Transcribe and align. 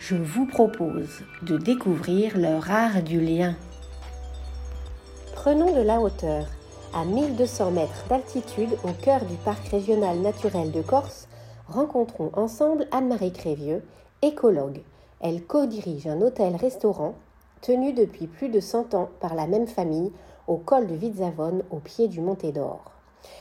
Je 0.00 0.16
vous 0.16 0.46
propose 0.46 1.20
de 1.42 1.58
découvrir 1.58 2.38
leur 2.38 2.70
art 2.70 3.02
du 3.02 3.20
lien. 3.20 3.54
Prenons 5.34 5.76
de 5.76 5.82
la 5.82 6.00
hauteur. 6.00 6.46
À 6.94 7.04
1200 7.04 7.70
mètres 7.72 8.06
d'altitude, 8.08 8.70
au 8.82 8.92
cœur 9.04 9.26
du 9.26 9.36
parc 9.36 9.68
régional 9.68 10.18
naturel 10.20 10.72
de 10.72 10.80
Corse, 10.80 11.28
rencontrons 11.68 12.30
ensemble 12.32 12.86
Anne-Marie 12.92 13.34
Crévieux, 13.34 13.84
écologue. 14.22 14.80
Elle 15.20 15.44
co-dirige 15.44 16.06
un 16.06 16.22
hôtel-restaurant 16.22 17.14
tenu 17.60 17.92
depuis 17.92 18.26
plus 18.26 18.48
de 18.48 18.60
100 18.60 18.94
ans 18.94 19.10
par 19.20 19.34
la 19.34 19.46
même 19.46 19.66
famille 19.66 20.12
au 20.46 20.56
col 20.56 20.86
de 20.86 20.94
Vitzavone 20.94 21.62
au 21.70 21.76
pied 21.76 22.08
du 22.08 22.22
Monté 22.22 22.52
d'Or. 22.52 22.90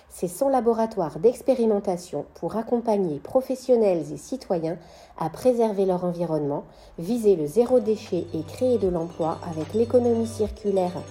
C'est 0.09 0.27
son 0.27 0.49
laboratoire 0.49 1.19
d'expérimentation 1.19 2.25
pour 2.35 2.57
accompagner 2.57 3.19
professionnels 3.19 4.11
et 4.11 4.17
citoyens 4.17 4.77
à 5.17 5.29
préserver 5.29 5.85
leur 5.85 6.03
environnement, 6.03 6.65
viser 6.97 7.35
le 7.35 7.45
zéro 7.45 7.79
déchet 7.79 8.25
et 8.33 8.43
créer 8.43 8.77
de 8.77 8.87
l'emploi 8.87 9.37
avec 9.49 9.73
l'économie 9.73 10.27
circulaire. 10.27 11.01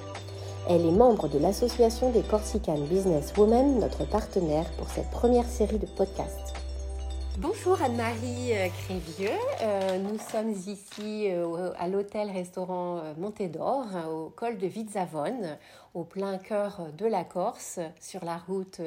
Elle 0.68 0.84
est 0.84 0.92
membre 0.92 1.28
de 1.28 1.38
l'association 1.38 2.10
des 2.10 2.22
Corsican 2.22 2.78
Business 2.90 3.32
Women, 3.38 3.78
notre 3.78 4.06
partenaire 4.06 4.66
pour 4.76 4.88
cette 4.90 5.10
première 5.10 5.48
série 5.48 5.78
de 5.78 5.86
podcasts. 5.86 6.57
Bonjour 7.40 7.80
Anne-Marie 7.80 8.50
euh, 8.52 8.66
Crévieux, 8.82 9.38
euh, 9.62 9.98
nous 9.98 10.18
sommes 10.18 10.50
ici 10.50 11.28
euh, 11.30 11.70
à 11.78 11.86
l'hôtel-restaurant 11.86 13.14
Montédor 13.16 13.86
au 14.10 14.30
col 14.30 14.58
de 14.58 14.66
Vitzavone, 14.66 15.56
au 15.94 16.02
plein 16.02 16.38
cœur 16.38 16.88
de 16.98 17.06
la 17.06 17.22
Corse, 17.22 17.78
sur 18.00 18.24
la 18.24 18.38
route 18.38 18.80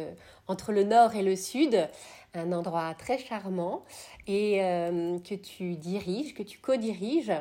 entre 0.49 0.73
le 0.73 0.83
nord 0.83 1.15
et 1.15 1.23
le 1.23 1.37
sud, 1.37 1.87
un 2.33 2.51
endroit 2.51 2.93
très 2.93 3.17
charmant 3.17 3.85
et 4.27 4.57
que 4.57 5.35
tu 5.35 5.75
diriges, 5.75 6.33
que 6.33 6.43
tu 6.43 6.59
co-diriges. 6.59 7.31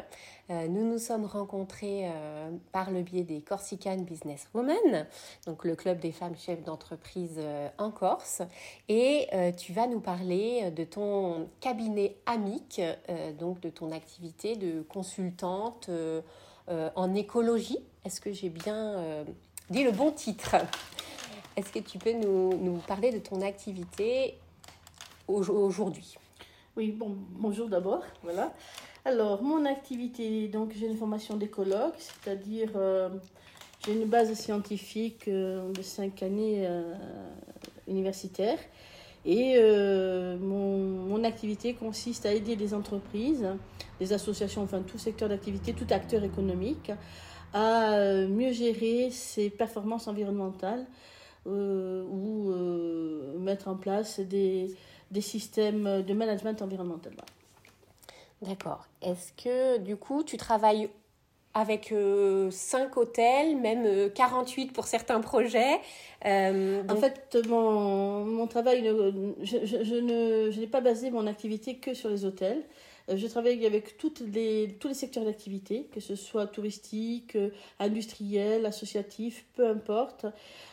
Euh, 0.51 0.67
nous 0.67 0.85
nous 0.85 0.99
sommes 0.99 1.27
rencontrés 1.27 2.09
euh, 2.09 2.51
par 2.73 2.91
le 2.91 3.03
biais 3.03 3.23
des 3.23 3.41
Corsican 3.41 3.99
Business 3.99 4.49
Women, 4.53 5.07
donc 5.47 5.65
le 5.65 5.77
club 5.77 6.01
des 6.01 6.11
femmes 6.11 6.37
chefs 6.37 6.65
d'entreprise 6.65 7.37
euh, 7.39 7.69
en 7.79 7.93
Corse. 7.93 8.43
Et 8.89 9.29
tu 9.57 9.73
vas 9.73 9.87
nous 9.87 10.01
parler 10.01 10.71
de 10.71 10.85
ton 10.85 11.49
cabinet 11.61 12.17
amique, 12.27 12.81
donc 13.39 13.61
de 13.61 13.71
ton 13.71 13.93
activité 13.93 14.57
de 14.57 14.83
consultante 14.83 15.89
en 16.69 17.15
écologie. 17.15 17.79
Est-ce 18.05 18.21
que 18.21 18.33
j'ai 18.33 18.49
bien 18.49 19.25
dit 19.71 19.85
le 19.85 19.93
bon 19.93 20.11
titre? 20.11 20.57
Est-ce 21.57 21.73
que 21.73 21.79
tu 21.79 21.99
peux 21.99 22.13
nous 22.13 22.81
parler 22.89 23.13
de 23.13 23.19
ton 23.19 23.41
activité 23.43 24.39
aujourd'hui? 25.29 26.19
Oui, 26.77 26.93
bon, 26.93 27.17
bonjour 27.33 27.69
d'abord. 27.69 28.05
Voilà. 28.23 28.55
Alors, 29.05 29.43
mon 29.43 29.65
activité, 29.65 30.47
donc 30.47 30.73
j'ai 30.79 30.87
une 30.87 30.97
formation 30.97 31.37
d'écologue, 31.37 31.95
c'est-à-dire 31.99 32.71
euh, 32.77 33.09
j'ai 33.85 33.93
une 33.93 34.05
base 34.05 34.33
scientifique 34.35 35.27
euh, 35.27 35.73
de 35.73 35.83
cinq 35.83 36.23
années 36.23 36.69
euh, 36.69 36.95
universitaires. 37.89 38.59
Et 39.25 39.61
mon, 40.41 40.79
mon, 40.79 41.25
activité 41.25 41.75
consiste 41.75 42.25
à 42.25 42.33
aider 42.33 42.57
les 42.57 42.73
entreprises, 42.73 43.47
les 44.01 44.15
associations, 44.15 44.63
enfin 44.63 44.81
tout 44.81 44.97
secteur 44.97 45.29
d'activité, 45.29 45.75
tout 45.75 45.87
acteur 45.91 46.25
économique, 46.25 46.91
à 47.53 47.99
mieux 48.27 48.53
gérer 48.53 49.11
ses 49.11 49.51
performances 49.51 50.09
environnementales 50.09 50.87
ou 51.45 52.51
mettre 53.41 53.69
en 53.69 53.77
place 53.77 54.21
des, 54.21 54.75
des 55.11 55.21
systèmes 55.21 56.03
de 56.03 56.15
management 56.15 56.61
environnemental. 56.63 57.13
D'accord. 58.43 58.87
Est-ce 59.03 59.33
que 59.33 59.79
du 59.79 59.97
coup, 59.97 60.23
tu 60.23 60.37
travailles 60.37 60.89
avec 61.53 61.89
5 61.89 61.93
euh, 61.93 62.89
hôtels, 62.97 63.57
même 63.57 64.11
48 64.13 64.69
euh, 64.69 64.73
pour 64.73 64.87
certains 64.87 65.21
projets. 65.21 65.81
Euh, 66.25 66.83
en 66.89 66.97
fait, 66.97 67.37
mon, 67.49 68.25
mon 68.25 68.47
travail, 68.47 68.89
je, 69.43 69.65
je, 69.65 70.59
n'ai 70.61 70.67
pas 70.69 70.81
basé 70.81 71.11
mon 71.11 71.27
activité 71.27 71.77
que 71.77 71.93
sur 71.93 72.09
les 72.09 72.25
hôtels. 72.25 72.63
Je 73.09 73.27
travaille 73.27 73.67
avec 73.67 73.97
toutes 73.99 74.21
les, 74.21 74.77
tous 74.79 74.89
les 74.89 74.95
secteurs 74.95 75.25
d'activité, 75.25 75.89
que 75.93 76.01
ce 76.01 76.15
soit 76.15 76.47
touristique, 76.47 77.37
industriel, 77.79 78.67
associatif, 78.67 79.47
peu 79.55 79.67
importe. 79.67 80.27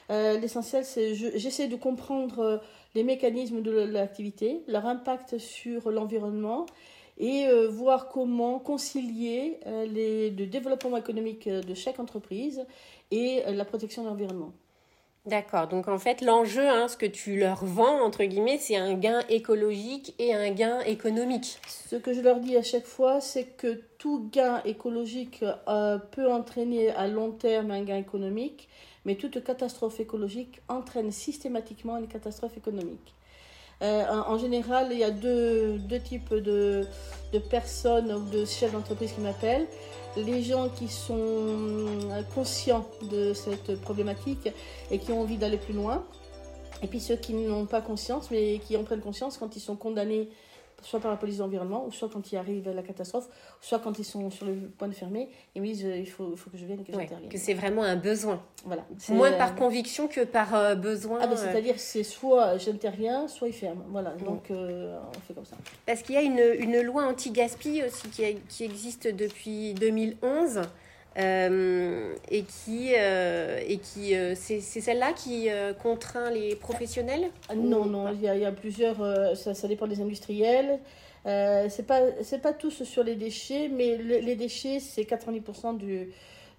L'essentiel, 0.10 0.86
c'est 0.86 1.16
j'essaie 1.16 1.68
de 1.68 1.76
comprendre 1.76 2.62
les 2.96 3.04
mécanismes 3.04 3.62
de 3.62 3.72
l'activité, 3.72 4.62
leur 4.68 4.86
impact 4.86 5.38
sur 5.38 5.92
l'environnement 5.92 6.66
et 7.18 7.48
euh, 7.48 7.68
voir 7.68 8.10
comment 8.10 8.60
concilier 8.60 9.60
euh, 9.66 9.86
les, 9.86 10.30
le 10.30 10.46
développement 10.46 10.98
économique 10.98 11.48
euh, 11.48 11.62
de 11.62 11.74
chaque 11.74 12.00
entreprise 12.00 12.66
et 13.12 13.42
la 13.48 13.66
protection 13.66 14.04
de 14.04 14.10
l'environnement. 14.10 14.52
D'accord, 15.28 15.68
donc 15.68 15.90
en 15.90 16.00
fait 16.00 16.22
l'enjeu, 16.22 16.66
hein, 16.70 16.88
ce 16.88 16.96
que 16.96 17.06
tu 17.06 17.38
leur 17.38 17.66
vends, 17.66 18.02
entre 18.02 18.24
guillemets, 18.24 18.60
c'est 18.60 18.78
un 18.78 18.94
gain 18.94 19.20
écologique 19.28 20.16
et 20.20 20.34
un 20.34 20.50
gain 20.52 20.80
économique. 20.80 21.60
Ce 21.90 21.98
que 21.98 22.14
je 22.14 22.22
leur 22.22 22.40
dis 22.40 22.56
à 22.56 22.64
chaque 22.64 22.86
fois, 22.86 23.20
c'est 23.20 23.44
que 23.44 23.82
tout 23.98 24.30
gain 24.32 24.62
écologique 24.64 25.44
peut 26.12 26.32
entraîner 26.32 26.92
à 26.92 27.08
long 27.08 27.32
terme 27.32 27.72
un 27.72 27.84
gain 27.84 27.98
économique, 27.98 28.70
mais 29.04 29.16
toute 29.16 29.44
catastrophe 29.44 30.00
écologique 30.00 30.62
entraîne 30.70 31.12
systématiquement 31.12 31.98
une 31.98 32.08
catastrophe 32.08 32.56
économique. 32.56 33.14
Euh, 33.82 34.06
en, 34.08 34.38
général, 34.38 34.88
il 34.92 35.00
y 35.00 35.04
a 35.04 35.12
deux, 35.12 35.78
deux 35.78 36.00
types 36.00 36.34
de, 36.34 36.88
de, 37.32 37.40
personnes 37.40 38.12
ou 38.12 38.30
de 38.30 38.44
chefs 38.46 38.72
d'entreprise 38.72 39.12
qui 39.12 39.22
m'appellent. 39.22 39.68
Les 40.26 40.42
gens 40.44 40.70
qui 40.70 40.88
sont 40.88 41.96
conscients 42.34 42.88
de 43.12 43.34
cette 43.34 43.80
problématique 43.82 44.50
et 44.92 45.00
qui 45.00 45.12
ont 45.12 45.22
envie 45.22 45.38
d'aller 45.38 45.58
plus 45.58 45.74
loin. 45.74 46.04
Et 46.82 46.88
puis 46.88 47.00
ceux 47.00 47.16
qui 47.16 47.34
n'ont 47.34 47.66
pas 47.66 47.82
conscience, 47.82 48.30
mais 48.32 48.60
qui 48.60 48.78
en 48.78 48.84
prennent 48.84 49.02
conscience 49.02 49.38
quand 49.38 49.56
ils 49.56 49.60
sont 49.60 49.76
condamnés 49.76 50.30
soit 50.82 51.00
par 51.00 51.12
la 51.12 51.18
police 51.18 51.38
de 51.38 51.44
l'environnement, 51.44 51.86
ou 51.86 51.92
soit 51.92 52.10
quand 52.10 52.32
il 52.32 52.38
arrive 52.38 52.70
la 52.70 52.84
catastrophe, 52.84 53.28
soit 53.62 53.80
quand 53.80 53.98
ils 54.00 54.06
sont 54.06 54.30
sur 54.30 54.46
le 54.46 54.54
point 54.78 54.88
de 54.88 54.94
fermer, 54.94 55.30
ils 55.56 55.62
me 55.62 55.68
disent 55.68 55.86
euh, 55.86 55.98
il 55.98 56.10
faut, 56.10 56.36
que 56.52 56.58
je 56.58 56.66
vienne 56.66 56.82
et 56.82 56.84
que 56.84 56.92
j'intervienne. 56.92 57.30
Que 57.30 57.38
c'est 57.38 57.54
vraiment 57.54 57.84
un 57.84 57.96
besoin. 57.96 58.42
Voilà. 58.66 58.86
Moins 59.10 59.32
par 59.34 59.56
conviction 59.56 60.08
que 60.08 60.24
par 60.24 60.54
euh, 60.56 60.76
besoin. 60.76 61.20
Ah 61.22 61.28
ben, 61.28 61.36
c'est-à-dire 61.36 61.76
c'est 61.78 62.04
soit 62.04 62.58
j'interviens, 62.58 63.28
soit 63.28 63.48
ils 63.48 63.54
ferment. 63.54 63.86
Voilà, 63.90 64.12
donc 64.12 64.52
on 64.52 65.20
fait 65.28 65.34
comme 65.34 65.46
ça. 65.46 65.58
Parce 65.86 66.02
qu'il 66.02 66.16
y 66.16 66.18
a 66.18 66.22
une, 66.22 66.42
une 66.60 66.82
loi 66.82 67.06
anti-gaspi 67.06 67.84
aussi 67.84 68.10
qui, 68.10 68.38
qui, 68.48 68.64
existe 68.64 69.08
depuis 69.08 69.74
2011. 69.76 70.62
Et 71.18 72.44
qui, 72.44 72.94
et 72.94 73.80
qui 73.80 74.14
c'est 74.36 74.62
celle-là 74.62 75.14
qui 75.14 75.50
contraint 75.82 76.30
les 76.30 76.56
professionnels 76.56 77.30
ah, 77.50 77.56
Non, 77.56 77.86
non, 77.86 78.14
il 78.14 78.22
y, 78.22 78.28
a, 78.28 78.36
il 78.36 78.42
y 78.42 78.46
a 78.46 78.52
plusieurs, 78.52 78.98
ça, 79.36 79.54
ça, 79.54 79.68
dépend 79.68 79.88
des 79.88 80.00
industriels. 80.00 80.80
Euh, 81.28 81.68
c'est 81.70 81.86
pas 81.86 82.02
c'est 82.22 82.42
pas 82.42 82.54
tous 82.54 82.84
sur 82.84 83.04
les 83.04 83.16
déchets, 83.16 83.68
mais 83.68 83.98
les 83.98 84.36
déchets 84.36 84.80
c'est 84.80 85.04
90% 85.04 85.78
du 85.78 86.10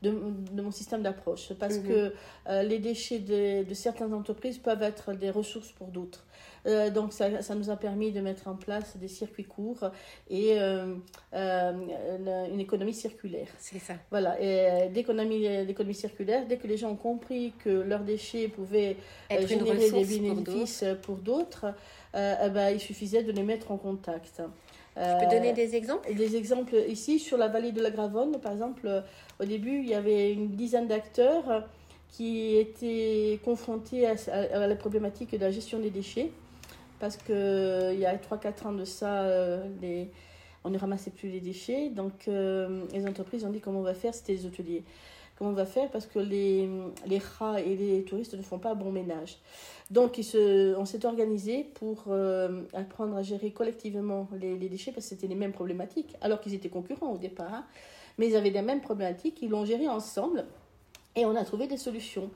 de, 0.02 0.12
de, 0.52 0.62
mon 0.62 0.70
système 0.70 1.02
d'approche 1.02 1.52
parce 1.54 1.78
mhm. 1.78 1.88
que 1.88 2.14
euh, 2.48 2.62
les 2.62 2.78
déchets 2.78 3.18
de, 3.18 3.64
de, 3.64 3.74
certaines 3.74 4.14
entreprises 4.14 4.58
peuvent 4.58 4.82
être 4.82 5.12
des 5.12 5.30
ressources 5.30 5.72
pour 5.72 5.88
d'autres. 5.88 6.24
Euh, 6.66 6.90
donc 6.90 7.12
ça, 7.12 7.42
ça, 7.42 7.54
nous 7.54 7.70
a 7.70 7.76
permis 7.76 8.12
de 8.12 8.20
mettre 8.20 8.48
en 8.48 8.54
place 8.54 8.96
des 8.96 9.08
circuits 9.08 9.44
courts 9.44 9.90
et 10.28 10.58
une, 10.58 11.00
une, 11.32 12.60
économie 12.60 12.94
circulaire. 12.94 13.48
C'est 13.58 13.78
ça. 13.78 13.94
Voilà, 14.10 14.40
et 14.40 14.88
d'économie 14.88 15.94
circulaire, 15.94 16.46
dès 16.46 16.56
que 16.56 16.66
les 16.66 16.76
gens 16.76 16.90
ont 16.90 16.96
compris 16.96 17.52
que 17.64 17.70
leurs 17.70 18.02
déchets 18.02 18.48
pouvaient 18.48 18.96
générer 19.30 19.90
des 19.90 20.04
bénéfices 20.04 20.84
pour 21.02 21.16
d'autres, 21.16 21.66
euh, 22.14 22.34
eh 22.46 22.50
ben, 22.50 22.70
il 22.70 22.80
suffisait 22.80 23.22
de 23.22 23.32
les 23.32 23.42
mettre 23.42 23.70
en 23.70 23.76
contact. 23.76 24.42
Tu 24.96 25.02
peux 25.20 25.30
donner 25.30 25.52
des 25.52 25.76
exemples? 25.76 26.12
Des 26.12 26.34
exemples 26.36 26.74
ici, 26.88 27.20
sur 27.20 27.38
la 27.38 27.46
vallée 27.46 27.70
de 27.70 27.80
la 27.80 27.90
Gravonne, 27.90 28.40
par 28.40 28.52
exemple, 28.52 29.04
au 29.38 29.44
début, 29.44 29.78
il 29.78 29.88
y 29.88 29.94
avait 29.94 30.32
une 30.32 30.56
dizaine 30.56 30.88
d'acteurs 30.88 31.68
qui 32.10 32.56
étaient 32.56 33.38
confrontés 33.44 34.06
à, 34.06 34.66
la 34.66 34.74
problématique 34.74 35.32
de 35.32 35.38
la 35.38 35.50
gestion 35.50 35.78
des 35.78 35.90
déchets. 35.90 36.30
Parce 37.00 37.16
qu'il 37.16 37.98
y 37.98 38.06
a 38.06 38.16
3-4 38.16 38.66
ans 38.66 38.72
de 38.72 38.84
ça, 38.84 39.22
euh, 39.22 39.64
on 40.64 40.70
ne 40.70 40.78
ramassait 40.78 41.10
plus 41.10 41.28
les 41.28 41.40
déchets. 41.40 41.90
Donc, 41.90 42.26
euh, 42.28 42.84
les 42.92 43.06
entreprises 43.06 43.44
ont 43.44 43.50
dit 43.50 43.60
comment 43.60 43.80
on 43.80 43.84
va 43.84 43.94
faire, 43.94 44.14
c'était 44.14 44.32
les 44.32 44.46
hôteliers. 44.46 44.82
Comment 45.36 45.50
on 45.50 45.54
va 45.54 45.66
faire? 45.66 45.88
Parce 45.90 46.06
que 46.06 46.18
les, 46.18 46.68
les 47.06 47.18
rats 47.18 47.60
et 47.60 47.76
les 47.76 48.02
touristes 48.02 48.34
ne 48.34 48.42
font 48.42 48.58
pas 48.58 48.74
bon 48.74 48.90
ménage. 48.90 49.38
Donc, 49.90 50.16
se, 50.16 50.76
on 50.76 50.84
s'est 50.84 51.06
organisé 51.06 51.64
pour 51.74 52.04
euh, 52.08 52.62
apprendre 52.74 53.16
à 53.16 53.22
gérer 53.22 53.52
collectivement 53.52 54.28
les, 54.38 54.58
les 54.58 54.68
déchets 54.68 54.90
parce 54.90 55.06
que 55.06 55.10
c'était 55.10 55.28
les 55.28 55.36
mêmes 55.36 55.52
problématiques, 55.52 56.16
alors 56.20 56.40
qu'ils 56.40 56.54
étaient 56.54 56.68
concurrents 56.68 57.12
au 57.12 57.18
départ. 57.18 57.54
Hein. 57.54 57.64
mais 58.18 58.28
ils 58.28 58.36
avaient 58.36 58.50
les 58.50 58.62
mêmes 58.62 58.80
problématiques, 58.80 59.38
ils 59.40 59.48
l'ont 59.48 59.64
géré 59.64 59.88
ensemble 59.88 60.44
et 61.14 61.24
on 61.24 61.36
a 61.36 61.44
trouvé 61.44 61.68
des 61.68 61.76
solutions. 61.76 62.30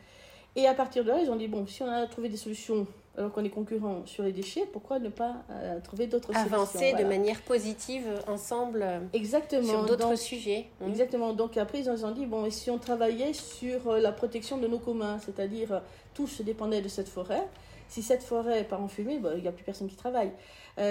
Et 0.57 0.67
à 0.67 0.75
partir 0.75 1.05
de 1.05 1.09
là, 1.09 1.19
ils 1.21 1.31
ont 1.31 1.37
dit 1.37 1.49
bon, 1.49 1.67
si 1.67 1.83
on 1.83 1.91
a 1.91 2.07
trouvé 2.07 2.29
des 2.29 2.37
solutions 2.37 2.87
alors 3.17 3.31
qu'on 3.31 3.45
est 3.45 3.51
concurrent 3.51 4.07
sur 4.07 4.23
les 4.23 4.33
déchets, 4.33 4.67
pourquoi 4.73 4.99
ne 4.99 5.11
pas 5.11 5.45
euh, 5.51 5.81
trouver 5.81 6.07
d'autres 6.07 6.33
solutions? 6.33 6.55
Avancer 6.55 6.95
de 6.95 7.05
manière 7.05 7.41
positive 7.43 8.07
ensemble 8.27 8.87
Exactement. 9.13 9.69
sur 9.69 9.85
d'autres 9.85 10.17
sujets. 10.17 10.67
Mmh. 10.81 10.89
Exactement. 10.89 11.33
Donc 11.35 11.57
après, 11.59 11.81
ils 11.81 11.91
ont 11.91 12.11
dit, 12.11 12.25
bon, 12.25 12.47
et 12.47 12.51
si 12.51 12.71
on 12.71 12.79
travaillait 12.79 13.35
sur 13.35 13.89
euh, 13.89 14.01
la 14.01 14.13
protection 14.13 14.57
de 14.57 14.67
nos 14.67 14.79
communs, 14.79 15.19
c'est-à-dire 15.19 15.73
euh, 15.73 15.81
tous 16.15 16.41
dépendaient 16.41 16.81
de 16.81 16.89
cette 16.89 17.09
forêt, 17.09 17.47
si 17.89 18.03
cette 18.03 18.23
forêt 18.23 18.65
part 18.65 18.83
en 18.83 18.89
fumée, 18.89 19.19
bah, 19.19 19.33
il 19.37 19.43
n'y 19.43 19.49
a 19.49 19.53
plus 19.53 19.65
personne 19.65 19.89
qui 19.89 19.97
travaille. 19.97 20.33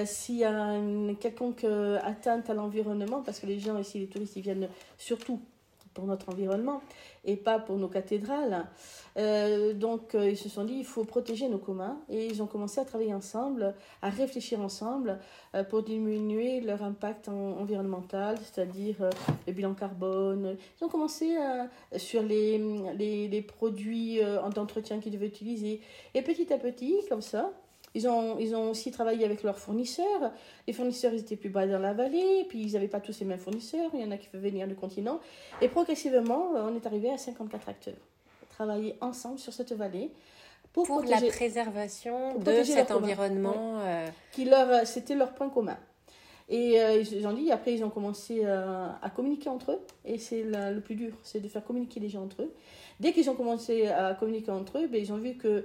S'il 0.06 0.36
y 0.36 0.44
a 0.44 0.52
une 0.54 1.16
quelconque 1.20 1.66
atteinte 2.04 2.52
à 2.52 2.54
l'environnement, 2.54 3.24
parce 3.26 3.40
que 3.40 3.48
les 3.48 3.58
gens 3.58 3.80
ici, 3.80 3.98
les 3.98 4.06
touristes, 4.06 4.36
ils 4.36 4.44
viennent 4.44 4.70
surtout 5.00 5.42
pour 5.94 6.06
notre 6.06 6.30
environnement 6.30 6.82
et 7.26 7.36
pas 7.36 7.60
pour 7.60 7.78
nos 7.78 7.88
cathédrales. 7.88 8.66
Euh, 9.18 9.74
donc 9.74 10.16
euh, 10.16 10.30
ils 10.30 10.38
se 10.38 10.50
sont 10.50 10.64
dit 10.64 10.76
il 10.76 10.86
faut 10.86 11.04
protéger 11.04 11.50
nos 11.50 11.58
communs 11.58 12.00
et 12.10 12.28
ils 12.28 12.42
ont 12.42 12.48
commencé 12.48 12.80
à 12.80 12.86
travailler 12.86 13.14
ensemble, 13.14 13.74
à 14.02 14.10
réfléchir 14.10 14.60
ensemble 14.62 15.20
euh, 15.54 15.64
pour 15.64 15.84
diminuer 15.84 16.62
leur 16.62 16.82
impact 16.84 17.28
environnemental, 17.28 18.38
c'est-à-dire 18.40 18.96
le 19.48 19.54
bilan 19.54 19.74
carbone. 19.74 20.58
Ils 20.80 20.86
ont 20.86 20.90
commencé 20.90 21.38
sur 21.98 22.24
les, 22.24 22.58
les, 22.98 23.28
les 23.28 23.42
produits 23.42 24.20
d'entretien 24.56 25.00
qu'ils 25.00 25.12
devaient 25.12 25.28
utiliser 25.28 25.82
et 26.14 26.22
petit 26.22 26.52
à 26.54 26.58
petit, 26.58 26.96
comme 27.10 27.22
ça, 27.22 27.52
ils 27.94 28.08
ont, 28.08 28.40
ils 28.40 28.56
ont 28.56 28.72
aussi 28.72 28.92
travaillé 28.92 29.26
avec 29.26 29.44
leurs 29.44 29.60
fournisseurs. 29.60 30.32
Les 30.66 30.74
fournisseurs, 30.74 31.14
ils 31.14 31.20
étaient 31.20 31.36
plus 31.36 31.50
bas 31.50 31.68
dans 31.68 31.80
la 31.80 31.94
vallée, 31.94 32.46
puis 32.48 32.62
ils 32.62 32.74
n'avaient 32.74 32.88
pas 32.88 33.02
tous 33.02 33.20
les 33.20 33.26
mêmes 33.26 33.40
fournisseurs. 33.40 33.90
Il 33.94 34.00
y 34.00 34.04
en 34.04 34.12
a 34.12 34.18
qui 34.18 34.28
peuvent 34.28 34.42
venir 34.42 34.68
du 34.68 34.76
continent. 34.76 35.20
Et 35.62 35.68
progressivement, 35.68 36.56
euh, 36.56 36.70
on 36.72 36.76
est 36.76 36.86
arrivé 36.86 37.12
à 37.12 37.18
54 37.18 37.68
acteurs. 37.68 37.94
Travailler 38.50 38.96
ensemble 39.02 39.40
sur 39.40 39.52
cette 39.52 39.74
vallée. 39.74 40.12
Pour, 40.72 40.88
pour 40.88 41.04
la 41.04 41.20
préservation 41.20 42.38
de 42.40 42.64
cet 42.64 42.92
environnement. 42.92 43.80
Euh, 43.82 44.08
qui 44.32 44.46
leur, 44.46 44.70
euh, 44.70 44.86
c'était 44.86 45.16
leur 45.16 45.34
point 45.34 45.50
commun. 45.50 45.78
Et 46.48 46.76
ils 47.00 47.26
ont 47.28 47.32
dit, 47.32 47.50
après, 47.50 47.74
ils 47.74 47.84
ont 47.86 47.90
commencé 47.90 48.44
à 48.44 49.10
communiquer 49.16 49.48
entre 49.48 49.72
eux. 49.72 49.80
Et 50.04 50.18
c'est 50.18 50.44
le 50.44 50.82
plus 50.82 50.96
dur, 50.96 51.14
c'est 51.24 51.40
de 51.40 51.48
faire 51.48 51.64
communiquer 51.64 52.02
les 52.02 52.10
gens 52.10 52.24
entre 52.24 52.42
eux. 52.42 52.54
Dès 53.00 53.14
qu'ils 53.14 53.30
ont 53.30 53.36
commencé 53.36 53.88
à 53.88 54.14
communiquer 54.16 54.52
entre 54.52 54.80
eux, 54.80 54.88
ben, 54.88 55.00
ils 55.00 55.14
ont 55.14 55.18
vu 55.18 55.36
que 55.36 55.64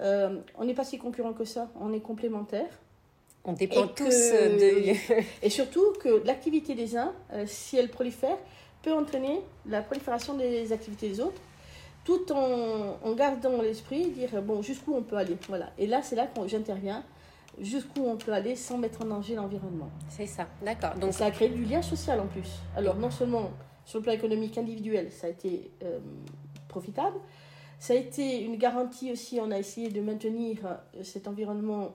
euh, 0.00 0.40
on 0.58 0.64
n'est 0.64 0.74
pas 0.74 0.84
si 0.84 0.98
concurrents 0.98 1.32
que 1.32 1.44
ça, 1.44 1.68
on 1.80 1.92
est 1.92 2.00
complémentaires. 2.00 2.70
On 3.44 3.52
dépend 3.52 3.86
tous 3.88 4.08
de... 4.08 4.94
et 5.42 5.50
surtout 5.50 5.92
que 6.00 6.24
l'activité 6.24 6.74
des 6.74 6.96
uns, 6.96 7.12
euh, 7.32 7.44
si 7.46 7.76
elle 7.76 7.90
prolifère, 7.90 8.38
peut 8.82 8.92
entraîner 8.92 9.40
la 9.66 9.82
prolifération 9.82 10.34
des 10.34 10.72
activités 10.72 11.08
des 11.08 11.20
autres, 11.20 11.40
tout 12.04 12.32
en, 12.32 12.98
en 13.02 13.12
gardant 13.14 13.60
l'esprit, 13.62 14.10
dire 14.10 14.42
bon, 14.42 14.62
jusqu'où 14.62 14.94
on 14.94 15.02
peut 15.02 15.16
aller. 15.16 15.36
Voilà. 15.48 15.70
Et 15.78 15.86
là, 15.86 16.02
c'est 16.02 16.16
là 16.16 16.26
que 16.26 16.46
j'interviens 16.48 17.04
jusqu'où 17.60 18.02
on 18.04 18.16
peut 18.16 18.32
aller 18.32 18.56
sans 18.56 18.78
mettre 18.78 19.02
en 19.02 19.06
danger 19.06 19.34
l'environnement. 19.34 19.90
C'est 20.08 20.26
ça, 20.26 20.46
d'accord. 20.64 20.94
Donc 20.94 21.12
ça 21.12 21.26
a 21.26 21.30
créé 21.30 21.48
du 21.48 21.64
lien 21.64 21.82
social 21.82 22.20
en 22.20 22.26
plus. 22.26 22.60
Alors 22.76 22.96
non 22.96 23.10
seulement 23.10 23.50
sur 23.84 23.98
le 23.98 24.04
plan 24.04 24.12
économique 24.12 24.56
individuel, 24.58 25.10
ça 25.10 25.26
a 25.26 25.30
été 25.30 25.70
euh, 25.82 25.98
profitable, 26.68 27.16
ça 27.84 27.92
a 27.92 27.96
été 27.96 28.40
une 28.40 28.56
garantie 28.56 29.12
aussi, 29.12 29.38
on 29.42 29.50
a 29.50 29.58
essayé 29.58 29.90
de 29.90 30.00
maintenir 30.00 30.56
euh, 30.64 31.02
cet 31.02 31.28
environnement 31.28 31.94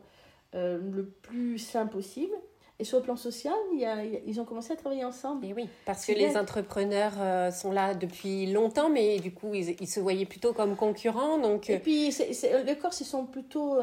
euh, 0.54 0.78
le 0.80 1.04
plus 1.04 1.58
sain 1.58 1.88
possible. 1.88 2.36
Et 2.78 2.84
sur 2.84 3.00
le 3.00 3.04
plan 3.04 3.16
social, 3.16 3.56
il 3.74 3.80
y 3.80 3.86
a, 3.86 4.06
ils 4.06 4.40
ont 4.40 4.46
commencé 4.46 4.72
à 4.72 4.76
travailler 4.76 5.04
ensemble. 5.04 5.48
Et 5.48 5.54
oui, 5.54 5.68
parce 5.88 6.06
que 6.06 6.12
les 6.12 6.38
entrepreneurs 6.38 7.14
euh, 7.18 7.50
sont 7.50 7.72
là 7.72 7.96
depuis 7.96 8.46
longtemps, 8.46 8.92
mais 8.92 9.18
du 9.18 9.34
coup, 9.34 9.56
ils, 9.56 9.76
ils, 9.82 9.88
se 9.88 10.00
voyaient 10.00 10.28
plutôt 10.28 10.54
comme 10.54 10.76
concurrents. 10.76 11.40
Donc... 11.40 11.72
Et 11.72 11.80
puis, 11.80 12.16
les 12.66 12.78
Corses, 12.78 13.02
ils 13.02 13.06
sont 13.06 13.26
plutôt, 13.26 13.80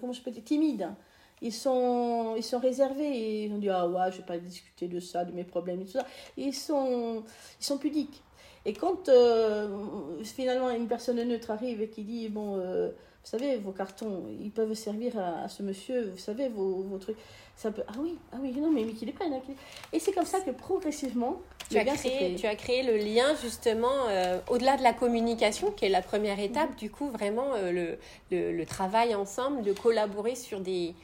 comment 0.00 0.12
je 0.12 0.20
peux 0.20 0.30
dire, 0.30 0.44
timides. 0.44 0.90
Ils 1.40 1.54
sont, 1.54 2.34
ils 2.36 2.44
sont 2.44 2.58
réservés 2.58 3.08
et 3.08 3.44
ils 3.44 3.52
ont 3.52 3.58
dit 3.58 3.70
Ah 3.70 3.88
ouais, 3.88 4.12
je 4.12 4.18
vais 4.18 4.26
pas 4.26 4.36
discuter 4.36 4.88
de 4.88 5.00
ça, 5.00 5.24
de 5.24 5.32
mes 5.32 5.44
problèmes 5.44 5.80
et 5.80 5.84
tout 5.84 5.92
ça. 5.92 6.06
Ils 6.36 6.54
sont, 6.54 7.24
ils 7.60 7.64
sont 7.64 7.78
pudiques. 7.78 8.22
Et 8.68 8.74
quand 8.74 9.08
euh, 9.08 9.66
finalement 10.22 10.68
une 10.68 10.88
personne 10.88 11.16
neutre 11.22 11.50
arrive 11.50 11.80
et 11.80 11.88
qui 11.88 12.02
dit 12.02 12.28
Bon, 12.28 12.58
euh, 12.58 12.88
vous 12.88 13.30
savez, 13.30 13.56
vos 13.56 13.72
cartons, 13.72 14.24
ils 14.42 14.50
peuvent 14.50 14.74
servir 14.74 15.18
à, 15.18 15.48
ce 15.48 15.62
monsieur, 15.62 16.10
vous 16.10 16.18
savez, 16.18 16.50
vos, 16.50 16.82
vos, 16.82 16.98
trucs. 16.98 17.16
Ça 17.56 17.70
peut, 17.70 17.82
ah 17.88 17.94
oui, 17.98 18.18
ah 18.30 18.36
oui, 18.42 18.52
non, 18.52 18.70
mais, 18.70 18.84
mais 18.84 18.92
qu'il 18.92 19.06
les 19.06 19.14
prenne. 19.14 19.32
Et 19.94 19.98
c'est 19.98 20.12
comme 20.12 20.26
ça 20.26 20.40
que 20.40 20.50
progressivement, 20.50 21.40
tu 21.70 21.78
as, 21.78 21.84
créé, 21.86 22.34
tu 22.34 22.46
as 22.46 22.56
créé 22.56 22.82
le 22.82 22.98
lien 22.98 23.34
justement 23.40 24.06
euh, 24.10 24.38
au-delà 24.50 24.76
de 24.76 24.82
la 24.82 24.92
communication, 24.92 25.70
qui 25.72 25.86
est 25.86 25.88
la 25.88 26.02
première 26.02 26.38
étape, 26.38 26.76
du 26.76 26.90
coup, 26.90 27.08
vraiment 27.08 27.54
le, 27.56 27.96
le, 28.30 28.52
le, 28.52 28.66
travail 28.66 29.14
ensemble, 29.14 29.62
de 29.62 29.72
collaborer 29.72 30.34
sur 30.34 30.60
des, 30.60 30.94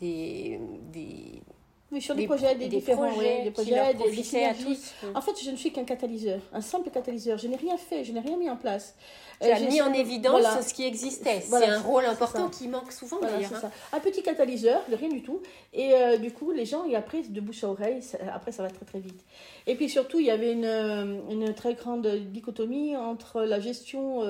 des, 0.00 0.60
des 0.92 1.42
oui, 1.90 2.02
sur 2.02 2.14
des, 2.14 2.26
projets, 2.26 2.54
des, 2.54 2.68
différents 2.68 3.10
projets, 3.10 3.44
des 3.44 3.50
projets, 3.50 3.94
des, 3.94 4.10
des 4.10 4.44
à 4.44 4.54
tous. 4.54 4.92
En 5.14 5.22
fait, 5.22 5.32
je 5.42 5.50
ne 5.50 5.56
suis 5.56 5.72
qu'un 5.72 5.84
catalyseur, 5.84 6.40
un 6.52 6.60
simple 6.60 6.90
catalyseur. 6.90 7.38
Je 7.38 7.48
n'ai 7.48 7.56
rien 7.56 7.78
fait, 7.78 8.04
je 8.04 8.12
n'ai 8.12 8.20
rien 8.20 8.36
mis 8.36 8.50
en 8.50 8.56
place. 8.56 8.94
Tu 9.40 9.48
as 9.48 9.60
euh, 9.60 9.68
mis 9.68 9.80
en 9.80 9.92
évidence 9.92 10.44
ce 10.66 10.74
qui 10.74 10.84
existait. 10.84 11.40
c'est 11.40 11.66
un 11.66 11.80
rôle 11.80 12.04
important 12.04 12.48
qui 12.48 12.68
manque 12.68 12.92
souvent 12.92 13.20
d'ailleurs. 13.20 13.50
Hein. 13.54 13.70
Un 13.92 14.00
petit 14.00 14.22
catalyseur, 14.22 14.82
de 14.90 14.96
rien 14.96 15.08
du 15.08 15.22
tout. 15.22 15.40
Et 15.72 15.94
euh, 15.94 16.18
du 16.18 16.32
coup, 16.32 16.50
les 16.52 16.64
gens, 16.64 16.84
et 16.84 16.96
après, 16.96 17.22
de 17.22 17.40
bouche 17.40 17.64
à 17.64 17.68
oreille, 17.68 18.00
après, 18.32 18.52
ça 18.52 18.62
va 18.62 18.70
très 18.70 18.84
très 18.84 19.00
vite. 19.00 19.24
Et 19.66 19.74
puis 19.74 19.88
surtout, 19.88 20.18
il 20.18 20.26
y 20.26 20.30
avait 20.30 20.52
une, 20.52 20.64
euh, 20.64 21.20
une 21.30 21.54
très 21.54 21.74
grande 21.74 22.06
dichotomie 22.06 22.96
entre 22.96 23.42
la 23.42 23.60
gestion 23.60 24.22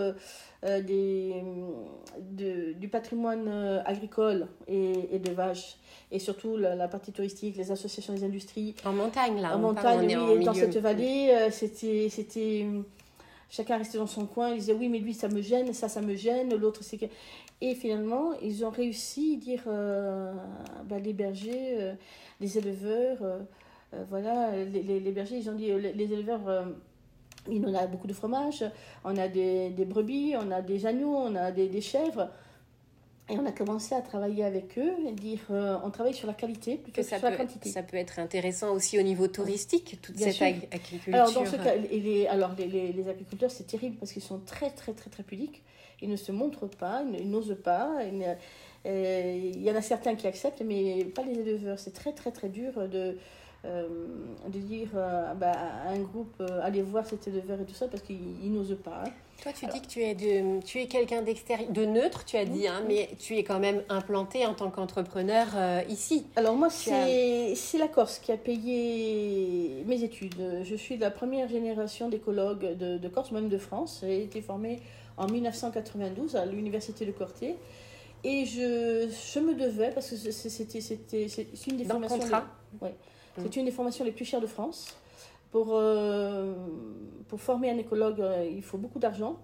des, 0.62 1.44
de, 2.18 2.72
du 2.72 2.88
patrimoine 2.88 3.82
agricole 3.86 4.48
et, 4.66 5.14
et 5.14 5.18
de 5.18 5.32
vaches 5.32 5.76
et 6.10 6.18
surtout 6.18 6.56
la, 6.56 6.88
partie 6.88 7.12
touristique, 7.12 7.56
les 7.56 7.70
associations 7.70 8.14
des 8.14 8.24
industries. 8.24 8.74
En 8.84 8.92
montagne, 8.92 9.40
là. 9.40 9.56
En 9.56 9.58
montagne, 9.58 10.16
oui, 10.16 10.44
dans 10.44 10.54
cette 10.54 10.76
vallée, 10.78 11.30
euh, 11.32 11.50
c'était, 11.50 12.08
c'était, 12.10 12.66
chacun 13.48 13.78
restait 13.78 13.98
dans 13.98 14.06
son 14.06 14.26
coin, 14.26 14.50
il 14.50 14.58
disait 14.58 14.72
oui, 14.72 14.88
mais 14.88 14.98
lui, 14.98 15.14
ça 15.14 15.28
me 15.28 15.40
gêne, 15.40 15.72
ça, 15.72 15.88
ça 15.88 16.00
me 16.00 16.14
gêne, 16.14 16.54
l'autre, 16.54 16.82
c'est 16.82 16.98
que... 16.98 17.06
Et 17.60 17.74
finalement, 17.74 18.34
ils 18.40 18.64
ont 18.64 18.70
réussi 18.70 19.36
à 19.36 19.44
dire, 19.44 19.62
euh, 19.66 20.32
bah, 20.84 20.98
les 21.00 21.12
bergers, 21.12 21.74
euh, 21.80 21.94
les 22.40 22.56
éleveurs, 22.56 23.18
voilà, 24.08 24.52
les, 24.64 25.00
les, 25.00 25.12
bergers, 25.12 25.38
ils 25.38 25.50
ont 25.50 25.54
dit, 25.54 25.72
les, 25.72 26.12
éleveurs... 26.12 26.66
il 27.50 27.66
en 27.66 27.74
a 27.74 27.86
beaucoup 27.86 28.06
de 28.06 28.12
fromage, 28.12 28.64
on 29.04 29.16
a 29.16 29.28
des, 29.28 29.70
des, 29.70 29.84
brebis, 29.84 30.34
on 30.36 30.50
a 30.50 30.62
des 30.62 30.86
agneaux, 30.86 31.16
on 31.16 31.34
a 31.34 31.50
des, 31.50 31.68
des 31.68 31.80
chèvres 31.80 32.28
Et 33.30 33.38
on 33.38 33.44
a 33.44 33.52
commencé 33.52 33.94
à 33.94 34.00
travailler 34.00 34.42
avec 34.44 34.78
eux 34.78 34.92
et 35.06 35.12
dire 35.12 35.40
euh, 35.50 35.76
on 35.84 35.90
travaille 35.90 36.14
sur 36.14 36.26
la 36.26 36.32
qualité 36.34 36.76
plutôt 36.76 37.02
que, 37.02 37.06
ça 37.06 37.18
sur 37.18 37.26
peut, 37.28 37.32
la 37.32 37.36
quantité. 37.36 37.68
Ça 37.68 37.82
peut 37.82 37.96
être 37.98 38.18
intéressant 38.18 38.72
aussi 38.72 38.98
au 38.98 39.02
niveau 39.02 39.28
touristique, 39.28 39.98
toute 40.00 40.16
Bien 40.16 40.26
cette 40.28 40.34
sûr. 40.36 40.46
agriculture. 40.46 41.14
Alors, 41.14 41.32
dans 41.32 41.44
ce 41.44 41.56
cas, 41.56 41.74
et 41.74 42.00
les, 42.00 42.26
alors 42.26 42.52
les, 42.56 42.66
les, 42.66 42.92
les 42.92 43.08
agriculteurs, 43.08 43.50
c'est 43.50 43.66
terrible 43.66 43.96
parce 43.96 44.12
qu'ils 44.12 44.22
sont 44.22 44.38
très, 44.46 44.70
très, 44.70 44.92
très, 44.92 45.10
très 45.10 45.22
pudiques. 45.22 45.62
Ils 46.00 46.08
ne 46.08 46.16
se 46.16 46.32
montrent 46.32 46.68
pas, 46.68 47.02
ils, 47.18 47.28
n'osent 47.28 47.56
pas. 47.62 47.90
ils 48.06 48.16
ne- 48.18 48.34
euh, 48.86 49.50
Il 49.54 49.62
y 49.62 49.70
en 49.70 49.74
a 49.76 49.82
certains 49.82 50.14
qui 50.14 50.26
acceptent, 50.26 50.62
mais 50.62 51.04
pas 51.04 51.22
les 51.22 51.38
éleveurs. 51.38 51.78
C'est 51.78 51.92
très, 51.92 52.12
très, 52.12 52.30
très 52.30 52.48
dur 52.48 52.88
de, 52.88 53.18
euh, 53.66 53.88
de 54.48 54.58
dire 54.58 54.88
euh, 54.94 55.34
bah, 55.34 55.52
à 55.52 55.90
un 55.90 55.98
groupe 55.98 56.34
euh, 56.40 56.60
allez 56.62 56.80
voir 56.82 57.04
cet 57.04 57.26
éleveur 57.28 57.60
et 57.60 57.64
tout 57.64 57.74
ça 57.74 57.88
parce 57.88 58.02
qu'ils 58.04 58.42
ils 58.42 58.52
n'osent 58.52 58.78
pas. 58.82 59.02
hein. 59.06 59.10
Toi, 59.42 59.52
tu 59.52 59.66
dis 59.66 59.80
que 59.80 59.86
tu 59.86 60.02
es, 60.02 60.14
de, 60.14 60.60
tu 60.64 60.80
es 60.80 60.86
quelqu'un 60.86 61.22
d'extérieur, 61.22 61.70
de 61.70 61.84
neutre, 61.84 62.24
tu 62.24 62.36
as 62.36 62.44
dit, 62.44 62.66
hein, 62.66 62.82
mais 62.88 63.08
tu 63.20 63.36
es 63.36 63.44
quand 63.44 63.60
même 63.60 63.82
implanté 63.88 64.44
en 64.44 64.52
tant 64.54 64.68
qu'entrepreneur 64.70 65.46
euh, 65.54 65.80
ici. 65.88 66.26
Alors 66.34 66.56
moi, 66.56 66.66
as- 66.66 66.70
c'est 66.70 67.54
c'est 67.54 67.78
la 67.78 67.86
Corse 67.86 68.18
qui 68.18 68.32
a 68.32 68.36
payé 68.36 69.84
mes 69.86 70.02
études. 70.02 70.62
Je 70.64 70.74
suis 70.74 70.96
de 70.96 71.02
la 71.02 71.12
première 71.12 71.48
génération 71.48 72.08
d'écologues 72.08 72.76
de, 72.76 72.98
de 72.98 73.08
Corse, 73.08 73.30
même 73.30 73.48
de 73.48 73.58
France. 73.58 74.00
J'ai 74.02 74.24
été 74.24 74.40
formée 74.42 74.80
en 75.16 75.26
1992 75.28 76.34
à 76.34 76.44
l'université 76.44 77.06
de 77.06 77.12
Corté. 77.12 77.54
Et 78.24 78.44
je, 78.44 79.08
je 79.34 79.38
me 79.38 79.54
devais, 79.54 79.92
parce 79.92 80.10
que 80.10 80.16
c'était 80.16 80.80
une 81.68 81.76
des 81.76 81.84
Dans 81.84 81.92
formations... 81.94 82.18
contrat 82.18 82.44
les- 82.82 82.88
ouais. 82.88 82.94
Mm. 83.36 83.42
C'est 83.44 83.56
une 83.56 83.64
des 83.66 83.70
formations 83.70 84.04
les 84.04 84.10
plus 84.10 84.24
chères 84.24 84.40
de 84.40 84.48
France. 84.48 84.96
Pour, 85.50 85.68
euh, 85.72 86.54
pour 87.28 87.40
former 87.40 87.70
un 87.70 87.78
écologue, 87.78 88.20
euh, 88.20 88.46
il 88.50 88.62
faut 88.62 88.78
beaucoup 88.78 88.98
d'argent. 88.98 89.38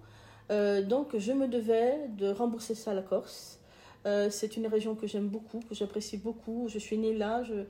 Euh, 0.51 0.83
donc 0.83 1.17
je 1.17 1.31
me 1.31 1.47
devais 1.47 2.07
de 2.09 2.31
rembourser 2.31 2.75
ça 2.75 2.91
à 2.91 2.93
la 2.93 3.01
Corse. 3.01 3.59
Euh, 4.05 4.29
c'est 4.29 4.55
une 4.57 4.67
région 4.67 4.93
que 4.93 5.07
j'aime 5.07 5.27
beaucoup, 5.27 5.59
que 5.67 5.73
j'apprécie 5.73 6.17
beaucoup. 6.17 6.67
Je 6.67 6.77
suis 6.77 6.97
née 6.97 7.13
là. 7.15 7.43
Je, 7.43 7.65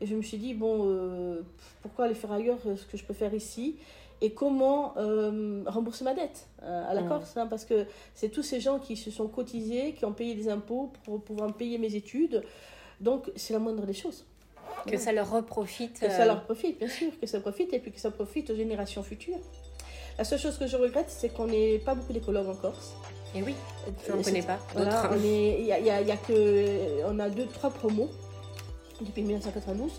et 0.00 0.06
je 0.06 0.14
me 0.14 0.22
suis 0.22 0.38
dit, 0.38 0.52
bon, 0.54 1.42
pourquoi 1.80 2.04
aller 2.04 2.14
faire 2.14 2.32
ailleurs 2.32 2.58
ce 2.62 2.84
que 2.84 2.96
je 2.98 3.04
peux 3.04 3.14
faire 3.14 3.32
ici? 3.32 3.76
Et 4.20 4.32
comment 4.32 4.94
euh, 4.96 5.62
rembourser 5.66 6.04
ma 6.04 6.14
dette 6.14 6.48
euh, 6.62 6.90
à 6.90 6.94
la 6.94 7.02
Mm. 7.02 7.08
Corse 7.08 7.36
hein, 7.36 7.46
Parce 7.46 7.64
que 7.64 7.86
c'est 8.14 8.30
tous 8.30 8.42
ces 8.42 8.60
gens 8.60 8.78
qui 8.78 8.96
se 8.96 9.10
sont 9.10 9.28
cotisés, 9.28 9.92
qui 9.92 10.04
ont 10.04 10.12
payé 10.12 10.34
des 10.34 10.48
impôts 10.48 10.90
pour 11.04 11.22
pouvoir 11.22 11.52
payer 11.54 11.76
mes 11.78 11.94
études. 11.94 12.42
Donc 13.00 13.30
c'est 13.36 13.52
la 13.52 13.58
moindre 13.58 13.84
des 13.84 13.92
choses. 13.92 14.24
Que 14.86 14.98
ça 14.98 15.12
leur 15.12 15.30
reprofite. 15.30 15.98
Que 16.00 16.06
euh, 16.06 16.10
ça 16.10 16.24
leur 16.26 16.42
profite, 16.44 16.78
bien 16.78 16.88
sûr, 16.88 17.10
que 17.20 17.26
ça 17.26 17.40
profite 17.40 17.72
et 17.72 17.78
puis 17.78 17.90
que 17.92 18.00
ça 18.00 18.10
profite 18.10 18.50
aux 18.50 18.56
générations 18.56 19.02
futures. 19.02 19.38
La 20.18 20.24
seule 20.24 20.38
chose 20.38 20.56
que 20.58 20.66
je 20.66 20.76
regrette, 20.76 21.10
c'est 21.10 21.28
qu'on 21.28 21.46
n'ait 21.46 21.78
pas 21.78 21.94
beaucoup 21.94 22.12
d'écologues 22.12 22.48
en 22.48 22.54
Corse. 22.54 22.94
Et 23.34 23.42
oui, 23.42 23.54
je 24.06 24.12
n'en 24.12 24.18
Euh, 24.18 24.22
connais 24.22 24.42
pas 24.42 24.58
Voilà, 24.74 25.10
on 25.12 25.22
est, 25.22 25.62
y 25.62 25.72
a, 25.72 25.78
il 25.78 25.86
y 25.86 25.90
a- 25.90 26.00
il 26.00 26.08
y 26.08 26.10
a 26.12 26.16
que, 26.16 27.04
on 27.06 27.18
a 27.18 27.28
deux, 27.28 27.46
trois 27.46 27.70
promos 27.70 28.08
depuis 29.00 29.22
1992. 29.22 29.92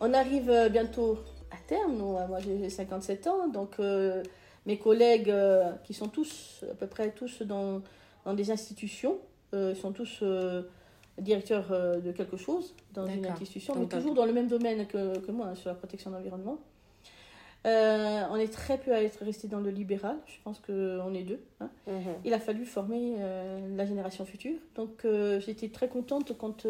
On 0.00 0.14
arrive 0.14 0.48
euh, 0.50 0.68
bientôt 0.68 1.18
à 1.50 1.56
terme. 1.66 1.96
nous, 1.98 2.16
euh, 2.16 2.26
moi, 2.28 2.38
j'ai 2.40 2.70
57 2.70 3.26
ans, 3.26 3.48
donc 3.48 3.72
euh, 3.80 4.22
mes 4.64 4.78
collègues 4.78 5.28
euh, 5.30 5.72
qui 5.84 5.92
sont 5.92 6.08
tous, 6.08 6.64
à 6.70 6.74
peu 6.74 6.86
près 6.86 7.10
tous 7.10 7.42
dans, 7.42 7.82
dans 8.24 8.32
des 8.34 8.50
institutions, 8.50 9.18
euh, 9.54 9.74
sont 9.74 9.92
tous 9.92 10.20
directeurs 11.20 11.72
euh, 11.72 12.00
de 12.00 12.12
quelque 12.12 12.36
chose 12.36 12.74
dans 12.94 13.06
une 13.06 13.26
institution, 13.26 13.74
Donc, 13.74 13.92
mais 13.92 13.98
toujours 13.98 14.14
dans 14.14 14.24
le 14.26 14.32
même 14.32 14.48
domaine 14.48 14.86
que, 14.86 15.18
que 15.18 15.30
moi, 15.32 15.46
hein, 15.48 15.54
sur 15.54 15.68
la 15.68 15.74
protection 15.74 16.10
de 16.10 16.16
l'environnement. 16.16 16.58
Euh, 17.66 18.22
on 18.30 18.36
est 18.36 18.52
très 18.52 18.78
peu 18.78 18.92
à 18.94 19.02
être 19.02 19.24
resté 19.24 19.48
dans 19.48 19.60
le 19.60 19.70
libéral. 19.70 20.16
Je 20.26 20.36
pense 20.44 20.60
qu'on 20.60 21.12
est 21.14 21.24
deux. 21.24 21.40
hein. 21.60 21.68
Mhm. 21.86 22.14
Il 22.24 22.32
a 22.32 22.38
fallu 22.38 22.64
former 22.64 23.16
euh, 23.18 23.76
la 23.76 23.84
génération 23.84 24.24
future. 24.24 24.58
Donc 24.76 25.04
euh, 25.04 25.40
j'étais 25.40 25.68
très 25.68 25.88
contente 25.88 26.36
quand 26.38 26.66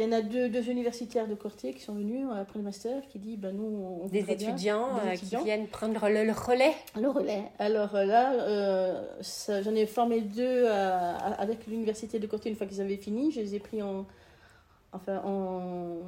il 0.00 0.06
y 0.06 0.08
en 0.08 0.12
a 0.12 0.22
deux, 0.22 0.48
deux 0.48 0.68
universitaires 0.70 1.26
de 1.28 1.34
Corté 1.34 1.72
qui 1.74 1.80
sont 1.82 1.94
venus 1.94 2.26
euh, 2.30 2.40
après 2.40 2.58
le 2.58 2.64
master 2.64 3.02
qui 3.08 3.18
dit 3.18 3.36
ben 3.36 3.54
nous 3.54 4.00
on 4.02 4.06
Des 4.06 4.22
bien 4.22 4.34
étudiants, 4.34 4.88
des 5.02 5.08
euh, 5.08 5.12
étudiants. 5.12 5.38
qui 5.40 5.44
viennent 5.44 5.66
prendre 5.68 6.08
le, 6.08 6.24
le 6.24 6.32
relais. 6.32 6.74
le 6.98 7.08
relais. 7.08 7.42
Alors 7.58 7.94
euh, 7.94 8.04
là, 8.04 8.32
euh, 8.32 9.02
j'en 9.62 9.74
ai 9.74 9.86
formé 9.86 10.22
deux 10.22 10.66
à- 10.66 11.16
à- 11.16 11.40
avec 11.40 11.66
l'université 11.66 12.18
de 12.18 12.26
Corté 12.26 12.48
une 12.50 12.56
fois 12.56 12.66
qu'ils 12.66 12.80
avaient 12.80 12.96
fini. 12.96 13.30
Je 13.30 13.40
les 13.40 13.54
ai 13.54 13.58
pris 13.60 13.82
en 13.82 14.06
enfin 14.92 15.18
en 15.24 15.98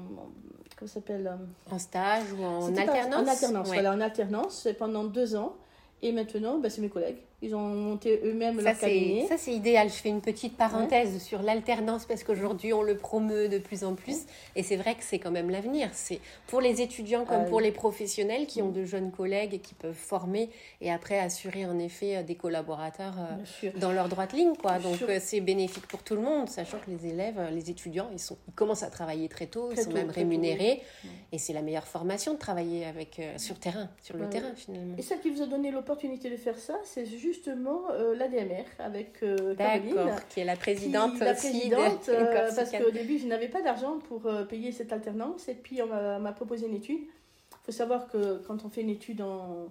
comment 0.77 0.91
s'appelle 0.91 1.31
En 1.71 1.79
stage 1.79 2.33
ou 2.39 2.43
en 2.45 2.75
alternance 2.77 3.15
En 3.23 3.27
alternance, 3.31 3.69
Ouais. 3.69 3.75
voilà, 3.75 3.93
en 3.93 4.01
alternance 4.01 4.69
pendant 4.79 5.05
deux 5.05 5.37
ans. 5.37 5.55
Et 6.05 6.11
maintenant, 6.11 6.59
ben, 6.59 6.69
c'est 6.69 6.81
mes 6.81 6.89
collègues. 6.89 7.19
Ils 7.43 7.55
ont 7.55 7.61
monté 7.61 8.21
eux-mêmes 8.25 8.61
leur 8.61 8.79
cabinet. 8.79 9.27
ça, 9.29 9.37
c'est 9.37 9.53
idéal. 9.53 9.89
Je 9.89 9.95
fais 9.95 10.09
une 10.09 10.21
petite 10.21 10.57
parenthèse 10.57 11.23
sur 11.23 11.43
l'alternance 11.43 12.07
parce 12.07 12.25
qu'aujourd'hui, 12.25 12.73
on 12.73 12.83
le 12.83 12.97
promeut 12.97 13.49
de 13.49 13.59
plus 13.59 13.85
en 13.85 13.95
plus. 13.95 14.19
Et 14.57 14.65
c'est 14.65 14.77
vrai 14.77 14.95
que 14.95 15.03
c'est 15.03 15.21
quand 15.21 15.31
même 15.31 15.51
l'avenir. 15.51 15.91
C'est 15.93 16.21
pour 16.49 16.61
les 16.61 16.81
étudiants 16.83 17.25
comme 17.25 17.43
Ah, 17.43 17.49
pour 17.49 17.61
les 17.61 17.71
professionnels 17.71 18.47
qui 18.47 18.63
ont 18.63 18.71
de 18.71 18.85
jeunes 18.85 19.13
collègues 19.13 19.55
et 19.55 19.59
qui 19.59 19.75
peuvent 19.75 19.95
former 19.95 20.51
et 20.81 20.91
après 20.91 21.19
assurer 21.19 21.67
en 21.67 21.79
effet 21.79 22.17
euh, 22.17 22.23
des 22.23 22.35
collaborateurs 22.35 23.15
euh, 23.19 23.71
dans 23.77 23.93
leur 23.93 24.09
droite 24.09 24.33
ligne. 24.33 24.55
Quoi. 24.55 24.79
Bien 24.79 24.91
Donc 24.91 25.03
euh, 25.03 25.19
c'est 25.21 25.41
bénéfique 25.41 25.87
pour 25.87 26.03
tout 26.03 26.15
le 26.15 26.23
monde, 26.23 26.49
sachant 26.49 26.79
que 26.79 26.91
les 26.91 27.07
élèves, 27.07 27.41
les 27.53 27.71
étudiants, 27.71 28.09
ils, 28.13 28.21
sont, 28.21 28.39
ils 28.49 28.55
commencent 28.55 28.85
à 28.85 28.91
travailler 28.91 29.29
très 29.29 29.47
tôt, 29.47 29.71
ils 29.73 29.79
sont 29.79 29.91
tôt, 29.91 29.97
même 29.97 30.09
tôt, 30.09 30.15
rémunérés. 30.15 30.83
oui. 31.05 31.11
Et 31.35 31.39
c'est 31.39 31.55
la 31.55 31.63
meilleure 31.63 31.87
formation 31.87 32.35
de 32.35 32.39
travailler 32.39 32.85
avec, 32.85 33.19
euh, 33.19 33.39
sur 33.39 33.59
terrain, 33.59 33.89
sur 34.03 34.17
le 34.19 34.25
Ouais. 34.25 34.29
terrain 34.29 34.55
finalement. 34.55 34.95
Et 34.99 35.03
celle 35.03 35.19
qui 35.21 35.31
vous 35.31 35.41
a 35.41 35.47
donné 35.47 35.71
l'opportunité 35.71 36.29
de 36.29 36.37
faire 36.37 36.59
ça, 36.59 36.75
c'est 36.85 37.07
justement 37.07 37.85
euh, 37.93 38.15
l'ADMR 38.15 38.65
avec 38.79 39.23
euh, 39.23 39.55
Caroline. 39.55 40.15
Qui 40.29 40.41
est 40.41 40.45
la 40.45 40.57
présidente 40.57 41.15
qui- 41.15 41.21
la 41.21 41.33
aussi 41.33 41.49
présidente, 41.51 42.07
de 42.07 42.13
euh, 42.13 42.51
parce 42.57 42.71
qu'au 42.71 42.91
début, 42.91 43.19
je 43.19 43.27
n'avais 43.27 43.49
pas 43.49 43.63
d'argent 43.63 43.99
pour 44.09 44.27
euh, 44.27 44.45
payer 44.45 44.73
cette 44.73 44.93
alternance. 44.93 45.49
Et 45.49 45.55
puis, 45.55 45.81
on 45.81 45.87
m'a 45.87 46.33
proposé 46.33 46.67
une 46.67 46.75
étude. 46.75 47.01
Il 47.01 47.65
faut 47.65 47.73
savoir 47.73 48.09
que 48.09 48.43
quand 48.47 48.65
on 48.67 48.69
fait 48.69 48.83
une 48.83 48.91
étude 48.91 49.23
en, 49.23 49.69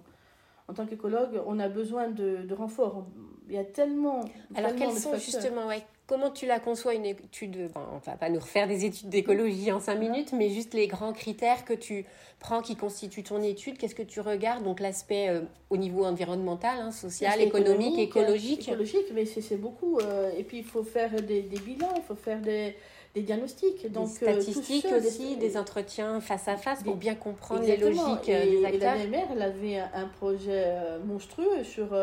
en 0.66 0.74
tant 0.74 0.84
qu'écologue, 0.86 1.40
on 1.46 1.60
a 1.60 1.68
besoin 1.68 2.08
de, 2.08 2.38
de 2.38 2.54
renforts. 2.54 3.06
Il 3.48 3.54
y 3.54 3.58
a 3.58 3.64
tellement. 3.64 4.24
Alors, 4.56 4.74
quels 4.74 4.90
sont 4.90 5.12
facteurs. 5.12 5.20
justement, 5.20 5.66
ouais, 5.68 5.84
comment 6.12 6.30
tu 6.30 6.44
la 6.44 6.60
conçois 6.60 6.92
une 6.92 7.06
étude 7.06 7.70
bon, 7.72 7.80
On 7.94 8.10
va 8.10 8.18
pas 8.18 8.28
nous 8.28 8.38
refaire 8.38 8.68
des 8.68 8.84
études 8.84 9.08
d'écologie 9.08 9.72
en 9.72 9.80
cinq 9.80 9.94
minutes, 9.94 10.34
mais 10.34 10.50
juste 10.50 10.74
les 10.74 10.86
grands 10.86 11.14
critères 11.14 11.64
que 11.64 11.72
tu 11.72 12.04
prends 12.38 12.60
qui 12.60 12.76
constituent 12.76 13.22
ton 13.22 13.42
étude. 13.42 13.78
Qu'est-ce 13.78 13.94
que 13.94 14.02
tu 14.02 14.20
regardes 14.20 14.62
Donc, 14.62 14.80
l'aspect 14.80 15.30
euh, 15.30 15.40
au 15.70 15.78
niveau 15.78 16.04
environnemental, 16.04 16.78
hein, 16.78 16.92
social, 16.92 17.40
économique, 17.40 17.98
écologique. 17.98 18.68
Écologique, 18.68 19.06
mais 19.14 19.24
c'est 19.24 19.56
beaucoup. 19.56 20.00
euh, 20.00 20.30
et 20.36 20.44
puis, 20.44 20.58
il 20.58 20.64
faut 20.64 20.82
faire 20.82 21.12
des, 21.12 21.40
des 21.40 21.60
bilans, 21.60 21.94
il 21.96 22.02
faut 22.02 22.14
faire 22.14 22.42
des, 22.42 22.76
des 23.14 23.22
diagnostics. 23.22 23.90
Donc, 23.90 24.10
des 24.20 24.26
euh, 24.26 24.38
statistiques 24.38 24.92
aussi, 24.94 25.36
des 25.38 25.56
entretiens 25.56 26.20
face 26.20 26.46
à 26.46 26.58
face 26.58 26.82
pour 26.82 26.96
bien 26.96 27.14
comprendre 27.14 27.62
les 27.62 27.78
logiques 27.78 28.28
et, 28.28 28.50
des 28.50 28.60
et 28.60 28.66
acteurs. 28.66 28.96
la 28.96 29.06
DMR, 29.06 29.28
elle 29.32 29.42
avait 29.42 29.78
un, 29.78 29.90
un 29.94 30.08
projet 30.08 30.74
monstrueux 31.06 31.64
sur, 31.64 31.96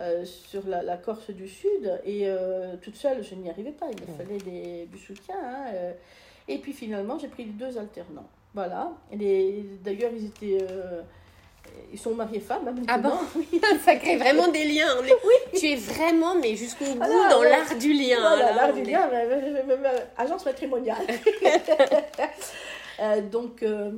euh, 0.00 0.24
sur 0.24 0.66
la, 0.66 0.82
la 0.82 0.96
Corse 0.96 1.30
du 1.30 1.48
Sud. 1.48 2.00
Et 2.04 2.22
euh, 2.28 2.74
toute 2.82 2.96
seule, 2.96 3.22
je 3.22 3.34
n'y 3.34 3.48
arrivais 3.50 3.72
pas. 3.72 3.86
Il 3.90 4.00
me 4.00 4.16
fallait 4.16 4.38
des, 4.38 4.86
du 4.86 4.98
soutien. 4.98 5.36
hein, 5.42 5.66
euh. 5.74 5.92
et 6.48 6.58
puis 6.58 6.72
finalement, 6.72 7.18
j'ai 7.18 7.28
pris 7.28 7.44
deux 7.44 7.78
alternants. 7.78 8.28
Voilà. 8.54 8.92
Les- 9.12 9.64
D'ailleurs, 9.84 10.10
ils 10.16 10.26
étaient. 10.26 10.64
ils 11.92 11.98
sont 11.98 12.14
mariés 12.14 12.38
femmes 12.40 12.68
hein, 12.68 12.74
Ah 12.88 12.98
bon? 12.98 13.12
Oui. 13.36 13.60
Ça 13.84 13.96
crée 13.96 14.16
vraiment 14.16 14.48
des 14.48 14.64
liens. 14.64 14.86
On 15.00 15.04
est- 15.04 15.58
Tu 15.58 15.66
es 15.70 15.76
vraiment, 15.76 16.34
mais 16.36 16.54
jusqu'au 16.54 16.84
bout, 16.84 16.96
Voilà, 16.98 17.28
dans 17.30 17.40
ouais. 17.40 17.50
l'art 17.50 17.76
du 17.78 17.92
lien. 17.92 18.20
Voilà, 18.20 18.52
l'art 18.54 18.72
du 18.72 18.80
est- 18.80 18.84
lien, 18.84 19.08
agence 20.16 20.44
matrimoniale. 20.44 20.98
Euh, 23.00 23.20
donc, 23.22 23.64
euh, 23.64 23.90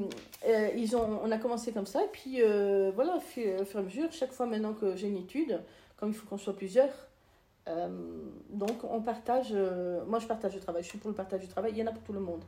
euh, 0.48 0.68
ils 0.74 0.96
ont, 0.96 1.20
on 1.22 1.30
a 1.30 1.36
commencé 1.36 1.70
comme 1.70 1.84
ça, 1.84 2.02
et 2.02 2.08
puis 2.10 2.40
voilà, 2.94 3.16
au 3.16 3.20
fur 3.20 3.44
et 3.44 3.78
à 3.78 3.82
mesure, 3.82 4.08
chaque 4.10 4.32
fois 4.32 4.46
maintenant 4.46 4.72
que 4.72 4.96
j'ai 4.96 5.08
une 5.08 5.18
étude, 5.18 5.60
comme 5.96 6.10
il 6.10 6.14
faut 6.14 6.26
qu'on 6.26 6.38
soit 6.38 6.56
plusieurs, 6.56 6.92
euh, 7.68 7.88
donc 8.50 8.84
on 8.84 9.00
partage, 9.00 9.48
euh, 9.52 10.04
moi 10.06 10.18
je 10.18 10.26
partage 10.26 10.54
le 10.54 10.60
travail, 10.60 10.82
je 10.82 10.88
suis 10.88 10.98
pour 10.98 11.10
le 11.10 11.16
partage 11.16 11.40
du 11.40 11.48
travail, 11.48 11.72
il 11.72 11.78
y 11.78 11.82
en 11.82 11.86
a 11.86 11.92
pour 11.92 12.02
tout 12.02 12.12
le 12.12 12.20
monde. 12.20 12.44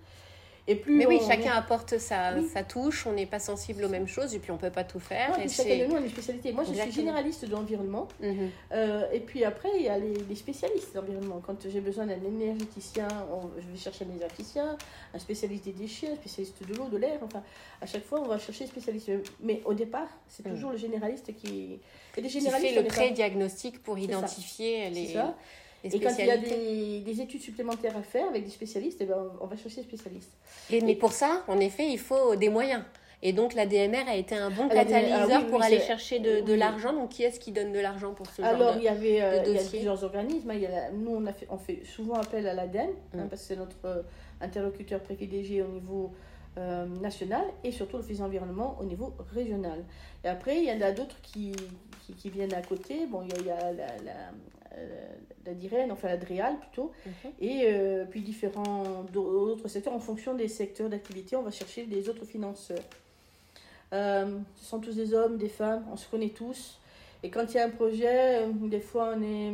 Et 0.70 0.74
plus 0.74 0.96
Mais 0.96 1.06
oui, 1.06 1.18
on- 1.22 1.26
chacun 1.26 1.52
apporte 1.52 1.96
sa, 1.98 2.34
Oui. 2.36 2.46
sa 2.52 2.62
touche, 2.62 3.06
on 3.06 3.12
n'est 3.14 3.24
pas 3.26 3.38
sensible 3.38 3.84
aux 3.84 3.88
mêmes 3.88 4.06
choses 4.06 4.34
et 4.34 4.38
puis 4.38 4.50
on 4.50 4.58
peut 4.58 4.70
pas 4.70 4.84
tout 4.84 5.00
faire. 5.00 5.30
Et 5.38 5.46
puis 5.46 5.48
chacun 5.48 5.78
de 5.78 5.84
nous 5.86 5.96
a 5.96 6.00
une 6.00 6.10
spécialité. 6.10 6.52
Moi, 6.52 6.62
je 6.64 6.68
Exactement. 6.70 6.92
suis 6.92 7.00
généraliste 7.00 7.44
de 7.46 7.50
l'environnement. 7.50 8.06
Mhm. 8.20 8.50
Euh, 8.72 9.10
et 9.10 9.20
puis 9.20 9.44
après, 9.44 9.70
il 9.76 9.82
y 9.84 9.88
a 9.88 9.98
les, 9.98 10.12
les 10.28 10.34
spécialistes 10.34 10.92
de 10.94 11.00
l'environnement. 11.00 11.40
Quand 11.44 11.56
j'ai 11.68 11.80
besoin 11.80 12.04
d'un 12.06 12.22
énergéticien, 12.22 13.08
on- 13.32 13.48
je 13.58 13.66
vais 13.66 13.78
chercher 13.78 14.04
un 14.04 14.14
énergéticien, 14.14 14.76
un 15.14 15.18
spécialiste 15.18 15.64
des 15.64 15.72
déchets, 15.72 16.08
un 16.12 16.16
spécialiste 16.16 16.62
de 16.68 16.74
l'eau, 16.74 16.88
de 16.88 16.98
l'air. 16.98 17.18
Enfin, 17.22 17.42
à 17.80 17.86
chaque 17.86 18.04
fois, 18.04 18.20
on 18.20 18.26
va 18.28 18.38
chercher 18.38 18.64
des 18.64 18.70
spécialistes. 18.70 19.10
Mais 19.40 19.62
au 19.64 19.72
départ, 19.72 20.08
c'est 20.28 20.46
Mm. 20.46 20.50
toujours 20.50 20.70
le 20.72 20.76
généraliste 20.76 21.34
qui. 21.34 21.80
Et 22.16 22.20
les 22.20 22.28
Qui 22.28 22.40
fait 22.42 22.74
le 22.74 22.84
pré-diagnostic 22.84 23.82
pour 23.82 23.98
identifier 23.98 24.90
les, 24.90 25.14
Et 25.84 26.00
quand 26.00 26.10
il 26.18 26.26
y 26.26 26.30
a 26.30 26.36
des, 26.36 27.00
des 27.00 27.20
études 27.20 27.40
supplémentaires 27.40 27.96
à 27.96 28.02
faire 28.02 28.28
avec 28.28 28.44
des 28.44 28.50
spécialistes, 28.50 28.98
eh 29.00 29.06
ben, 29.06 29.30
on 29.40 29.46
va 29.46 29.56
chercher 29.56 29.82
des 29.82 29.86
spécialistes. 29.86 30.32
Et- 30.70 30.80
mais 30.80 30.96
pour 30.96 31.12
ça, 31.12 31.44
en 31.46 31.60
effet, 31.60 31.88
il 31.88 31.98
faut 31.98 32.36
des 32.36 32.48
moyens. 32.48 32.82
Et 33.20 33.32
donc 33.32 33.54
la 33.54 33.66
DMR 33.66 34.08
a 34.08 34.14
été 34.14 34.36
un 34.36 34.50
bon 34.50 34.68
catalyseur 34.68 35.46
pour 35.48 35.62
aller 35.62 35.80
chercher 35.80 36.20
de, 36.20 36.54
l'argent. 36.54 36.92
Donc 36.92 37.10
qui 37.10 37.24
est-ce 37.24 37.40
qui 37.40 37.50
donne 37.52 37.72
de 37.72 37.80
l'argent 37.80 38.14
pour 38.14 38.26
ce 38.28 38.42
Alors, 38.42 38.60
genre 38.60 38.74
de, 38.74 38.78
il 38.78 38.84
y 38.84 38.88
avait 38.88 39.22
euh, 39.22 39.42
il 39.46 39.54
y 39.54 39.58
a 39.58 39.64
plusieurs 39.64 40.04
organismes. 40.04 40.52
Il 40.54 40.60
y 40.60 40.66
a 40.66 40.90
nous, 40.92 41.16
on, 41.16 41.26
a 41.26 41.32
fait, 41.32 41.46
on 41.50 41.58
fait 41.58 41.82
souvent 41.84 42.14
appel 42.14 42.46
à 42.46 42.54
l'ADEME, 42.54 42.90
hein, 43.14 43.24
mm. 43.24 43.28
parce 43.28 43.42
que 43.42 43.48
c'est 43.48 43.56
notre 43.56 43.76
euh, 43.86 44.02
interlocuteur 44.40 45.00
privilégié 45.00 45.62
au 45.62 45.68
niveau 45.68 46.12
euh, 46.58 46.86
national 47.00 47.44
et 47.64 47.72
surtout 47.72 47.96
l'Office 47.96 48.20
environnement 48.20 48.76
au 48.80 48.84
niveau 48.84 49.12
régional. 49.34 49.84
Et 50.24 50.28
après, 50.28 50.58
il 50.58 50.68
y 50.68 50.72
en 50.72 50.80
a 50.80 50.92
d'autres 50.92 51.20
qui, 51.20 51.52
qui, 52.16 52.30
viennent 52.30 52.54
à 52.54 52.62
côté. 52.62 53.06
Bon, 53.06 53.22
il 53.22 53.46
y 53.46 53.50
a, 53.50 53.72
la 53.72 54.30
DIREN, 55.46 55.90
enfin 55.90 56.08
la 56.08 56.16
DREAL 56.16 56.58
plutôt, 56.58 56.92
mm-hmm. 57.06 57.30
et 57.40 58.04
puis 58.10 58.20
différents 58.20 58.84
autres 59.14 59.68
secteurs. 59.68 59.94
En 59.94 60.00
fonction 60.00 60.34
des 60.34 60.48
secteurs 60.48 60.88
d'activité, 60.88 61.36
on 61.36 61.42
va 61.42 61.50
chercher 61.50 61.84
des 61.84 62.08
autres 62.08 62.24
financeurs. 62.24 62.84
Euh, 63.92 64.38
ce 64.56 64.64
sont 64.64 64.80
tous 64.80 64.94
des 64.94 65.14
hommes, 65.14 65.38
des 65.38 65.48
femmes, 65.48 65.84
on 65.90 65.96
se 65.96 66.06
connaît 66.08 66.28
tous. 66.30 66.78
Et 67.22 67.30
quand 67.30 67.44
il 67.48 67.54
y 67.54 67.58
a 67.58 67.64
un 67.64 67.70
projet, 67.70 68.42
euh, 68.42 68.52
des 68.68 68.80
fois 68.80 69.14
on 69.16 69.22
est 69.22 69.52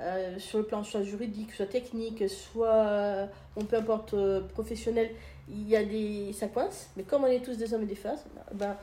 euh, 0.00 0.38
sur 0.38 0.58
le 0.58 0.64
plan 0.64 0.84
soit 0.84 1.02
juridique, 1.02 1.52
soit 1.52 1.66
technique, 1.66 2.28
soit, 2.28 3.28
on 3.56 3.64
peu 3.64 3.76
importe, 3.76 4.14
professionnel, 4.48 5.10
il 5.48 5.68
y 5.68 5.76
a 5.76 5.84
des, 5.84 6.32
ça 6.32 6.48
coince. 6.48 6.90
Mais 6.96 7.02
comme 7.02 7.24
on 7.24 7.26
est 7.26 7.40
tous 7.40 7.56
des 7.56 7.74
hommes 7.74 7.82
et 7.82 7.86
des 7.86 7.96
femmes, 7.96 8.18
ben, 8.54 8.76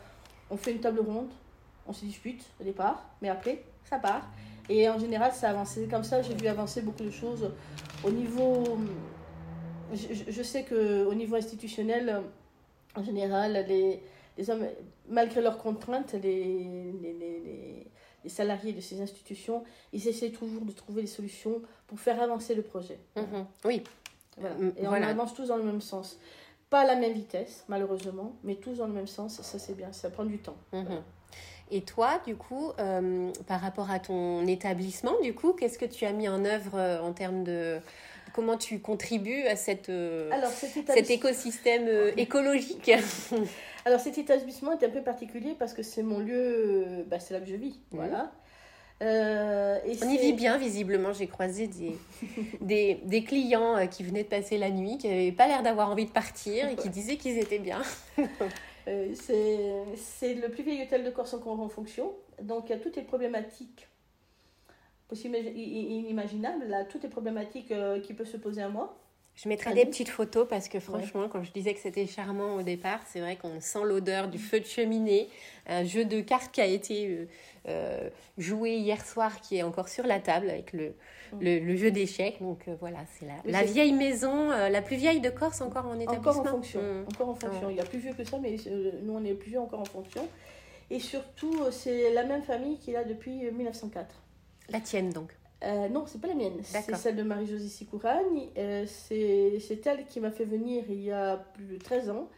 on 0.49 0.57
fait 0.57 0.71
une 0.71 0.81
table 0.81 0.99
ronde, 0.99 1.29
on 1.87 1.93
se 1.93 2.03
dispute 2.03 2.43
au 2.59 2.63
départ, 2.63 3.05
mais 3.21 3.29
après, 3.29 3.63
ça 3.89 3.97
part. 3.99 4.27
Et 4.69 4.89
en 4.89 4.97
général, 4.99 5.31
ça 5.33 5.49
avance. 5.49 5.71
C'est 5.71 5.87
comme 5.87 6.03
ça, 6.03 6.21
j'ai 6.21 6.33
vu 6.33 6.47
avancer 6.47 6.81
beaucoup 6.81 7.03
de 7.03 7.11
choses. 7.11 7.51
Au 8.03 8.11
niveau. 8.11 8.77
Je, 9.93 10.31
je 10.31 10.43
sais 10.43 10.63
qu'au 10.63 11.13
niveau 11.13 11.35
institutionnel, 11.35 12.23
en 12.95 13.03
général, 13.03 13.65
les, 13.67 14.01
les 14.37 14.49
hommes, 14.49 14.65
malgré 15.07 15.41
leurs 15.41 15.57
contraintes, 15.57 16.13
les, 16.13 16.43
les, 17.01 17.13
les, 18.23 18.29
salariés 18.29 18.73
de 18.73 18.81
ces 18.81 19.01
institutions, 19.01 19.63
ils 19.93 20.07
essaient 20.07 20.31
toujours 20.31 20.65
de 20.65 20.71
trouver 20.71 21.03
des 21.03 21.07
solutions 21.07 21.61
pour 21.85 21.99
faire 21.99 22.19
avancer 22.19 22.55
le 22.55 22.63
projet. 22.63 22.97
Mhm. 23.15 23.45
Oui. 23.65 23.83
Euh, 24.43 24.71
et 24.77 24.87
on 24.87 24.93
avance 24.93 25.35
tous 25.35 25.47
dans 25.47 25.57
le 25.57 25.63
même 25.63 25.81
sens. 25.81 26.17
Pas 26.71 26.81
à 26.81 26.85
la 26.85 26.95
même 26.95 27.13
vitesse, 27.13 27.63
malheureusement, 27.67 28.35
mais 28.43 28.55
tous 28.55 28.77
dans 28.77 28.87
le 28.87 28.93
même 28.93 29.05
sens, 29.05 29.39
ça 29.39 29.59
c'est 29.59 29.75
bien, 29.75 29.91
ça 29.91 30.09
prend 30.09 30.25
du 30.25 30.39
temps. 30.39 30.57
Mhm. 30.73 31.03
Et 31.71 31.81
toi, 31.81 32.21
du 32.25 32.35
coup, 32.35 32.71
euh, 32.79 33.31
par 33.47 33.61
rapport 33.61 33.89
à 33.89 33.99
ton 33.99 34.45
établissement, 34.47 35.13
du 35.21 35.33
coup, 35.33 35.53
qu'est-ce 35.53 35.79
que 35.79 35.85
tu 35.85 36.05
as 36.05 36.11
mis 36.11 36.27
en 36.29 36.45
œuvre 36.45 36.77
euh, 36.77 37.01
en 37.01 37.11
termes 37.11 37.43
de, 37.43 37.79
comment 38.33 38.57
tu 38.57 38.79
contribues 38.79 39.43
à 39.47 39.55
cette, 39.55 39.89
Alors, 39.89 40.51
cet, 40.51 41.09
écosystème 41.09 41.87
écologique? 42.17 42.91
Alors 43.85 43.99
cet 43.99 44.17
établissement 44.17 44.71
est 44.71 44.83
un 44.83 44.89
peu 44.89 45.03
particulier 45.03 45.55
parce 45.59 45.73
que 45.73 45.83
c'est 45.83 46.01
mon 46.01 46.17
lieu, 46.17 47.05
bah, 47.07 47.19
c'est 47.19 47.35
là 47.35 47.39
que 47.39 47.45
je 47.45 47.55
vis. 47.55 47.79
Voilà. 47.91 48.31
Euh, 49.03 49.77
et 49.85 49.97
On 50.03 50.09
y 50.09 50.17
vit 50.17 50.33
bien, 50.33 50.57
visiblement. 50.57 51.11
J'ai 51.13 51.27
croisé 51.27 51.67
des, 51.67 51.97
des, 52.61 52.99
des, 53.03 53.23
clients 53.23 53.77
euh, 53.77 53.85
qui 53.85 54.03
venaient 54.03 54.23
de 54.23 54.29
passer 54.29 54.57
la 54.57 54.69
nuit, 54.69 54.97
qui 54.97 55.09
n'avaient 55.09 55.31
pas 55.31 55.47
l'air 55.47 55.63
d'avoir 55.63 55.89
envie 55.89 56.05
de 56.05 56.11
partir 56.11 56.69
et 56.69 56.75
qui 56.75 56.89
disaient 56.89 57.17
qu'ils 57.17 57.37
étaient 57.37 57.59
bien. 57.59 57.81
Euh, 58.87 59.13
c'est 59.15 60.33
le 60.35 60.49
plus 60.49 60.63
vieil 60.63 60.83
hôtel 60.83 61.03
de 61.03 61.09
Corse 61.09 61.33
encore 61.33 61.59
en 61.59 61.69
fonction. 61.69 62.13
Donc, 62.41 62.69
il 62.69 62.71
y 62.71 62.75
a 62.75 62.79
toutes 62.79 62.95
les 62.95 63.03
problématiques 63.03 63.87
possibles 65.07 65.35
inimaginables, 65.37 66.65
là, 66.65 66.83
toutes 66.85 67.03
les 67.03 67.09
problématiques 67.09 67.71
euh, 67.71 67.99
qui 67.99 68.13
peuvent 68.13 68.29
se 68.29 68.37
poser 68.37 68.61
à 68.61 68.69
moi. 68.69 68.97
Je 69.35 69.49
mettrai 69.49 69.73
des 69.73 69.85
petites 69.85 70.07
photos 70.07 70.47
parce 70.47 70.69
que 70.69 70.79
franchement, 70.79 71.27
quand 71.27 71.43
je 71.43 71.51
disais 71.51 71.73
que 71.73 71.79
c'était 71.81 72.07
charmant 72.07 72.55
au 72.55 72.61
départ, 72.61 73.01
c'est 73.05 73.19
vrai 73.19 73.35
qu'on 73.35 73.59
sent 73.59 73.83
l'odeur 73.83 74.29
du 74.29 74.37
feu 74.37 74.61
de 74.61 74.65
cheminée, 74.65 75.27
un 75.67 75.83
jeu 75.83 76.05
de 76.05 76.21
cartes 76.21 76.53
qui 76.53 76.61
a 76.61 76.65
été 76.65 77.07
euh, 77.07 77.25
euh, 77.67 78.09
joué 78.37 78.77
hier 78.77 79.05
soir 79.05 79.41
qui 79.41 79.57
est 79.57 79.63
encore 79.63 79.89
sur 79.89 80.07
la 80.07 80.19
table 80.19 80.49
avec 80.49 80.71
le, 80.71 80.93
mm. 81.33 81.39
le, 81.41 81.75
jeu 81.75 81.91
d'échecs. 81.91 82.37
Donc 82.39 82.61
euh, 82.69 82.75
voilà, 82.79 82.99
c'est 83.19 83.25
la, 83.25 83.33
la 83.43 83.63
vieille 83.65 83.91
maison, 83.91 84.51
la 84.51 84.81
plus 84.81 84.95
vieille 84.95 85.19
de 85.19 85.29
Corse 85.29 85.59
encore 85.59 85.85
en 85.85 85.99
établissement. 85.99 86.31
Encore 86.31 86.39
en 86.39 86.45
fonction. 86.45 86.81
Mm. 86.81 87.05
Encore 87.13 87.29
en 87.29 87.35
fonction. 87.35 87.69
Il 87.69 87.75
y 87.75 87.81
a 87.81 87.85
plus 87.85 87.99
vieux 87.99 88.13
que 88.13 88.23
ça, 88.23 88.37
mais 88.37 88.55
nous 89.03 89.13
on 89.13 89.25
est 89.25 89.33
plus 89.33 89.49
vieux 89.49 89.59
encore 89.59 89.81
en 89.81 89.85
fonction. 89.85 90.25
Et 90.89 90.99
surtout, 90.99 91.59
c'est 91.71 92.13
la 92.13 92.23
même 92.23 92.43
famille 92.43 92.77
qui 92.77 92.91
est 92.91 92.93
là 92.93 93.03
depuis 93.03 93.51
1904. 93.51 94.15
La 94.69 94.79
tienne 94.79 95.09
donc 95.09 95.35
euh, 95.65 95.89
non, 95.89 96.05
c'est 96.05 96.21
pas 96.21 96.27
la 96.27 96.35
mienne. 96.35 96.59
C'est 96.63 96.95
celle 96.95 97.15
de 97.15 97.23
Marie-Josée 97.23 97.67
Sikourani. 97.67 98.49
Euh, 98.57 98.85
c'est 98.87 99.85
elle 99.85 100.05
qui 100.05 100.19
m'a 100.19 100.31
fait 100.31 100.45
venir 100.45 100.83
il 100.89 101.01
y 101.01 101.11
a 101.11 101.37
plus 101.37 101.65
de 101.65 101.77
13 101.77 102.09
ans. 102.11 102.29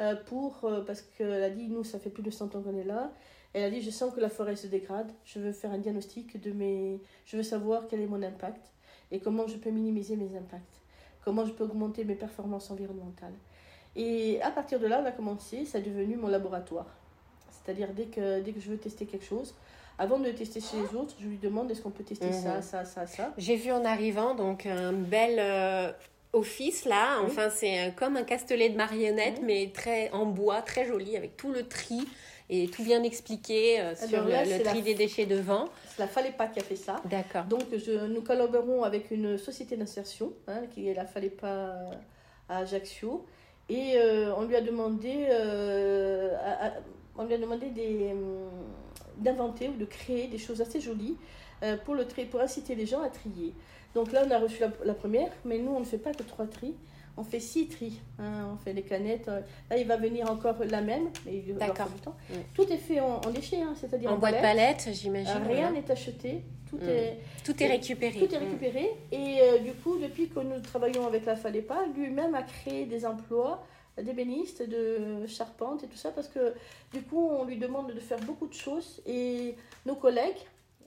Euh, 0.00 0.14
pour, 0.16 0.64
euh, 0.64 0.80
parce 0.80 1.02
qu'elle 1.02 1.42
a 1.42 1.50
dit, 1.50 1.68
nous, 1.68 1.84
ça 1.84 1.98
fait 1.98 2.08
plus 2.08 2.22
de 2.22 2.30
100 2.30 2.56
ans 2.56 2.62
qu'on 2.62 2.76
est 2.76 2.84
là. 2.84 3.12
Elle 3.52 3.64
a 3.64 3.70
dit, 3.70 3.82
je 3.82 3.90
sens 3.90 4.14
que 4.14 4.20
la 4.20 4.30
forêt 4.30 4.56
se 4.56 4.66
dégrade. 4.66 5.12
Je 5.24 5.38
veux 5.38 5.52
faire 5.52 5.72
un 5.72 5.78
diagnostic 5.78 6.40
de 6.40 6.52
mes... 6.52 7.00
Je 7.26 7.36
veux 7.36 7.42
savoir 7.42 7.86
quel 7.88 8.00
est 8.00 8.06
mon 8.06 8.22
impact 8.22 8.72
et 9.10 9.20
comment 9.20 9.46
je 9.46 9.56
peux 9.56 9.70
minimiser 9.70 10.16
mes 10.16 10.36
impacts. 10.36 10.80
Comment 11.22 11.44
je 11.44 11.52
peux 11.52 11.64
augmenter 11.64 12.04
mes 12.04 12.14
performances 12.14 12.70
environnementales. 12.70 13.34
Et 13.94 14.40
à 14.40 14.50
partir 14.50 14.80
de 14.80 14.86
là, 14.86 15.00
on 15.02 15.06
a 15.06 15.12
commencé. 15.12 15.66
Ça 15.66 15.80
est 15.80 15.82
devenu 15.82 16.16
mon 16.16 16.28
laboratoire. 16.28 16.86
C'est-à-dire, 17.50 17.92
dès 17.92 18.06
que, 18.06 18.40
dès 18.40 18.52
que 18.52 18.60
je 18.60 18.70
veux 18.70 18.78
tester 18.78 19.04
quelque 19.04 19.26
chose, 19.26 19.54
avant 20.00 20.18
de 20.18 20.24
le 20.24 20.34
tester 20.34 20.60
chez 20.60 20.78
les 20.78 20.98
autres, 20.98 21.14
je 21.20 21.26
lui 21.26 21.36
demande 21.36 21.70
est-ce 21.70 21.82
qu'on 21.82 21.90
peut 21.90 22.02
tester 22.02 22.32
ça, 22.32 22.56
mhm. 22.56 22.62
ça, 22.62 22.84
ça, 22.86 23.06
ça. 23.06 23.34
J'ai 23.36 23.56
vu 23.56 23.70
en 23.70 23.84
arrivant 23.84 24.34
donc 24.34 24.64
un 24.64 24.94
bel 24.94 25.36
euh, 25.38 25.92
office 26.32 26.86
là. 26.86 27.18
Enfin, 27.22 27.50
c'est 27.50 27.78
euh, 27.78 27.90
comme 27.90 28.16
un 28.16 28.22
castelet 28.22 28.70
de 28.70 28.78
marionnettes, 28.78 29.40
mhm. 29.40 29.46
mais 29.46 29.70
très 29.74 30.10
en 30.12 30.24
bois, 30.24 30.62
très 30.62 30.86
joli, 30.86 31.18
avec 31.18 31.36
tout 31.36 31.52
le 31.52 31.68
tri 31.68 32.08
et 32.48 32.68
tout 32.68 32.82
bien 32.82 33.02
expliqué 33.02 33.78
euh, 33.78 33.94
sur 33.94 34.24
le, 34.24 34.62
tri 34.62 34.80
des 34.80 34.94
déchets 34.94 35.26
devant. 35.26 35.66
C'est 35.90 35.98
la 35.98 36.08
Falepa 36.08 36.46
qui 36.46 36.60
a 36.60 36.62
fait 36.62 36.76
ça. 36.76 36.96
D'accord. 37.04 37.44
Donc, 37.44 37.64
je, 37.72 38.06
nous 38.06 38.22
collaborons 38.22 38.82
avec 38.84 39.10
une 39.10 39.36
société 39.36 39.76
d'insertion, 39.76 40.32
hein, 40.48 40.62
qui 40.74 40.88
est 40.88 40.94
la 40.94 41.04
Falepa 41.04 41.76
à 42.48 42.56
Ajaccio. 42.56 43.26
Et 43.68 43.96
on 44.36 44.46
lui 44.46 44.56
a 44.56 44.62
demandé, 44.62 45.28
on 47.16 47.24
lui 47.24 47.34
a 47.34 47.38
demandé 47.38 47.66
des, 47.66 48.10
hum, 48.10 48.50
d'inventer 49.18 49.68
ou 49.68 49.76
de 49.76 49.84
créer 49.84 50.28
des 50.28 50.38
choses 50.38 50.60
assez 50.60 50.80
jolies 50.80 51.16
euh, 51.62 51.76
pour, 51.76 51.94
le 51.94 52.06
tri, 52.06 52.24
pour 52.24 52.40
inciter 52.40 52.74
les 52.74 52.86
gens 52.86 53.02
à 53.02 53.08
trier. 53.08 53.52
Donc 53.94 54.12
là, 54.12 54.22
on 54.26 54.30
a 54.30 54.38
reçu 54.38 54.62
la, 54.84 54.94
première, 54.94 55.30
mais 55.44 55.58
nous, 55.58 55.72
on 55.72 55.80
ne 55.80 55.84
fait 55.84 55.98
pas 55.98 56.12
que 56.12 56.22
trois 56.22 56.46
tris. 56.46 56.74
On 57.16 57.24
fait 57.24 57.40
six 57.40 57.68
tris. 57.68 58.00
Hein. 58.18 58.48
on 58.52 58.56
fait 58.56 58.72
les 58.72 58.82
canettes. 58.82 59.28
Euh, 59.28 59.40
là, 59.68 59.76
il 59.76 59.86
va 59.86 59.96
venir 59.96 60.30
encore 60.30 60.54
la 60.64 60.80
même. 60.80 61.10
Mais 61.26 61.42
il 61.46 61.54
D'accord. 61.56 61.88
Tout 62.54 62.72
est 62.72 62.78
fait 62.78 63.00
en, 63.00 63.20
déchets, 63.30 63.60
hein, 63.60 63.74
c'est-à-dire 63.78 64.12
en, 64.12 64.16
boîte 64.16 64.40
palette, 64.40 64.88
j'imagine. 64.92 65.42
Euh, 65.44 65.48
rien 65.48 65.72
n'est 65.72 65.90
acheté. 65.90 66.42
Tout, 66.70 66.76
mm. 66.76 66.88
est, 66.88 67.18
tout 67.44 67.62
est 67.62 67.66
récupéré. 67.66 68.18
Tout 68.18 68.34
est 68.34 68.38
récupéré. 68.38 68.90
Et 69.10 69.40
du 69.64 69.72
coup, 69.72 69.98
depuis 69.98 70.28
que 70.28 70.38
nous 70.40 70.60
travaillons 70.60 71.06
avec 71.06 71.26
la 71.26 71.36
Falepa, 71.36 71.80
lui-même 71.96 72.34
a 72.34 72.42
créé 72.42 72.86
des 72.86 73.04
emplois 73.04 73.66
d'ébéniste, 73.98 74.62
de 74.62 75.26
charpente 75.26 75.84
et 75.84 75.86
tout 75.86 75.96
ça, 75.96 76.10
parce 76.10 76.28
que 76.28 76.54
du 76.92 77.02
coup, 77.02 77.28
on 77.30 77.44
lui 77.44 77.56
demande 77.56 77.92
de 77.92 78.00
faire 78.00 78.20
beaucoup 78.20 78.46
de 78.46 78.54
choses 78.54 79.00
et 79.06 79.54
nos 79.86 79.94
collègues, 79.94 80.38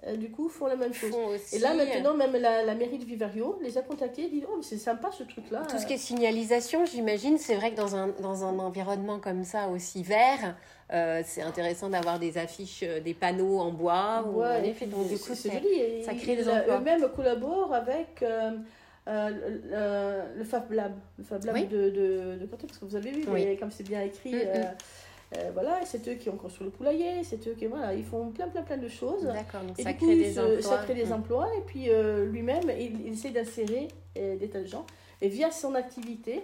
euh, 0.06 0.18
du 0.18 0.30
coup, 0.30 0.50
font 0.50 0.68
la 0.68 0.76
même 0.76 0.94
chose. 0.94 1.14
et 1.54 1.60
là, 1.60 1.74
maintenant, 1.74 2.14
même 2.14 2.34
la, 2.34 2.64
la, 2.64 2.76
mairie 2.76 2.98
de 2.98 3.06
Vivario 3.06 3.58
les 3.62 3.78
a 3.78 3.82
contactés 3.82 4.24
et 4.24 4.30
dit 4.30 4.44
Oh, 4.50 4.62
c'est 4.62 4.78
sympa 4.78 5.12
ce 5.12 5.24
truc-là. 5.24 5.62
Tout 5.70 5.78
ce 5.78 5.86
qui 5.86 5.94
est 5.94 5.98
signalisation, 5.98 6.86
j'imagine, 6.86 7.38
c'est 7.38 7.56
vrai 7.56 7.72
que 7.72 7.78
dans 7.78 7.96
un, 7.96 8.08
dans 8.20 8.44
un 8.44 8.60
environnement 8.60 9.20
comme 9.20 9.46
ça, 9.46 9.70
aussi 9.70 10.04
vert, 10.04 10.56
euh, 10.92 11.22
c'est 11.26 11.42
intéressant 11.42 11.90
d'avoir 11.90 12.20
des 12.20 12.38
affiches, 12.38 12.84
euh, 12.84 13.00
des 13.00 13.14
panneaux 13.14 13.60
en 13.60 13.72
bois. 13.72 14.26
ou 14.28 14.44
en 14.44 14.64
effet, 14.64 14.88
donc 14.88 15.08
du 15.08 15.18
coup, 15.18 15.34
c'est 15.36 15.52
joli. 15.52 16.04
ça 16.04 16.14
crée 16.14 16.36
des 16.36 16.50
emplois. 16.50 16.80
Eux-mêmes 16.80 17.08
collaborent 17.16 17.74
avec. 17.74 18.22
Euh, 18.24 18.52
le, 19.08 20.44
Fab 20.44 20.72
Lab, 20.72 20.94
le 21.18 21.24
Fab 21.24 21.44
Lab 21.44 21.68
de, 21.68 21.90
de, 21.90 22.38
de 22.40 22.46
parce 22.46 22.78
que 22.78 22.86
vous 22.86 22.96
avez 22.96 23.12
vu, 23.12 23.26
comme 23.58 23.72
c'est 23.72 23.88
bien 23.88 24.02
écrit, 24.02 24.34
mm, 24.34 24.38
mm. 24.38 24.42
Euh, 24.42 24.64
euh, 25.36 25.50
voilà, 25.52 25.80
c'est 25.84 26.08
eux 26.08 26.14
qui 26.14 26.30
ont 26.30 26.38
construit 26.38 26.66
le 26.66 26.72
poulailler, 26.72 27.24
c'est 27.24 27.48
eux 27.48 27.56
qui, 27.58 27.66
voilà, 27.66 27.96
ils 27.96 28.04
font 28.04 28.30
plein, 28.30 28.48
plein, 28.48 28.62
plein 28.62 28.78
de 28.78 28.88
choses. 28.88 29.24
D'accord, 29.24 29.62
donc 29.62 29.80
et 29.80 29.84
ça, 29.84 29.94
crée 29.94 30.16
des 30.16 30.38
emplois. 30.38 30.62
ça 30.62 30.78
crée 30.84 30.94
des 30.94 31.06
mm. 31.06 31.12
emplois, 31.14 31.50
et 31.58 31.62
puis 31.62 31.90
lui-même, 32.30 32.72
il, 32.80 33.12
essaie 33.12 33.32
d'insérer 33.32 33.88
des 34.16 34.50
tas 34.50 34.62
de 34.62 34.68
gens. 34.68 34.86
Et 35.22 35.30
via 35.30 35.52
son 35.52 35.74
activité, 35.74 36.44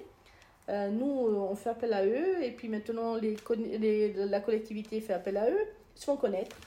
nous, 0.68 1.06
on 1.06 1.56
fait 1.56 1.70
appel 1.70 1.94
à 1.94 2.04
eux, 2.04 2.44
et 2.44 2.52
puis 2.52 2.68
maintenant, 2.68 3.16
les, 3.16 3.38
les, 3.78 4.14
la 4.14 4.40
collectivité 4.40 5.02
fait 5.02 5.14
appel 5.14 5.38
à 5.38 5.50
eux, 5.50 5.66
ils 5.96 6.00
se 6.00 6.06
font 6.06 6.18
connaître. 6.18 6.58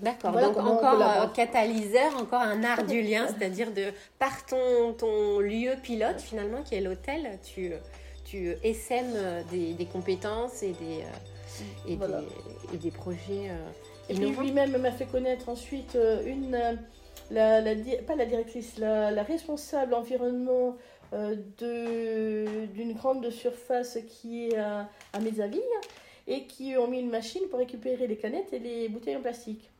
D'accord, 0.00 0.32
donc 0.32 0.56
encore 0.56 1.02
un 1.02 1.28
catalyseur, 1.28 2.16
encore 2.16 2.40
un 2.40 2.64
art 2.64 2.84
du 2.84 3.02
lien, 3.02 3.26
c'est-à-dire 3.28 3.72
de 3.72 3.92
par 4.18 4.46
ton, 4.46 4.94
ton 4.94 5.38
lieu 5.38 5.72
pilote 5.82 6.20
finalement 6.20 6.62
qui 6.62 6.74
est 6.74 6.80
l'hôtel, 6.80 7.38
tu, 7.44 7.72
tu 8.24 8.56
essaimes 8.64 9.44
des, 9.50 9.74
des 9.74 9.84
compétences 9.84 10.62
et 10.62 10.72
des, 10.72 11.02
euh, 11.02 11.88
et, 11.88 11.96
des, 11.96 12.74
et 12.74 12.78
des, 12.78 12.90
projets 12.90 13.50
euh, 13.50 13.68
Et 14.08 14.14
puis 14.14 14.30
lui-même 14.30 14.76
m'a 14.78 14.92
fait 14.92 15.06
connaître 15.06 15.48
ensuite 15.48 15.94
euh, 15.96 16.24
une, 16.26 16.56
la, 17.30 17.60
la, 17.60 17.74
pas 18.06 18.16
la 18.16 18.24
directrice, 18.24 18.78
la, 18.78 19.10
la 19.10 19.22
responsable 19.22 19.94
environnement 19.94 20.76
d'une 21.58 22.94
grande 22.94 23.28
surface 23.28 23.98
qui 24.08 24.48
est 24.48 24.56
à, 24.56 24.88
à 25.12 25.20
Mézaville 25.20 25.60
et 26.26 26.46
qui 26.46 26.74
ont 26.78 26.88
mis 26.88 27.00
une 27.00 27.10
machine 27.10 27.42
pour 27.50 27.58
récupérer 27.58 28.06
les 28.06 28.16
canettes 28.16 28.52
et 28.54 28.58
les 28.58 28.88
bouteilles 28.88 29.16
en 29.16 29.20
plastique. 29.20 29.71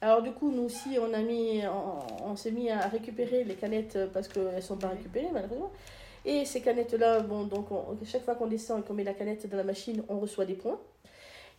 Alors 0.00 0.22
du 0.22 0.32
coup, 0.32 0.50
nous 0.52 0.62
aussi, 0.64 0.98
on, 1.00 1.12
a 1.14 1.22
mis, 1.22 1.62
on, 1.66 2.30
on 2.30 2.36
s'est 2.36 2.50
mis 2.50 2.70
à 2.70 2.86
récupérer 2.88 3.44
les 3.44 3.54
canettes 3.54 3.98
parce 4.12 4.28
qu'elles 4.28 4.56
ne 4.56 4.60
sont 4.60 4.76
pas 4.76 4.88
récupérées 4.88 5.30
malheureusement. 5.32 5.70
Et 6.24 6.44
ces 6.44 6.60
canettes-là, 6.60 7.20
bon, 7.20 7.44
donc 7.44 7.70
on- 7.70 7.96
chaque 8.04 8.24
fois 8.24 8.34
qu'on 8.34 8.46
descend 8.48 8.80
et 8.80 8.82
qu'on 8.82 8.94
met 8.94 9.04
la 9.04 9.14
canette 9.14 9.48
dans 9.48 9.56
la 9.56 9.64
machine, 9.64 10.02
on 10.08 10.18
reçoit 10.18 10.44
des 10.44 10.54
points. 10.54 10.78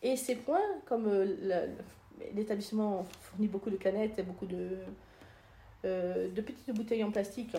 Et 0.04 0.16
ces 0.18 0.36
points, 0.36 0.62
comme 0.86 1.08
euh, 1.08 1.68
l'établissement 2.36 3.06
fournit 3.22 3.48
beaucoup 3.48 3.70
de 3.70 3.78
canettes 3.78 4.20
et 4.20 4.24
beaucoup 4.24 4.46
de, 4.46 4.70
euh, 5.86 6.28
de 6.30 6.42
petites 6.42 6.72
bouteilles 6.76 7.04
en 7.04 7.12
plastique, 7.12 7.56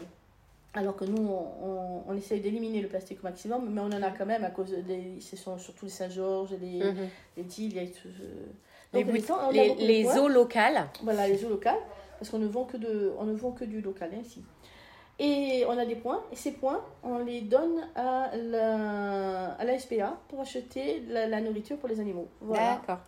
alors 0.75 0.95
que 0.97 1.05
nous, 1.07 1.27
on, 1.27 1.47
on, 1.67 2.03
on 2.09 2.17
essaye 2.17 2.41
d'éliminer 2.41 2.83
le 2.83 2.89
plastique 2.89 3.19
au 3.21 3.25
maximum, 3.25 3.69
mais 3.73 3.81
on 3.81 3.87
en 3.87 4.03
a 4.03 4.11
quand 4.11 4.27
même 4.27 4.45
à 4.45 4.51
cause 4.51 4.71
des. 4.71 5.19
Ce 5.21 5.35
sont 5.37 5.59
surtout 5.59 5.87
les 5.87 5.91
Saint-Georges, 5.91 6.55
les, 6.61 6.85
Mhm. 6.85 7.09
les 7.39 7.65
y 7.75 7.79
a 7.79 7.87
tout, 7.87 8.09
euh, 8.09 8.47
donc, 8.93 9.07
on 9.09 9.13
les- 9.53 10.03
points. 10.05 10.19
eaux 10.19 10.29
locales. 10.29 10.89
Voilà, 11.03 11.27
les 11.29 11.45
eaux 11.45 11.49
locales, 11.49 11.79
parce 12.19 12.31
qu'on 12.31 12.39
ne 12.39 12.47
vend 12.49 12.65
que, 12.65 12.77
de, 12.77 13.13
on 13.19 13.25
ne 13.25 13.35
vend 13.35 13.51
que 13.53 13.65
du 13.65 13.81
local 13.81 14.11
hein, 14.15 14.21
ici. 14.25 14.43
Et 15.21 15.65
on 15.67 15.77
a 15.77 15.85
des 15.85 15.97
points, 15.97 16.23
et 16.33 16.37
ces 16.37 16.53
points, 16.53 16.81
on 17.03 17.19
les 17.19 17.41
donne 17.41 17.89
à 17.97 18.31
la, 18.37 19.53
à 19.59 19.65
la 19.65 19.79
SPA 19.79 20.17
pour 20.29 20.41
acheter 20.41 21.03
la, 21.09 21.27
la 21.27 21.41
nourriture 21.41 21.77
pour 21.77 21.89
les 21.89 21.99
animaux. 21.99 22.29
Voilà, 22.41 22.77
D'accord. 22.77 22.99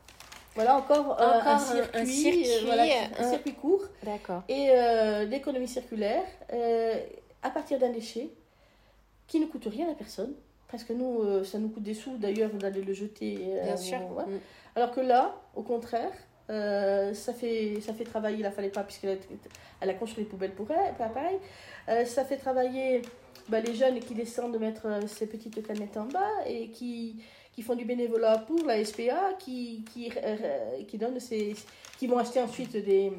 voilà 0.56 0.76
encore, 0.76 1.20
euh, 1.20 1.38
Encore 1.38 1.46
un, 1.46 1.54
un- 1.54 1.58
circuit, 1.58 2.00
un 2.00 2.04
circuit, 2.04 2.50
euh, 2.50 2.60
voilà, 2.66 2.82
un 2.82 3.24
un- 3.24 3.30
circuit 3.30 3.54
court 3.54 3.82
D'accord. 4.02 4.42
et 4.48 4.70
euh, 4.70 5.26
d'économie 5.26 5.68
circulaire 5.68 6.24
à 7.42 7.50
partir 7.50 7.78
d'un 7.78 7.90
déchet 7.90 8.28
qui 9.28 9.38
ne 9.38 9.46
coûte 9.46 9.68
rien 9.70 9.88
à 9.88 9.94
personne. 9.94 10.32
Parce 10.70 10.84
que 10.84 10.92
nous, 10.92 11.22
euh, 11.22 11.44
ça 11.44 11.58
nous 11.58 11.68
coûte 11.68 11.82
des 11.82 11.94
sous 11.94 12.16
d'ailleurs 12.16 12.50
d'aller 12.50 12.82
le 12.82 12.92
jeter. 12.92 13.38
euh, 13.40 13.64
Bien 13.64 13.76
sûr. 13.76 13.98
Mm. 13.98 14.38
Alors 14.76 14.92
que 14.92 15.00
là, 15.00 15.34
au 15.56 15.62
contraire, 15.62 16.12
euh, 16.48 17.12
ça, 17.14 17.32
fait, 17.32 17.80
ça 17.80 17.92
fait 17.94 18.04
travailler 18.04 18.42
la 18.42 18.50
fallait 18.50 18.70
pas 18.70 18.82
puisqu'elle 18.82 19.18
a, 19.18 19.20
elle 19.80 19.90
a 19.90 19.94
construit 19.94 20.24
les 20.24 20.30
poubelles 20.30 20.54
pour 20.54 20.70
elle, 20.70 20.94
pas 20.94 21.08
pareil. 21.08 21.38
Euh, 21.88 22.04
ça 22.04 22.24
fait 22.24 22.36
travailler 22.36 23.02
bah, 23.48 23.60
les 23.60 23.74
jeunes 23.74 23.98
qui 24.00 24.14
descendent 24.14 24.52
de 24.54 24.58
mettre 24.58 24.86
ces 25.08 25.26
petites 25.26 25.64
canettes 25.66 25.96
en 25.96 26.06
bas 26.06 26.28
et 26.46 26.68
qui, 26.68 27.22
qui 27.52 27.62
font 27.62 27.74
du 27.74 27.84
bénévolat 27.84 28.38
pour 28.38 28.64
la 28.64 28.84
SPA, 28.84 29.34
qui, 29.38 29.84
qui, 29.92 30.12
qui, 30.88 30.98
donnent 30.98 31.20
ces, 31.20 31.54
qui 31.98 32.06
vont 32.06 32.18
acheter 32.18 32.40
ensuite 32.40 32.72
des, 32.72 33.12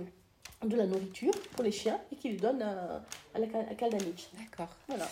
de 0.63 0.75
la 0.77 0.85
nourriture 0.85 1.33
pour 1.53 1.63
les 1.63 1.71
chiens 1.71 1.99
et 2.11 2.15
qui 2.15 2.29
les 2.29 2.37
donnent 2.37 2.61
à, 2.61 3.01
à 3.33 3.39
la 3.39 3.45
à. 3.45 4.29
D'accord. 4.39 4.75
Voilà. 4.87 5.07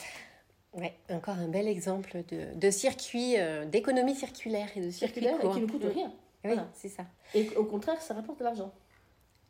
Ouais, 0.73 0.93
encore 1.09 1.35
un 1.35 1.47
bel 1.47 1.67
exemple 1.67 2.23
de, 2.29 2.45
de 2.55 2.69
circuit, 2.71 3.35
euh, 3.37 3.65
d'économie 3.65 4.15
circulaire 4.15 4.67
et 4.75 4.81
de 4.81 4.91
circuit 4.91 5.21
Circulaire 5.21 5.39
court. 5.41 5.55
qui 5.55 5.61
ne 5.61 5.67
coûte 5.67 5.83
rien. 5.83 6.07
Oui, 6.45 6.51
Voilà. 6.53 6.67
c'est 6.75 6.89
ça. 6.89 7.03
Et 7.33 7.49
au 7.55 7.63
contraire, 7.65 7.99
ça 8.01 8.13
rapporte 8.13 8.39
de 8.39 8.43
l'argent. 8.43 8.71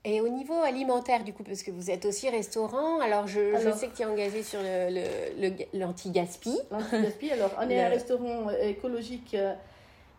Et 0.05 0.21
au 0.21 0.29
niveau 0.29 0.53
alimentaire, 0.53 1.25
du 1.25 1.33
coup, 1.33 1.43
parce 1.43 1.61
que 1.61 1.71
vous 1.71 1.91
êtes 1.91 2.05
aussi 2.05 2.29
restaurant, 2.29 2.99
alors 3.01 3.27
je, 3.27 3.53
sais 3.77 3.87
que 3.89 3.97
tu 3.97 4.01
es 4.03 4.05
engagé 4.05 4.43
sur 4.43 4.59
le, 4.61 4.89
le, 4.89 5.49
le- 5.49 5.77
l'anti-gaspi. 5.79 6.57
L'anti-gaspi, 6.71 7.31
alors 7.33 7.51
on 7.59 7.69
est 7.69 7.81
un 7.81 7.89
restaurant 7.89 8.47
euh, 8.47 8.61
écologique 8.69 9.33
euh, 9.33 9.53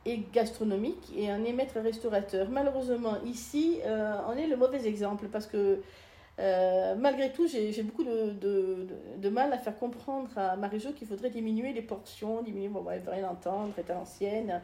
et 0.04 0.20
gastronomique 0.34 1.10
et 1.16 1.32
on 1.32 1.42
est 1.46 1.52
maître 1.54 1.80
restaurateur. 1.80 2.50
Malheureusement, 2.50 3.16
ici, 3.24 3.78
euh, 3.86 4.16
on 4.28 4.36
est 4.36 4.46
le 4.46 4.56
mauvais 4.58 4.86
exemple 4.86 5.28
parce 5.32 5.46
que 5.46 5.80
euh, 6.40 6.94
malgré 6.96 7.31
tout, 7.33 7.46
j'ai 7.48 7.83
beaucoup 7.83 8.03
de, 8.05 8.31
de, 8.31 8.87
de- 8.88 8.88
de 9.18 9.29
mal 9.29 9.53
à 9.53 9.59
faire 9.59 9.76
comprendre 9.79 10.31
à 10.37 10.57
Marie-Jo 10.57 10.92
qu'il 10.92 11.07
faudrait 11.07 11.31
diminuer 11.31 11.72
les 11.72 11.83
portions, 11.83 12.42
diminuer, 12.42 12.68
bon, 12.68 12.81
bah, 12.83 12.92
elle 12.94 13.03
veut 13.03 13.11
rien 13.12 13.29
entendre, 13.29 13.72
elle 13.76 13.85
est 13.85 13.90
à 13.90 13.94
l'ancienne. 13.94 14.61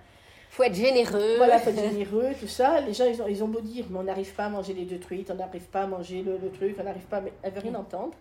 faut 0.51 0.63
être 0.63 0.75
généreux. 0.75 1.37
Voilà, 1.37 1.59
faut 1.59 1.71
être 1.71 1.81
généreux, 1.93 2.31
tout 2.41 2.47
ça. 2.49 2.81
Les 2.81 2.95
gens, 2.95 3.05
ils 3.07 3.21
ont, 3.21 3.27
ils 3.27 3.45
ont 3.45 3.49
beau 3.49 3.61
dire, 3.61 3.85
mais 3.91 3.99
on 3.99 4.05
n'arrive 4.05 4.35
pas 4.35 4.47
à 4.47 4.49
manger 4.49 4.73
les 4.75 4.85
deux 4.87 4.99
truites, 4.99 5.31
on 5.31 5.35
n'arrive 5.35 5.67
pas 5.69 5.83
à 5.83 5.87
manger 5.87 6.23
le, 6.23 6.39
le 6.39 6.51
truc, 6.51 6.77
on 6.81 6.85
n'arrive 6.85 7.07
pas, 7.07 7.21
mais 7.21 7.33
elle 7.43 7.53
veut 7.53 7.61
rien 7.61 7.75
entendre. 7.75 8.15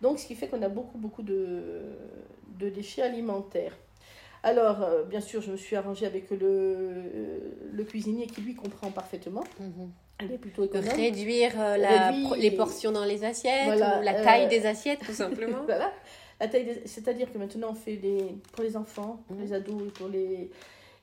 Donc, 0.00 0.18
ce 0.18 0.26
qui 0.26 0.34
fait 0.34 0.48
qu'on 0.48 0.62
a 0.62 0.68
beaucoup, 0.68 0.98
beaucoup 0.98 1.22
de, 1.22 1.82
de 2.58 2.68
déchets 2.70 3.02
alimentaires. 3.02 3.76
Alors, 4.44 4.82
euh, 4.82 5.04
bien 5.04 5.20
sûr, 5.20 5.40
je 5.40 5.52
me 5.52 5.56
suis 5.56 5.76
arrangée 5.76 6.04
avec 6.06 6.28
le, 6.30 6.90
le 7.72 7.84
cuisinier 7.84 8.26
qui, 8.26 8.40
lui, 8.40 8.54
comprend 8.56 8.90
parfaitement. 8.90 9.44
Mhm. 9.60 9.90
Il 10.24 10.32
est 10.34 10.38
plutôt 10.38 10.64
économe. 10.64 10.88
Réduire 10.88 11.52
euh, 11.60 11.76
la, 11.76 12.08
Réduire 12.08 12.26
pro- 12.28 12.36
les 12.36 12.46
et- 12.46 12.50
portions 12.56 12.92
dans 12.92 13.04
les 13.04 13.24
assiettes 13.24 13.64
Voilà, 13.64 13.98
ou 13.98 14.02
la 14.02 14.14
euh, 14.20 14.24
taille 14.24 14.48
des 14.48 14.66
assiettes, 14.66 15.00
tout 15.04 15.12
simplement. 15.12 15.58
voilà. 15.66 15.92
La 16.40 16.48
taille 16.48 16.64
des- 16.64 16.82
C'est-à-dire 16.86 17.32
que 17.32 17.38
maintenant, 17.38 17.68
on 17.70 17.74
fait 17.74 17.96
des... 17.96 18.18
pour 18.52 18.64
les 18.64 18.76
enfants, 18.76 19.22
pour 19.26 19.36
Mhm. 19.36 19.42
les 19.44 19.52
ados 19.52 19.82
et 19.86 19.90
pour 19.90 20.08
les... 20.08 20.50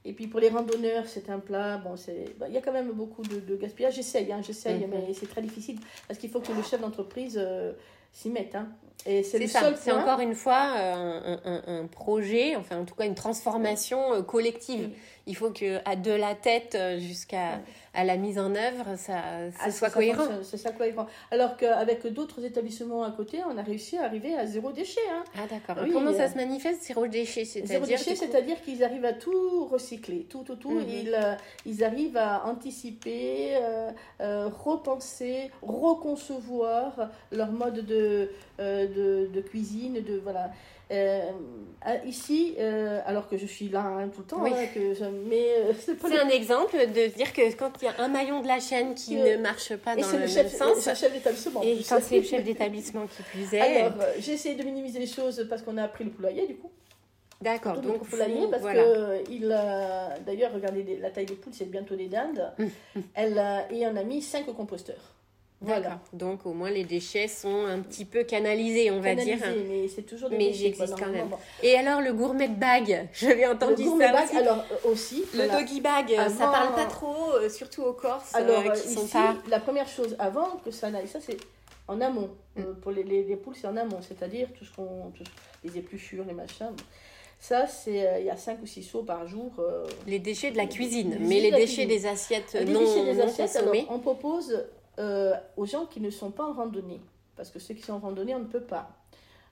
Et 0.06 0.14
puis 0.14 0.28
pour 0.28 0.40
les 0.40 0.48
randonneurs, 0.50 1.06
c'est 1.08 1.30
un 1.30 1.40
plat. 1.40 1.78
Bon, 1.78 1.96
c'est... 1.98 2.26
bah, 2.40 2.46
il 2.48 2.54
y 2.54 2.58
a 2.58 2.62
quand 2.62 2.72
même 2.72 2.92
beaucoup 2.92 3.22
de, 3.24 3.40
de 3.40 3.56
gaspillage. 3.58 3.96
J'essaye, 3.96 4.32
hein, 4.32 4.42
j'essaye, 4.42 4.86
Mhm. 4.86 4.90
mais 4.92 5.14
c'est 5.14 5.28
très 5.30 5.42
difficile 5.42 5.78
parce 6.08 6.20
qu'il 6.20 6.30
faut 6.30 6.40
que 6.40 6.52
le 6.54 6.64
chef 6.64 6.80
d'entreprise 6.82 7.38
euh, 7.42 7.74
s'y 8.12 8.30
mette. 8.30 8.56
Hein. 8.56 8.68
Et 9.06 9.24
c'est 9.24 9.48
ça, 9.48 9.74
c'est 9.78 9.94
encore 9.94 10.20
une 10.20 10.36
fois 10.36 10.74
euh, 10.76 11.38
un, 11.46 11.52
un- 11.54 11.80
un 11.82 11.88
projet, 11.88 12.58
enfin 12.58 12.80
en 12.82 12.86
tout 12.86 12.96
cas 12.96 13.06
une 13.06 13.16
transformation 13.16 14.14
euh, 14.14 14.22
collective. 14.22 14.90
Oui. 14.90 14.96
Il 15.26 15.36
faut 15.36 15.52
que 15.52 15.78
à 15.88 15.96
de 15.96 16.12
la 16.12 16.34
tête 16.34 16.74
euh, 16.76 17.00
jusqu'à 17.00 17.62
à 17.94 18.04
la 18.04 18.18
mise 18.18 18.38
en 18.40 18.56
œuvre, 18.56 18.98
ça, 18.98 19.22
ça 19.52 19.60
Ah, 19.66 19.72
soit 19.72 19.90
cohérent. 19.90 20.24
C'est 20.44 20.58
ça 20.58 20.72
cohérent. 20.72 21.06
Alors 21.32 21.56
qu'avec 21.58 22.06
d'autres 22.08 22.44
établissements 22.46 23.04
à 23.04 23.12
côté, 23.12 23.40
on 23.50 23.58
a 23.58 23.62
réussi 23.62 23.98
à 23.98 24.04
arriver 24.06 24.36
à 24.36 24.46
zéro 24.48 24.72
déchet. 24.72 25.00
Hein. 25.12 25.24
Ah 25.36 25.42
d'accord. 25.50 25.84
Oui, 25.84 25.92
Comment 25.94 26.12
euh, 26.12 26.18
ça 26.18 26.30
se 26.30 26.36
manifeste 26.36 26.82
zéro 26.84 27.08
déchet? 27.08 27.46
Zéro 27.46 27.86
déchet, 27.86 28.14
coup- 28.16 28.20
c'est-à-dire 28.20 28.62
qu'ils 28.62 28.84
arrivent 28.84 29.06
à 29.06 29.14
tout 29.14 29.66
recycler, 29.68 30.26
tout, 30.30 30.44
tout, 30.44 30.56
tout. 30.56 30.72
Mhm. 30.80 30.86
Ils, 30.90 31.38
ils 31.66 31.84
arrivent 31.84 32.18
à 32.18 32.46
anticiper, 32.46 33.56
euh, 33.62 33.92
euh, 34.22 34.50
repenser, 34.50 35.52
reconcevoir 35.62 37.10
leur 37.32 37.52
mode 37.52 37.86
de, 37.86 37.99
euh, 38.60 38.88
de, 38.88 39.28
de 39.34 39.42
cuisine, 39.42 39.94
de 40.02 40.18
voilà. 40.24 40.52
Euh, 40.92 41.22
à- 41.82 42.04
ici, 42.04 42.56
euh, 42.58 43.00
alors 43.06 43.28
que 43.30 43.38
je 43.38 43.46
suis 43.46 43.70
là 43.70 43.82
hein, 43.82 44.08
tout 44.10 44.22
le 44.22 44.26
temps, 44.26 44.42
Oui. 44.42 44.50
hein, 44.56 44.66
que 44.74 44.96
je- 44.96 45.06
mais 45.30 45.50
euh, 45.60 45.74
c'est 45.80 45.94
pas 45.96 46.08
C'est 46.08 46.16
le- 46.16 46.22
un 46.24 46.30
exemple 46.30 46.76
de 46.78 47.08
dire 47.16 47.32
que 47.32 47.54
quand 47.56 47.72
il 47.82 47.86
y 47.86 47.88
a 47.88 47.94
un 48.00 48.08
maillon 48.08 48.42
de 48.42 48.48
la 48.48 48.60
chaîne 48.60 48.96
qui 48.96 49.16
ne 49.16 49.38
marche 49.38 49.76
pas 49.76 49.94
et 49.94 50.02
dans 50.02 50.08
c'est 50.08 50.18
le 50.18 50.26
le 50.26 50.34
même 50.34 50.50
sens, 50.50 50.78
c'est 50.80 50.90
le 50.90 50.96
chef 50.98 51.14
d'établissement. 51.14 51.60
en 51.60 51.64
et 51.64 51.78
quand 51.88 52.00
c'est 52.02 52.18
le 52.18 52.24
chef 52.26 52.44
d'établissement 52.44 53.06
qui 53.06 53.22
plus 53.22 53.54
est, 53.54 53.62
Alors, 53.82 53.94
j'ai 54.20 54.32
essayé 54.34 54.56
de 54.56 54.64
minimiser 54.64 54.98
les 54.98 55.06
choses 55.08 55.46
parce 55.48 55.62
qu'on 55.62 55.78
a 55.78 55.84
appris 55.84 56.06
le 56.06 56.10
poulailler 56.10 56.48
du 56.48 56.56
coup. 56.56 56.72
d'accord. 57.40 57.78
Donc 57.82 58.00
le 58.02 58.10
poulailler 58.10 58.48
parce 58.50 58.62
voilà. 58.64 58.84
que 58.84 59.32
il 59.32 59.52
a 59.52 60.18
d'ailleurs 60.26 60.52
regardez 60.54 60.98
la 61.00 61.12
taille 61.12 61.28
des 61.28 61.36
poules, 61.36 61.54
c'est 61.54 61.70
bientôt 61.70 61.96
des 61.96 62.08
dindes. 62.08 62.52
Elle 63.14 63.38
a- 63.38 63.72
et 63.72 63.86
on 63.86 63.96
a 63.96 64.04
mis 64.04 64.24
cinq 64.24 64.48
composteurs. 64.48 65.14
Voilà. 65.62 66.00
Donc 66.14 66.46
au 66.46 66.54
moins 66.54 66.70
les 66.70 66.86
déchets 66.86 67.28
sont 67.28 67.66
un 67.66 67.80
petit 67.80 68.06
peu 68.06 68.24
canalisés, 68.24 68.92
on 68.92 69.02
va 69.02 69.14
dire. 69.16 69.38
mais 69.68 69.88
c'est 69.90 70.04
toujours 70.04 70.30
des 70.30 70.38
Mais 70.38 70.48
déchets, 70.48 70.60
j'existe 70.64 70.96
quoi, 70.96 71.06
quand 71.06 71.12
même. 71.12 71.28
Et 71.62 71.76
alors 71.76 72.00
le 72.00 72.14
gourmet 72.14 72.48
bag, 72.48 73.10
j'avais 73.14 73.44
Le 73.46 73.52
entendu 73.52 73.84
gourmet 73.84 74.06
ça 74.08 74.12
bag, 74.14 74.26
aussi. 74.26 74.38
alors 74.38 74.64
euh, 74.72 74.90
aussi. 74.90 75.26
Le 75.34 75.44
voilà. 75.46 75.60
doggy 75.60 75.82
bag, 75.82 76.12
euh, 76.14 76.30
ça 76.30 76.44
Avant- 76.46 76.52
parle 76.54 76.76
pas 76.76 76.86
trop, 76.86 77.32
euh, 77.34 77.50
surtout 77.50 77.84
aux 77.84 77.92
Corses 77.94 78.34
Alors 78.36 78.64
euh, 78.66 78.70
qui 78.72 78.88
sont 78.88 79.06
pas. 79.08 79.36
la 79.50 79.60
première 79.60 79.88
chose 79.90 80.16
avant 80.18 80.48
que 80.64 80.72
ça 80.72 80.90
n'aille, 80.92 81.08
ça 81.10 81.20
c'est 81.20 81.36
en 81.90 82.00
amont. 82.00 82.30
Mm. 82.56 82.62
Euh, 82.62 82.74
pour 82.82 82.92
les, 82.92 83.04
les, 83.04 83.24
les 83.24 83.36
poules, 83.36 83.56
c'est 83.60 83.68
en 83.68 83.76
amont, 83.76 84.00
c'est-à-dire 84.02 84.48
tout 84.58 84.64
ce 84.64 84.72
qu'on, 84.74 85.12
les 85.66 85.78
épluchures, 85.78 86.24
les 86.26 86.34
machins. 86.34 86.68
bon. 86.70 86.84
Ça, 87.42 87.68
c'est 87.68 88.06
euh, 88.08 88.20
il 88.20 88.26
y 88.26 88.30
a 88.30 88.36
5 88.38 88.62
ou 88.62 88.66
6 88.66 88.84
seaux 88.84 89.04
par 89.04 89.26
jour. 89.28 89.52
euh, 89.60 89.86
Les 90.08 90.20
déchets 90.20 90.52
de 90.52 90.58
la 90.58 90.66
cuisine, 90.68 91.18
mais 91.22 91.40
les 91.40 91.52
déchets 91.52 91.86
cuisine. 91.86 91.88
des 91.88 92.06
assiettes 92.06 92.54
Les 92.54 92.66
non, 92.66 92.80
déchets 92.82 93.06
des 93.06 93.14
non 93.14 93.24
assiettes, 93.28 93.56
alors, 93.58 93.76
on 93.90 94.00
propose 94.00 94.66
euh, 95.00 95.34
aux 95.58 95.66
gens 95.66 95.86
qui 95.86 96.00
ne 96.02 96.10
sont 96.10 96.32
pas 96.32 96.44
en 96.44 96.54
randonnée. 96.54 97.02
Parce 97.36 97.50
que 97.50 97.60
ceux 97.60 97.74
qui 97.74 97.82
sont 97.84 97.94
en 97.94 98.00
randonnée, 98.00 98.36
on 98.36 98.40
ne 98.40 98.46
peut 98.46 98.62
pas. 98.62 98.92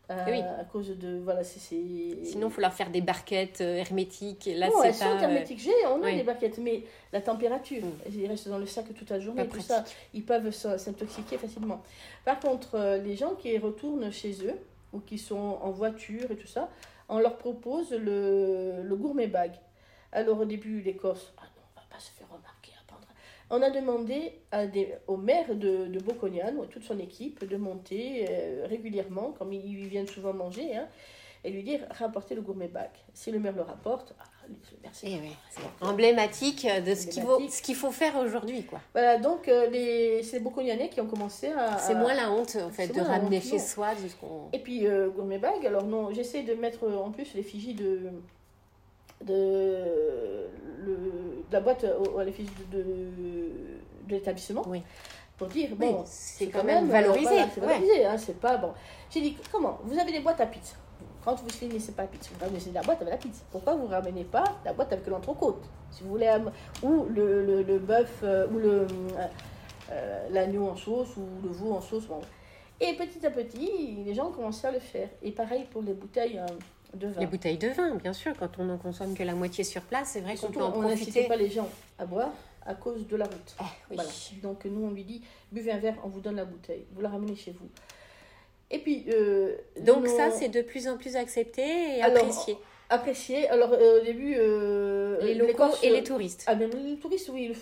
Euh, 0.09 0.23
Oui. 0.27 0.39
À 0.41 0.63
cause 0.63 0.89
de. 0.97 1.19
Voilà, 1.19 1.43
c'est. 1.43 1.59
Sinon, 1.59 2.47
il 2.47 2.51
faut 2.53 2.61
leur 2.61 2.73
faire 2.73 2.89
des 2.89 3.01
barquettes 3.01 3.59
euh, 3.61 3.75
hermétiques. 3.75 4.47
Et 4.47 4.55
là, 4.55 4.67
non, 4.69 4.83
elles 4.83 4.93
sont 4.93 5.03
pas. 5.05 5.17
euh, 5.17 5.21
hermétiques. 5.21 5.59
J'ai, 5.59 5.73
on 5.85 6.01
a 6.01 6.05
oui. 6.05 6.15
des 6.17 6.23
barquettes, 6.23 6.57
mais 6.59 6.83
la 7.11 7.21
température, 7.21 7.83
Mm. 7.83 8.11
ils 8.13 8.27
restent 8.27 8.47
dans 8.49 8.57
le 8.59 8.65
sac 8.65 8.85
toute 8.93 9.09
la 9.09 9.19
journée, 9.19 9.43
Pas 9.45 9.55
tout 9.55 9.61
ça, 9.61 9.83
ils 10.13 10.23
peuvent 10.23 10.51
s'intoxiquer 10.51 11.37
facilement. 11.37 11.81
Par 12.23 12.39
contre, 12.39 12.75
euh, 12.75 12.97
les 12.99 13.15
gens 13.17 13.35
qui 13.35 13.57
retournent 13.57 14.09
chez 14.11 14.33
eux 14.45 14.55
ou 14.93 14.99
qui 14.99 15.17
sont 15.17 15.35
en 15.61 15.71
voiture 15.71 16.29
et 16.31 16.35
tout 16.37 16.47
ça, 16.47 16.69
on 17.09 17.19
leur 17.19 17.37
propose 17.37 17.91
le, 17.91 18.81
le 18.83 18.95
gourmet 18.95 19.27
bag. 19.27 19.51
Alors 20.13 20.39
au 20.39 20.45
début, 20.45 20.81
l'Écosse, 20.81 21.33
ah 21.37 21.41
non, 21.43 21.63
on 21.75 21.79
va 21.81 21.85
pas 21.89 21.99
se 21.99 22.11
faire 22.11 22.27
remarquer. 22.27 22.56
On 23.49 23.61
a 23.61 23.69
demandé 23.69 24.33
à 24.51 24.65
des, 24.67 24.93
au 25.07 25.15
maire 25.17 25.55
de, 25.55 25.85
de 25.87 25.99
Bocognan, 25.99 26.53
toute 26.69 26.83
son 26.83 26.99
équipe, 26.99 27.47
de 27.47 27.55
monter 27.57 28.25
euh, 28.29 28.65
régulièrement, 28.67 29.33
comme 29.37 29.53
ils, 29.53 29.65
ils 29.83 29.87
viennent 29.87 30.07
souvent 30.07 30.33
manger, 30.33 30.75
hein, 30.75 30.87
et 31.45 31.51
lui 31.51 31.63
dire 31.63 31.79
rapportez 31.91 32.35
le 32.35 32.41
gourmet 32.41 32.67
bag. 32.67 32.89
Si 33.13 33.31
le 33.31 33.39
maire 33.39 33.55
le 33.55 33.61
rapporte, 33.61 34.13
ah, 34.19 34.23
le 34.49 34.55
maire 34.81 34.91
c'est 34.91 35.07
Eh 35.09 35.19
oui, 35.21 35.31
emblématique 35.81 36.67
de 36.85 36.93
ce 36.93 37.07
qu'il 37.07 37.21
faut, 37.23 37.33
Emblématique. 37.35 37.55
ce 37.57 37.61
qu'il 37.61 37.75
faut 37.75 37.91
faire 37.91 38.17
aujourd'hui, 38.17 38.63
quoi. 38.63 38.81
Voilà, 38.93 39.17
donc 39.17 39.47
euh, 39.47 39.69
les, 39.69 40.23
c'est 40.23 40.37
les 40.39 40.43
Bocognanais 40.43 40.89
qui 40.89 40.99
ont 40.99 41.07
commencé 41.07 41.47
à. 41.47 41.77
C'est 41.77 41.93
à- 41.93 41.99
moins 41.99 42.13
la 42.15 42.29
honte, 42.31 42.57
en 42.61 42.69
fait, 42.69 42.87
c'est 42.87 42.95
de 42.95 43.01
ramener 43.01 43.37
honte, 43.37 43.43
chez 43.43 43.57
non. 43.57 43.63
soi 43.63 43.95
de 43.95 44.07
ce 44.09 44.15
qu'on. 44.15 44.49
Et 44.51 44.59
puis 44.59 44.85
euh, 44.87 45.09
Gourmet 45.09 45.37
Bag, 45.37 45.65
alors 45.65 45.85
non, 45.85 46.11
j'essaie 46.13 46.43
de 46.43 46.53
mettre 46.53 46.85
en 46.85 47.11
plus 47.11 47.33
l'effigie 47.33 47.75
de, 47.75 48.09
de, 49.23 50.47
le, 50.85 50.95
de 51.49 51.53
la 51.53 51.59
boîte 51.61 51.85
au- 51.85 52.17
à 52.19 52.23
l'effigie 52.23 52.49
de, 52.71 52.77
de, 52.77 52.83
de 52.83 54.11
l'établissement 54.11 54.63
Oui. 54.67 54.81
pour 55.37 55.47
dire 55.47 55.69
Oui, 55.71 55.77
bon, 55.91 56.03
c'est 56.05 56.47
quand 56.47 56.63
même 56.63 56.89
euh, 56.89 56.91
valorisé, 56.91 57.25
voilà, 57.25 57.47
c'est 57.53 57.61
ouais. 57.65 58.05
hein, 58.05 58.17
c'est 58.17 58.39
pas 58.39 58.57
bon. 58.57 58.71
J'ai 59.09 59.21
dit 59.21 59.37
comment 59.51 59.79
Vous 59.83 59.97
avez 59.97 60.11
des 60.11 60.19
boîtes 60.19 60.41
à 60.41 60.45
pizza. 60.45 60.75
Quand 61.23 61.35
vous 61.35 61.49
finissez 61.49 61.91
pas 61.91 62.03
la 62.03 62.07
pizza, 62.07 62.29
vous 62.33 62.45
ramenez 62.45 62.59
la 62.73 62.81
boîte 62.81 63.01
avec 63.01 63.13
la 63.13 63.17
pizza. 63.17 63.41
Pourquoi 63.51 63.75
vous 63.75 63.87
ramenez 63.87 64.23
pas 64.23 64.43
la 64.63 64.71
boîte 64.73 64.93
avec 64.93 65.05
l'entrecôte 65.07 65.61
Si 65.91 66.03
vous 66.03 66.09
voulez 66.11 66.27
am- 66.27 66.51
ou 66.83 67.05
le, 67.13 67.45
le, 67.45 67.63
le 67.63 67.79
bœuf 67.79 68.19
euh, 68.23 68.47
ou 68.47 68.59
le 68.59 68.69
euh, 68.69 68.87
euh, 69.91 70.27
l'agneau 70.31 70.69
en 70.69 70.75
sauce 70.77 71.17
ou 71.17 71.25
le 71.43 71.49
veau 71.49 71.73
en 71.73 71.81
sauce. 71.81 72.05
bon. 72.05 72.21
Et 72.79 72.93
petit 72.93 73.25
à 73.25 73.31
petit, 73.31 74.03
les 74.05 74.13
gens 74.13 74.27
ont 74.27 74.31
commencé 74.31 74.67
à 74.67 74.71
le 74.71 74.79
faire. 74.79 75.09
Et 75.21 75.31
pareil 75.31 75.65
pour 75.69 75.81
les 75.81 75.93
bouteilles 75.93 76.39
euh, 76.39 76.45
de 76.93 77.07
vin. 77.07 77.19
Les 77.19 77.25
bouteilles 77.27 77.57
de 77.57 77.69
vin, 77.69 77.95
bien 77.95 78.13
sûr, 78.13 78.33
quand 78.37 78.59
on 78.59 78.65
n'en 78.65 78.77
consomme 78.77 79.13
que 79.15 79.23
la 79.23 79.33
moitié 79.35 79.63
sur 79.63 79.81
place, 79.81 80.09
c'est 80.13 80.21
vrai 80.21 80.35
qu'on 80.35 80.51
peut 80.51 80.61
en 80.61 80.73
on 80.73 81.27
pas 81.27 81.35
les 81.35 81.49
gens 81.49 81.69
à 81.99 82.05
boire 82.05 82.31
à 82.65 82.75
cause 82.75 83.07
de 83.07 83.15
la 83.15 83.25
route. 83.25 83.55
Ah, 83.59 83.65
oui. 83.89 83.95
Voilà. 83.95 84.09
Donc 84.43 84.65
nous, 84.65 84.85
on 84.85 84.91
lui 84.91 85.05
dit, 85.05 85.21
buvez 85.51 85.71
un 85.71 85.77
verre, 85.79 85.95
on 86.03 86.09
vous 86.09 86.19
donne 86.19 86.35
la 86.35 86.45
bouteille. 86.45 86.85
Vous 86.91 87.01
la 87.01 87.09
ramenez 87.09 87.35
chez 87.35 87.51
vous. 87.51 87.69
Et 88.69 88.79
puis... 88.79 89.05
euh, 89.09 89.55
Donc 89.79 90.03
nos- 90.05 90.17
ça, 90.17 90.31
c'est 90.31 90.49
de 90.49 90.61
plus 90.61 90.87
en 90.89 90.97
plus 90.97 91.15
accepté 91.15 91.61
et 91.97 92.01
Alors, 92.01 92.23
apprécié. 92.25 92.57
Apprécié. 92.89 93.47
Alors 93.49 93.73
euh, 93.73 93.99
au 94.01 94.03
début... 94.05 94.35
euh, 94.37 95.17
Les 95.21 95.35
locaux 95.35 95.53
Corses- 95.53 95.83
et 95.83 95.89
les 95.89 96.03
touristes. 96.03 96.43
Ah 96.47 96.53
les 96.53 96.69
touristes, 96.97 97.29
oui, 97.33 97.53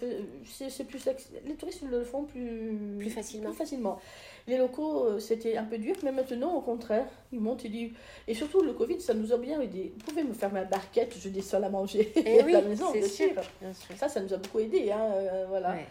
c'est 0.45 0.83
plus... 0.83 1.03
Les 1.45 1.55
touristes 1.55 1.81
le 1.89 2.03
font 2.03 2.23
plus... 2.23 2.77
Plus 2.99 3.09
facilement. 3.09 3.49
plus 3.49 3.57
facilement. 3.57 3.99
Les 4.47 4.57
locaux, 4.57 5.05
euh, 5.05 5.19
c'était 5.19 5.57
un 5.57 5.63
peu 5.63 5.79
dur, 5.79 5.95
mais 6.03 6.11
maintenant, 6.11 6.53
au 6.55 6.61
contraire, 6.61 7.07
ils 7.31 7.39
montent, 7.39 7.63
ils 7.63 7.71
disent... 7.71 7.91
Et 8.27 8.35
surtout, 8.35 8.61
le 8.61 8.73
Covid, 8.73 9.01
ça 9.01 9.15
nous 9.15 9.33
a 9.33 9.37
bien 9.37 9.59
aidé. 9.59 9.91
Vous 9.97 10.03
pouvez 10.05 10.23
me 10.23 10.33
faire 10.33 10.51
ma 10.53 10.63
barquette, 10.63 11.15
je 11.19 11.29
descends 11.29 11.59
la 11.59 11.69
manger 11.69 12.11
Eh 12.15 12.39
à 12.41 12.45
oui, 12.45 12.51
la 12.51 12.61
maison, 12.61 12.91
bien 12.91 13.01
sûr. 13.01 13.27
sûr. 13.29 13.41
Bien 13.61 13.73
sûr. 13.73 13.95
Ça, 13.97 14.07
ça 14.07 14.21
nous 14.21 14.31
a 14.33 14.37
beaucoup 14.37 14.59
aidé. 14.59 14.91
Hein, 14.91 15.01
euh, 15.13 15.45
voilà. 15.49 15.71
Ouais. 15.71 15.85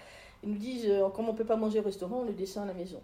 Ils 0.45 0.51
nous 0.51 0.59
disent, 0.59 0.93
comme 1.15 1.29
on 1.29 1.33
ne 1.33 1.37
peut 1.39 1.45
pas 1.45 1.57
manger 1.57 1.81
au 1.81 1.83
restaurant, 1.83 2.21
on 2.21 2.25
le 2.25 2.33
descend 2.33 2.65
à 2.65 2.67
la 2.69 2.75
maison. 2.75 3.01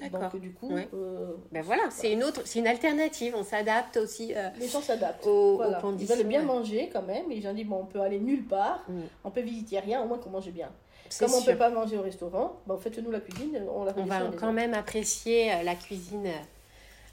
D'accord. 0.00 0.22
Donc, 0.32 0.40
du 0.40 0.52
coup, 0.52 0.72
Ouais. 0.74 0.88
euh, 0.92 1.34
Ben 1.52 1.62
voilà, 1.62 1.82
c'est 1.90 2.12
une 2.12 2.24
autre, 2.24 2.42
c'est 2.44 2.58
une 2.58 2.66
alternative. 2.66 3.34
On 3.36 3.44
s'adapte 3.44 3.96
aussi 3.96 4.34
euh, 4.34 4.48
les 4.58 4.66
gens 4.68 4.80
s'adaptent. 4.80 5.24
aux, 5.26 5.56
Voilà. 5.56 5.76
aux 5.76 5.78
Ils 5.78 5.82
conditions. 5.82 6.16
veulent 6.16 6.26
bien 6.26 6.40
ouais. 6.40 6.46
manger 6.46 6.90
quand 6.92 7.02
même. 7.02 7.30
Ils 7.30 7.46
ont 7.46 7.52
dit, 7.54 7.64
bon, 7.64 7.80
on 7.82 7.86
peut 7.86 8.00
aller 8.00 8.18
nulle 8.18 8.44
part, 8.44 8.82
Mm. 8.88 9.00
on 9.24 9.30
peut 9.30 9.40
visiter 9.42 9.78
rien, 9.78 10.02
au 10.02 10.06
moins 10.06 10.18
qu'on 10.18 10.30
mange 10.30 10.50
bien. 10.50 10.70
Comme 11.20 11.30
on 11.32 11.36
ne 11.36 11.42
sûr. 11.42 11.52
peut 11.52 11.58
pas 11.58 11.70
manger 11.70 11.96
au 11.96 12.02
restaurant, 12.02 12.56
bon, 12.66 12.76
faites-nous 12.76 13.10
la 13.12 13.20
cuisine, 13.20 13.56
on 13.72 13.84
la 13.84 13.92
On 13.96 14.04
va 14.04 14.20
quand 14.36 14.52
même 14.52 14.74
apprécier 14.74 15.52
euh, 15.52 15.62
la 15.62 15.76
cuisine, 15.76 16.26
euh, 16.26 16.30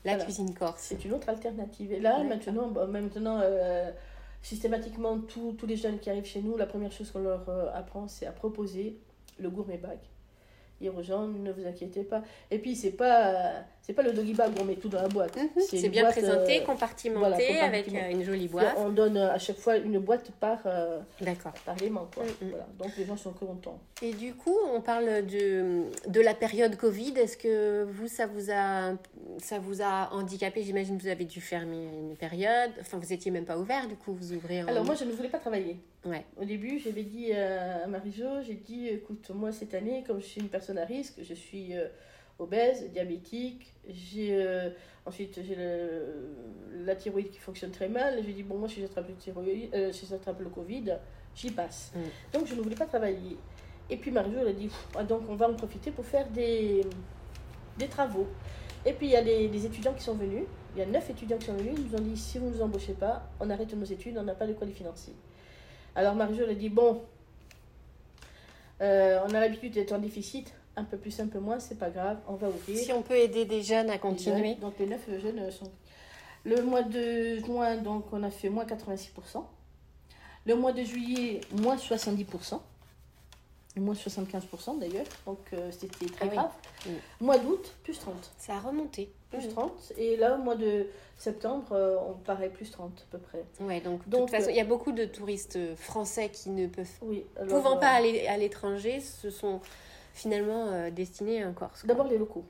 la 0.05 0.13
Voilà. 0.13 0.23
cuisine 0.23 0.53
corse. 0.55 0.81
C'est 0.81 1.05
une 1.05 1.13
autre 1.13 1.29
alternative. 1.29 1.91
Et 1.93 1.99
là, 1.99 2.23
maintenant, 2.23 2.67
bon, 2.69 2.87
maintenant 2.87 3.39
euh, 3.43 3.91
systématiquement, 4.41 5.19
tous 5.19 5.53
tous 5.53 5.67
les 5.67 5.75
jeunes 5.75 5.99
qui 5.99 6.09
arrivent 6.09 6.25
chez 6.25 6.41
nous, 6.41 6.57
la 6.57 6.65
première 6.65 6.91
chose 6.91 7.11
qu'on 7.11 7.19
leur 7.19 7.47
apprend, 7.75 8.07
c'est 8.07 8.25
à 8.25 8.31
proposer 8.31 8.97
le 9.39 9.49
gourmet 9.51 9.77
bag. 9.77 9.99
Dire 10.81 10.97
aux 10.97 11.03
gens, 11.03 11.27
ne 11.27 11.51
vous 11.51 11.65
inquiétez 11.67 12.03
pas. 12.03 12.23
Et 12.49 12.59
puis, 12.59 12.75
c'est 12.75 12.91
pas, 12.91 13.27
euh, 13.27 13.61
c'est 13.81 13.93
pas 13.93 14.03
le 14.03 14.11
doggy 14.13 14.33
bag 14.33 14.51
où 14.57 14.61
on 14.61 14.65
met 14.65 14.75
tout 14.75 14.89
dans 14.89 15.01
la 15.01 15.07
boîte. 15.07 15.35
Mhm, 15.35 15.49
C'est 15.57 15.89
bien 15.89 16.03
boîte, 16.03 16.13
présenté, 16.13 16.61
euh, 16.61 16.65
compartimenté, 16.65 17.19
voilà, 17.47 17.63
avec 17.65 17.85
compartiment. 17.85 17.99
euh, 18.07 18.11
une 18.11 18.23
jolie 18.23 18.41
C'est- 18.43 18.47
boîte. 18.51 18.75
On 18.77 18.89
donne 18.89 19.17
euh, 19.17 19.31
à 19.33 19.37
chaque 19.39 19.57
fois 19.57 19.77
une 19.77 19.97
boîte 19.99 20.31
par, 20.39 20.59
euh, 20.65 20.99
D'accord. 21.19 21.53
par 21.65 21.81
aimant. 21.81 22.07
Quoi. 22.13 22.23
Mm, 22.23 22.45
mm. 22.45 22.49
Voilà. 22.49 22.67
Donc, 22.79 22.91
les 22.97 23.05
gens 23.05 23.17
sont 23.17 23.31
contents. 23.33 23.79
Et 24.01 24.13
du 24.13 24.33
coup, 24.35 24.55
on 24.73 24.81
parle 24.81 25.25
de, 25.25 25.83
de 26.07 26.21
la 26.21 26.33
période 26.33 26.75
Covid. 26.75 27.13
Est-ce 27.17 27.37
que 27.37 27.83
vous, 27.83 28.07
ça 28.07 28.27
vous 28.27 28.51
a, 28.51 28.93
ça 29.39 29.59
vous 29.59 29.81
a 29.81 30.09
handicapé? 30.13 30.61
J'imagine 30.63 30.97
que 30.97 31.03
vous 31.03 31.09
avez 31.09 31.25
dû 31.25 31.41
fermer 31.41 31.85
une 31.85 32.15
période. 32.15 32.71
Enfin, 32.79 32.97
vous 32.99 33.11
étiez 33.13 33.31
même 33.31 33.45
pas 33.45 33.57
ouvert, 33.57 33.87
du 33.87 33.95
coup, 33.95 34.13
vous 34.13 34.33
ouvrez 34.33 34.63
en... 34.63 34.67
Alors, 34.67 34.85
moi, 34.85 34.95
je 34.95 35.05
ne 35.05 35.11
voulais 35.11 35.29
pas 35.29 35.39
travailler. 35.39 35.77
Ouais. 36.05 36.23
Au 36.39 36.45
début, 36.45 36.79
j'avais 36.79 37.03
dit 37.03 37.29
euh, 37.31 37.83
à 37.83 37.87
Marie-Jo, 37.87 38.41
j'ai 38.45 38.55
dit, 38.55 38.87
écoute, 38.89 39.29
moi 39.35 39.51
cette 39.51 39.73
année, 39.75 40.03
comme 40.07 40.19
je 40.19 40.25
suis 40.25 40.41
une 40.41 40.49
personne 40.49 40.79
à 40.79 40.85
risque, 40.85 41.13
je 41.21 41.33
suis 41.35 41.75
euh, 41.77 41.85
obèse, 42.41 42.89
diabétique, 42.91 43.73
j'ai 43.87 44.35
euh, 44.35 44.69
ensuite 45.05 45.39
j'ai 45.43 45.55
la 46.83 46.95
thyroïde 46.95 47.29
qui 47.29 47.39
fonctionne 47.39 47.71
très 47.71 47.89
mal. 47.89 48.21
J'ai 48.25 48.33
dit, 48.33 48.43
bon, 48.43 48.57
moi 48.57 48.67
si 48.67 48.81
j'attrape 48.81 49.07
le, 49.07 49.15
thyroïde, 49.15 49.69
euh, 49.73 49.91
si 49.91 50.05
j'attrape 50.05 50.39
le 50.39 50.49
Covid, 50.49 50.97
j'y 51.35 51.51
passe. 51.51 51.91
Mm. 51.95 51.99
Donc 52.33 52.47
je 52.47 52.55
ne 52.55 52.61
voulais 52.61 52.75
pas 52.75 52.85
travailler. 52.85 53.37
Et 53.89 53.97
puis 53.97 54.11
Marie-Jo, 54.11 54.39
elle 54.41 54.47
a 54.47 54.53
dit, 54.53 54.69
ah, 54.95 55.03
donc 55.03 55.23
on 55.29 55.35
va 55.35 55.49
en 55.49 55.53
profiter 55.53 55.91
pour 55.91 56.05
faire 56.05 56.27
des, 56.29 56.81
des 57.77 57.87
travaux. 57.87 58.27
Et 58.85 58.93
puis 58.93 59.07
il 59.07 59.11
y 59.11 59.15
a 59.15 59.21
des, 59.21 59.47
des 59.47 59.65
étudiants 59.65 59.93
qui 59.93 60.03
sont 60.03 60.15
venus, 60.15 60.43
il 60.75 60.79
y 60.79 60.81
a 60.81 60.85
neuf 60.85 61.09
étudiants 61.09 61.37
qui 61.37 61.47
sont 61.47 61.53
venus, 61.53 61.73
ils 61.77 61.91
nous 61.91 61.95
ont 61.95 62.01
dit, 62.01 62.17
si 62.17 62.39
vous 62.39 62.47
ne 62.47 62.55
nous 62.55 62.61
embauchez 62.61 62.93
pas, 62.93 63.29
on 63.39 63.49
arrête 63.49 63.73
nos 63.73 63.85
études, 63.85 64.17
on 64.17 64.23
n'a 64.23 64.35
pas 64.35 64.47
de 64.47 64.53
quoi 64.53 64.65
les 64.65 64.73
financer. 64.73 65.13
Alors 65.95 66.15
Marie-Jo, 66.15 66.45
elle 66.45 66.51
a 66.51 66.55
dit, 66.55 66.69
bon, 66.69 67.01
euh, 68.81 69.19
on 69.25 69.29
a 69.33 69.39
l'habitude 69.39 69.73
d'être 69.73 69.91
en 69.91 69.99
déficit, 69.99 70.53
un 70.81 70.85
peu 70.85 70.97
plus, 70.97 71.19
un 71.19 71.27
peu 71.27 71.39
moins, 71.39 71.59
c'est 71.59 71.77
pas 71.77 71.89
grave, 71.89 72.17
on 72.27 72.33
va 72.35 72.49
ouvrir. 72.49 72.77
Si 72.77 72.91
on 72.91 73.01
peut 73.01 73.15
aider 73.15 73.45
des 73.45 73.61
jeunes 73.63 73.89
à 73.89 73.97
continuer. 73.97 74.49
jeunes, 74.51 74.59
donc 74.59 74.73
les 74.79 74.87
neuf 74.87 75.01
jeunes 75.21 75.49
sont... 75.51 75.71
Le 76.43 76.61
mois 76.63 76.81
de 76.81 77.37
juin, 77.37 77.77
donc 77.77 78.05
on 78.11 78.23
a 78.23 78.31
fait 78.31 78.49
moins 78.49 78.65
86%. 78.65 79.43
Le 80.47 80.55
mois 80.55 80.71
de 80.71 80.83
juillet, 80.83 81.41
moins 81.61 81.75
70%. 81.75 82.59
Moins 83.77 83.93
75% 83.93 84.79
d'ailleurs, 84.79 85.05
donc 85.25 85.37
euh, 85.53 85.71
c'était 85.71 86.05
très 86.07 86.25
Ah 86.25 86.27
grave. 86.27 86.51
Mm. 86.85 86.89
Mois 87.21 87.37
d'août, 87.37 87.71
plus 87.83 87.97
30. 87.97 88.13
Ça 88.37 88.55
a 88.55 88.59
remonté. 88.59 89.09
Plus 89.29 89.45
Mhm. 89.45 89.53
30. 89.53 89.93
Et 89.97 90.17
là, 90.17 90.35
au 90.35 90.39
mois 90.39 90.55
de 90.55 90.87
septembre, 91.17 91.67
euh, 91.71 91.95
on 92.09 92.13
paraît 92.15 92.49
plus 92.49 92.69
30 92.69 92.91
à 92.91 93.11
peu 93.11 93.17
près. 93.17 93.45
Ouais, 93.61 93.79
donc, 93.79 94.03
de 94.05 94.11
Donc, 94.11 94.21
toute 94.27 94.31
façon, 94.31 94.49
euh, 94.49 94.51
il 94.51 94.57
y 94.57 94.59
a 94.59 94.65
beaucoup 94.65 94.91
de 94.91 95.05
touristes 95.05 95.57
français 95.77 96.27
qui 96.29 96.49
ne 96.49 96.67
peuvent, 96.67 96.85
Oui, 97.01 97.23
alors, 97.37 97.47
pouvant 97.61 97.77
pas 97.77 97.91
aller 97.91 98.27
à 98.27 98.35
l'étranger, 98.35 98.99
se 98.99 99.29
sont 99.29 99.61
finalement 100.13 100.67
euh, 100.67 100.89
destinés 100.91 101.43
à 101.43 101.47
un 101.47 101.53
Corse. 101.53 101.85
D'abord 101.85 102.07
les 102.07 102.17
locaux. 102.17 102.45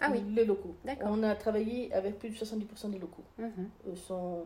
Ah 0.00 0.08
oui. 0.10 0.22
Les 0.34 0.44
locaux. 0.44 0.74
D'accord. 0.84 1.08
On 1.12 1.22
a 1.22 1.34
travaillé 1.34 1.92
avec 1.92 2.18
plus 2.18 2.30
de 2.30 2.34
70% 2.34 2.90
des 2.90 2.98
locaux. 2.98 3.22
Sont... 3.94 4.44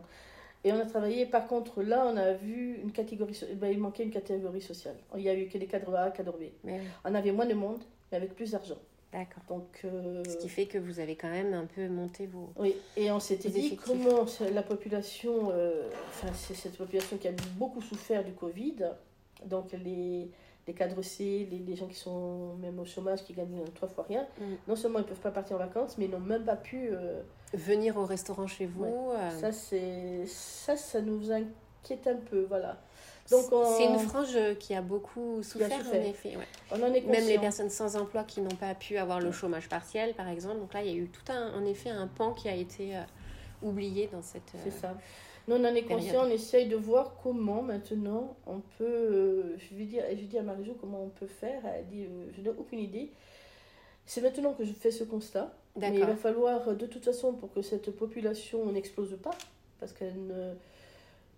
Et 0.63 0.71
on 0.73 0.79
a 0.79 0.85
travaillé, 0.85 1.25
par 1.25 1.47
contre, 1.47 1.81
là, 1.81 2.05
on 2.11 2.17
a 2.17 2.33
vu 2.33 2.79
une 2.83 2.91
catégorie, 2.91 3.33
so- 3.33 3.45
ben, 3.55 3.71
il 3.71 3.79
manquait 3.79 4.03
une 4.03 4.11
catégorie 4.11 4.61
sociale. 4.61 4.95
Il 5.15 5.21
y 5.21 5.29
a 5.29 5.35
eu 5.35 5.47
que 5.47 5.57
des 5.57 5.65
cadres 5.67 5.95
A, 5.95 6.11
cadres 6.11 6.33
B. 6.37 6.43
Mais 6.63 6.81
On 7.05 7.15
avait 7.15 7.31
moins 7.31 7.45
de 7.45 7.53
monde, 7.53 7.79
mais 8.11 8.17
avec 8.17 8.35
plus 8.35 8.51
d'argent. 8.51 8.77
D'accord. 9.13 9.43
Donc, 9.47 9.79
euh, 9.85 10.23
Ce 10.25 10.37
qui 10.37 10.49
fait 10.49 10.65
que 10.65 10.77
vous 10.77 10.99
avez 10.99 11.15
quand 11.15 11.29
même 11.29 11.53
un 11.53 11.65
peu 11.65 11.87
monté 11.87 12.27
vos. 12.27 12.49
oui, 12.57 12.75
et 12.97 13.09
on 13.11 13.19
s'était 13.21 13.49
dit 13.49 13.67
effectifs. 13.67 13.85
comment 13.87 14.25
la 14.53 14.63
population, 14.63 15.49
euh, 15.53 15.87
enfin, 16.09 16.27
c'est 16.33 16.55
cette 16.55 16.77
population 16.77 17.17
qui 17.17 17.29
a 17.29 17.31
beaucoup 17.55 17.81
souffert 17.81 18.23
du 18.25 18.33
Covid, 18.33 18.75
donc 19.45 19.71
les, 19.71 20.29
les 20.67 20.73
cadres 20.73 21.01
C, 21.01 21.47
les, 21.49 21.59
les 21.59 21.75
gens 21.75 21.87
qui 21.87 21.95
sont 21.95 22.55
même 22.55 22.77
au 22.79 22.85
chômage, 22.85 23.23
qui 23.23 23.33
gagnent 23.33 23.63
trois 23.73 23.87
fois 23.87 24.05
rien, 24.07 24.27
Mm. 24.39 24.43
non 24.67 24.75
seulement 24.75 24.99
ils 24.99 25.03
ne 25.03 25.07
peuvent 25.07 25.19
pas 25.19 25.31
partir 25.31 25.55
en 25.55 25.59
vacances, 25.59 25.97
mais 25.97 26.05
ils 26.05 26.11
n'ont 26.11 26.19
même 26.19 26.43
pas 26.43 26.55
pu. 26.57 26.89
euh, 26.91 27.21
Venir 27.53 27.95
au 27.95 28.05
restaurant 28.05 28.45
chez 28.45 28.65
vous. 28.65 28.83
euh, 28.85 29.29
Ça, 29.39 29.53
c'est 29.53 30.25
ça, 30.25 30.75
ça 30.75 30.99
nous 31.01 31.31
inquiète 31.31 32.05
un 32.07 32.17
peu, 32.17 32.45
voilà. 32.49 32.77
Donc, 33.31 33.45
on- 33.53 33.63
C'est 33.77 33.85
une 33.85 33.99
frange 33.99 34.37
qui 34.59 34.73
a 34.75 34.81
beaucoup 34.81 35.41
souffert, 35.43 35.69
souffert. 35.83 36.01
en 36.01 36.05
effet. 36.05 36.35
ouais. 36.37 36.47
On 36.71 36.75
en 36.83 36.93
est. 36.93 37.01
Même 37.01 37.25
les 37.25 37.37
personnes 37.39 37.69
sans 37.69 37.95
emploi 37.95 38.23
qui 38.25 38.41
n'ont 38.41 38.55
pas 38.55 38.73
pu 38.75 38.97
avoir 38.97 39.19
le 39.21 39.31
chômage 39.31 39.67
partiel, 39.69 40.13
par 40.13 40.27
exemple. 40.29 40.59
Donc 40.59 40.73
là, 40.73 40.81
il 40.83 40.87
y 40.91 40.93
a 40.93 40.97
eu 40.97 41.07
tout 41.09 41.29
un, 41.31 41.53
en 41.53 41.65
effet, 41.65 41.89
un 41.89 42.07
pan 42.07 42.33
qui 42.33 42.47
a 42.49 42.55
été 42.55 42.95
euh, 42.95 43.01
oublié 43.61 44.09
dans 44.11 44.21
cette. 44.21 44.43
euh, 44.55 44.59
C'est 44.63 44.71
ça. 44.71 44.93
Nous, 45.47 45.55
on 45.55 45.63
en 45.63 45.73
est 45.75 45.83
conscient, 45.83 46.25
on 46.25 46.29
essaye 46.29 46.67
de 46.67 46.75
voir 46.75 47.15
comment 47.23 47.61
maintenant 47.61 48.35
on 48.45 48.59
peut. 48.77 48.83
euh, 48.85 49.57
je 49.57 49.75
lui 49.75 49.85
dis, 49.85 49.99
je 50.11 50.25
dis 50.25 50.37
à 50.37 50.43
Marie-Jo 50.43 50.75
comment 50.79 51.01
on 51.03 51.09
peut 51.09 51.27
faire. 51.27 51.61
Elle 51.65 51.85
dit 51.87 52.03
euh, 52.05 52.25
Je 52.35 52.41
n'ai 52.41 52.49
aucune 52.49 52.79
idée. 52.79 53.11
C'est 54.05 54.21
maintenant 54.21 54.53
que 54.53 54.63
je 54.65 54.73
fais 54.73 54.91
ce 54.91 55.03
constat. 55.03 55.53
Mais 55.91 55.99
il 55.99 56.05
va 56.05 56.15
falloir, 56.15 56.75
de 56.75 56.85
toute 56.85 57.05
façon, 57.05 57.33
pour 57.33 57.53
que 57.53 57.61
cette 57.61 57.91
population 57.91 58.65
n'explose 58.71 59.17
pas, 59.21 59.35
parce 59.79 59.93
qu'elle 59.93 60.25
ne. 60.25 60.53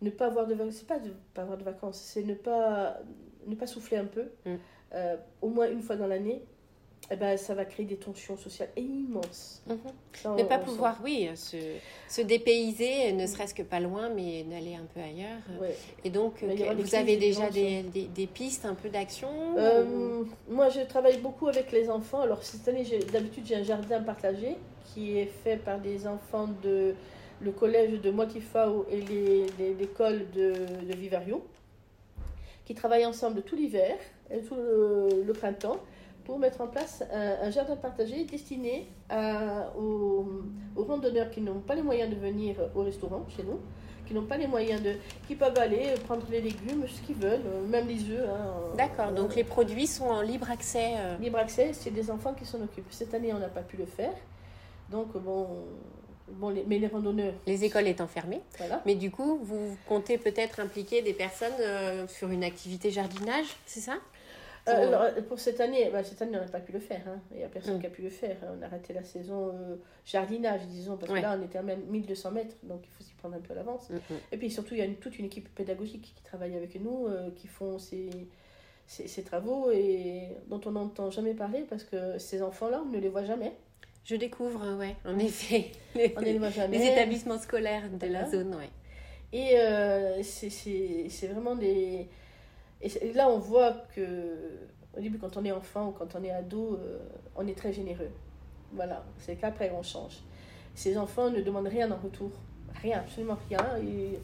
Ne 0.02 0.10
pas 0.12 0.28
avoir 0.28 0.48
de 0.48 0.54
vacances, 0.54 0.76
c'est 0.76 0.88
pas 0.88 0.98
de 1.00 1.12
pas 1.34 1.42
avoir 1.42 1.58
de 1.58 1.64
vacances, 1.66 2.00
c'est 2.00 2.24
ne 2.24 2.34
pas, 2.34 3.00
ne 3.48 3.54
pas 3.56 3.68
souffler 3.68 3.98
un 3.98 4.06
peu, 4.06 4.30
Mm. 4.46 4.56
euh, 4.94 5.18
au 5.42 5.50
moins 5.50 5.70
une 5.70 5.82
fois 5.82 5.98
dans 5.98 6.08
l'année, 6.08 6.42
eh 7.12 7.16
ben, 7.16 7.38
ça 7.38 7.56
va 7.56 7.66
créer 7.66 7.86
des 7.88 7.96
tensions 7.96 8.38
sociales 8.38 8.70
immenses. 8.78 9.64
Mhm. 9.68 9.78
Ça, 10.14 10.30
Ne 10.36 10.44
on- 10.44 10.46
pas 10.46 10.56
on 10.58 10.60
sent. 10.60 10.66
pouvoir, 10.66 11.00
oui, 11.04 11.28
euh, 11.32 11.36
se, 11.36 11.58
se 12.08 12.22
dépayser, 12.22 13.14
ne 13.14 13.26
serait-ce 13.26 13.54
que 13.56 13.64
pas 13.64 13.80
loin, 13.80 14.10
mais 14.10 14.44
d'aller 14.44 14.76
un 14.76 14.86
peu 14.94 15.00
ailleurs. 15.00 15.42
Ouais. 15.60 15.76
Et 16.04 16.10
donc, 16.12 16.44
des 16.46 16.56
vous 16.76 16.96
avez 16.96 17.18
déjà 17.18 17.46
gens 17.46 17.52
des, 17.52 17.82
des, 17.84 18.04
des 18.04 18.28
pistes 18.28 18.66
un 18.66 18.76
peu 18.76 18.90
d'action 18.90 19.30
Euh, 19.58 19.86
ou- 19.86 20.28
moi, 20.54 20.70
je 20.70 20.82
travaille 20.82 21.18
beaucoup 21.18 21.48
avec 21.48 21.72
les 21.72 21.90
enfants. 21.90 22.22
Alors, 22.22 22.44
cette 22.44 22.68
année, 22.68 22.86
j'ai- 22.86 23.00
d'habitude, 23.00 23.44
j'ai 23.46 23.56
un 23.56 23.64
jardin 23.64 24.02
partagé 24.02 24.56
qui 24.94 25.18
est 25.18 25.32
fait 25.44 25.58
par 25.58 25.80
des 25.80 26.06
enfants 26.08 26.50
de 26.64 26.94
le 27.42 27.52
collège 27.52 28.02
de 28.02 28.12
Moitifao 28.12 28.86
et 28.92 29.00
l'école 29.74 30.30
de, 30.32 30.52
de 30.86 30.94
Vivario, 30.94 31.42
qui 32.66 32.76
travaillent 32.76 33.06
ensemble 33.06 33.42
tout 33.44 33.56
l'hiver 33.56 33.96
et 34.30 34.40
tout 34.42 34.56
le, 34.56 35.24
le 35.26 35.34
printemps 35.34 35.78
pour 36.30 36.38
mettre 36.38 36.62
en 36.62 36.68
place 36.68 37.04
un, 37.12 37.48
un 37.48 37.50
jardin 37.50 37.76
partagé 37.76 38.24
destiné 38.24 38.88
à- 39.10 39.72
aux, 39.76 40.28
aux 40.76 40.84
randonneurs 40.84 41.32
qui 41.32 41.42
n'ont 41.42 41.60
pas 41.60 41.74
les 41.74 41.82
moyens 41.82 42.08
de 42.12 42.20
venir 42.20 42.56
au 42.76 42.84
restaurant 42.84 43.26
chez 43.36 43.42
nous, 43.42 43.60
qui 44.06 44.14
n'ont 44.14 44.26
pas 44.28 44.38
les 44.38 44.46
moyens 44.46 44.80
de. 44.84 44.94
qui 45.28 45.34
peuvent 45.34 45.58
aller 45.58 45.96
prendre 46.06 46.28
les 46.30 46.40
légumes, 46.42 46.86
ce 46.88 47.02
qu'ils 47.02 47.16
veulent, 47.16 47.42
euh, 47.48 47.66
même 47.68 47.88
les 47.88 48.04
œufs. 48.12 48.30
hein, 48.30 48.54
euh, 48.72 48.76
D'accord, 48.76 49.12
donc 49.12 49.32
euh, 49.32 49.36
les 49.38 49.44
produits 49.44 49.88
sont 49.88 50.06
en 50.06 50.22
libre 50.22 50.52
accès. 50.52 50.92
euh, 50.98 51.18
Libre 51.18 51.40
accès, 51.40 51.72
c'est 51.74 51.90
des 51.90 52.12
enfants 52.12 52.36
qui 52.36 52.46
s'en 52.46 52.62
occupent. 52.62 52.92
Cette 52.92 53.16
année, 53.16 53.34
on 53.34 53.40
n'a 53.40 53.50
pas 53.50 53.62
pu 53.64 53.78
le 53.78 53.88
faire. 53.88 54.14
Donc, 54.92 55.18
bon. 55.18 55.48
bon 56.28 56.50
les, 56.50 56.64
mais 56.68 56.78
les 56.78 56.88
randonneurs, 56.88 57.34
les 57.48 57.64
écoles 57.66 57.88
étant 57.88 58.06
fermées. 58.08 58.42
voilà. 58.60 58.84
Mais 58.86 58.94
du 58.94 59.10
coup, 59.10 59.40
vous 59.42 59.76
comptez 59.88 60.20
peut-être 60.20 60.60
impliquer 60.60 61.02
des 61.02 61.14
personnes 61.14 61.54
euh, 61.60 62.08
sur 62.08 62.30
une 62.30 62.44
activité 62.44 62.92
jardinage, 62.92 63.48
c'est 63.66 63.80
ça? 63.80 63.94
Euh, 63.94 64.19
Pour- 64.76 64.84
alors, 64.88 65.02
euh, 65.04 65.22
pour 65.22 65.40
cette 65.40 65.60
année, 65.62 65.90
bah, 65.92 66.04
cette 66.04 66.22
année, 66.22 66.38
on 66.38 66.42
n'a 66.42 66.48
pas 66.48 66.60
pu 66.60 66.72
le 66.72 66.80
faire. 66.80 67.02
hein. 67.08 67.20
Il 67.32 67.38
n'y 67.38 67.44
a 67.44 67.48
personne 67.50 67.78
Mm. 67.78 67.82
qui 67.82 67.88
a 67.88 67.90
pu 67.90 68.02
le 68.02 68.10
faire. 68.10 68.38
On 68.58 68.62
a 68.62 68.66
arrêté 68.66 68.94
la 68.94 69.04
saison 69.04 69.50
euh, 69.54 69.76
jardinage, 70.06 70.62
disons, 70.68 70.98
parce 70.98 71.12
Ouais. 71.12 71.20
que 71.20 71.24
là, 71.24 71.38
on 71.40 71.44
était 71.44 71.58
à 71.58 71.64
même 71.64 71.82
1200 71.90 72.32
mètres, 72.32 72.56
donc 72.64 72.82
il 72.86 72.90
faut 72.92 73.04
s'y 73.04 73.14
prendre 73.16 73.36
un 73.36 73.40
peu 73.40 73.54
à 73.54 73.56
l'avance. 73.58 73.90
Mm, 73.90 73.96
mm. 73.96 74.18
Et 74.32 74.38
puis 74.38 74.50
surtout, 74.52 74.74
il 74.74 74.80
y 74.80 74.82
a 74.82 74.86
une- 74.86 74.96
toute 74.98 75.18
une 75.20 75.26
équipe 75.26 75.54
pédagogique 75.56 76.14
qui 76.16 76.24
travaille 76.24 76.56
avec 76.56 76.80
nous, 76.82 77.08
euh, 77.08 77.30
qui 77.36 77.48
font 77.48 77.78
ces, 77.80 78.10
ces, 78.88 79.08
ces 79.08 79.24
travaux 79.24 79.70
et 79.72 80.30
dont 80.48 80.62
on 80.66 80.72
n'entend 80.72 81.12
jamais 81.12 81.34
parler 81.34 81.66
parce 81.70 81.84
que 81.84 82.18
ces 82.18 82.42
enfants-là, 82.42 82.82
on 82.86 82.90
ne 82.92 82.98
les 83.00 83.10
voit 83.10 83.24
jamais. 83.26 83.54
Je 84.06 84.16
découvre, 84.16 84.64
euh, 84.64 84.78
ouais, 84.78 84.96
en 85.06 85.20
effet, 85.20 85.66
les, 85.96 86.14
On 86.18 86.22
ne 86.22 86.26
les 86.26 86.38
voit 86.40 86.50
jamais. 86.50 86.78
les 86.80 86.86
établissements 86.88 87.38
scolaires 87.38 87.90
de 87.92 88.08
la 88.08 88.28
zone, 88.28 88.56
ouais. 88.56 88.70
Et 89.32 89.60
euh, 89.60 90.24
c'est 90.24 91.28
vraiment 91.28 91.56
des. 91.56 92.08
Et 92.82 93.14
là, 93.14 93.30
on 93.30 93.40
voit 93.40 93.74
que, 93.96 94.02
au 94.98 95.02
début, 95.02 95.18
quand 95.18 95.36
on 95.38 95.44
est 95.46 95.52
enfant 95.52 95.88
ou 95.90 95.92
quand 95.92 96.16
on 96.16 96.24
est 96.24 96.32
ado, 96.32 96.80
euh, 96.82 96.98
on 97.36 97.46
est 97.48 97.58
très 97.58 97.74
généreux. 97.74 98.10
Voilà, 98.74 99.04
c'est 99.18 99.36
qu'après, 99.36 99.72
on 99.78 99.84
change. 99.84 100.18
Ces 100.76 100.98
enfants 100.98 101.30
ne 101.30 101.42
demandent 101.42 101.68
rien 101.68 101.92
en 101.92 101.98
retour. 101.98 102.32
Rien, 102.82 103.00
absolument 103.00 103.38
rien. 103.50 103.60
Et 103.84 104.18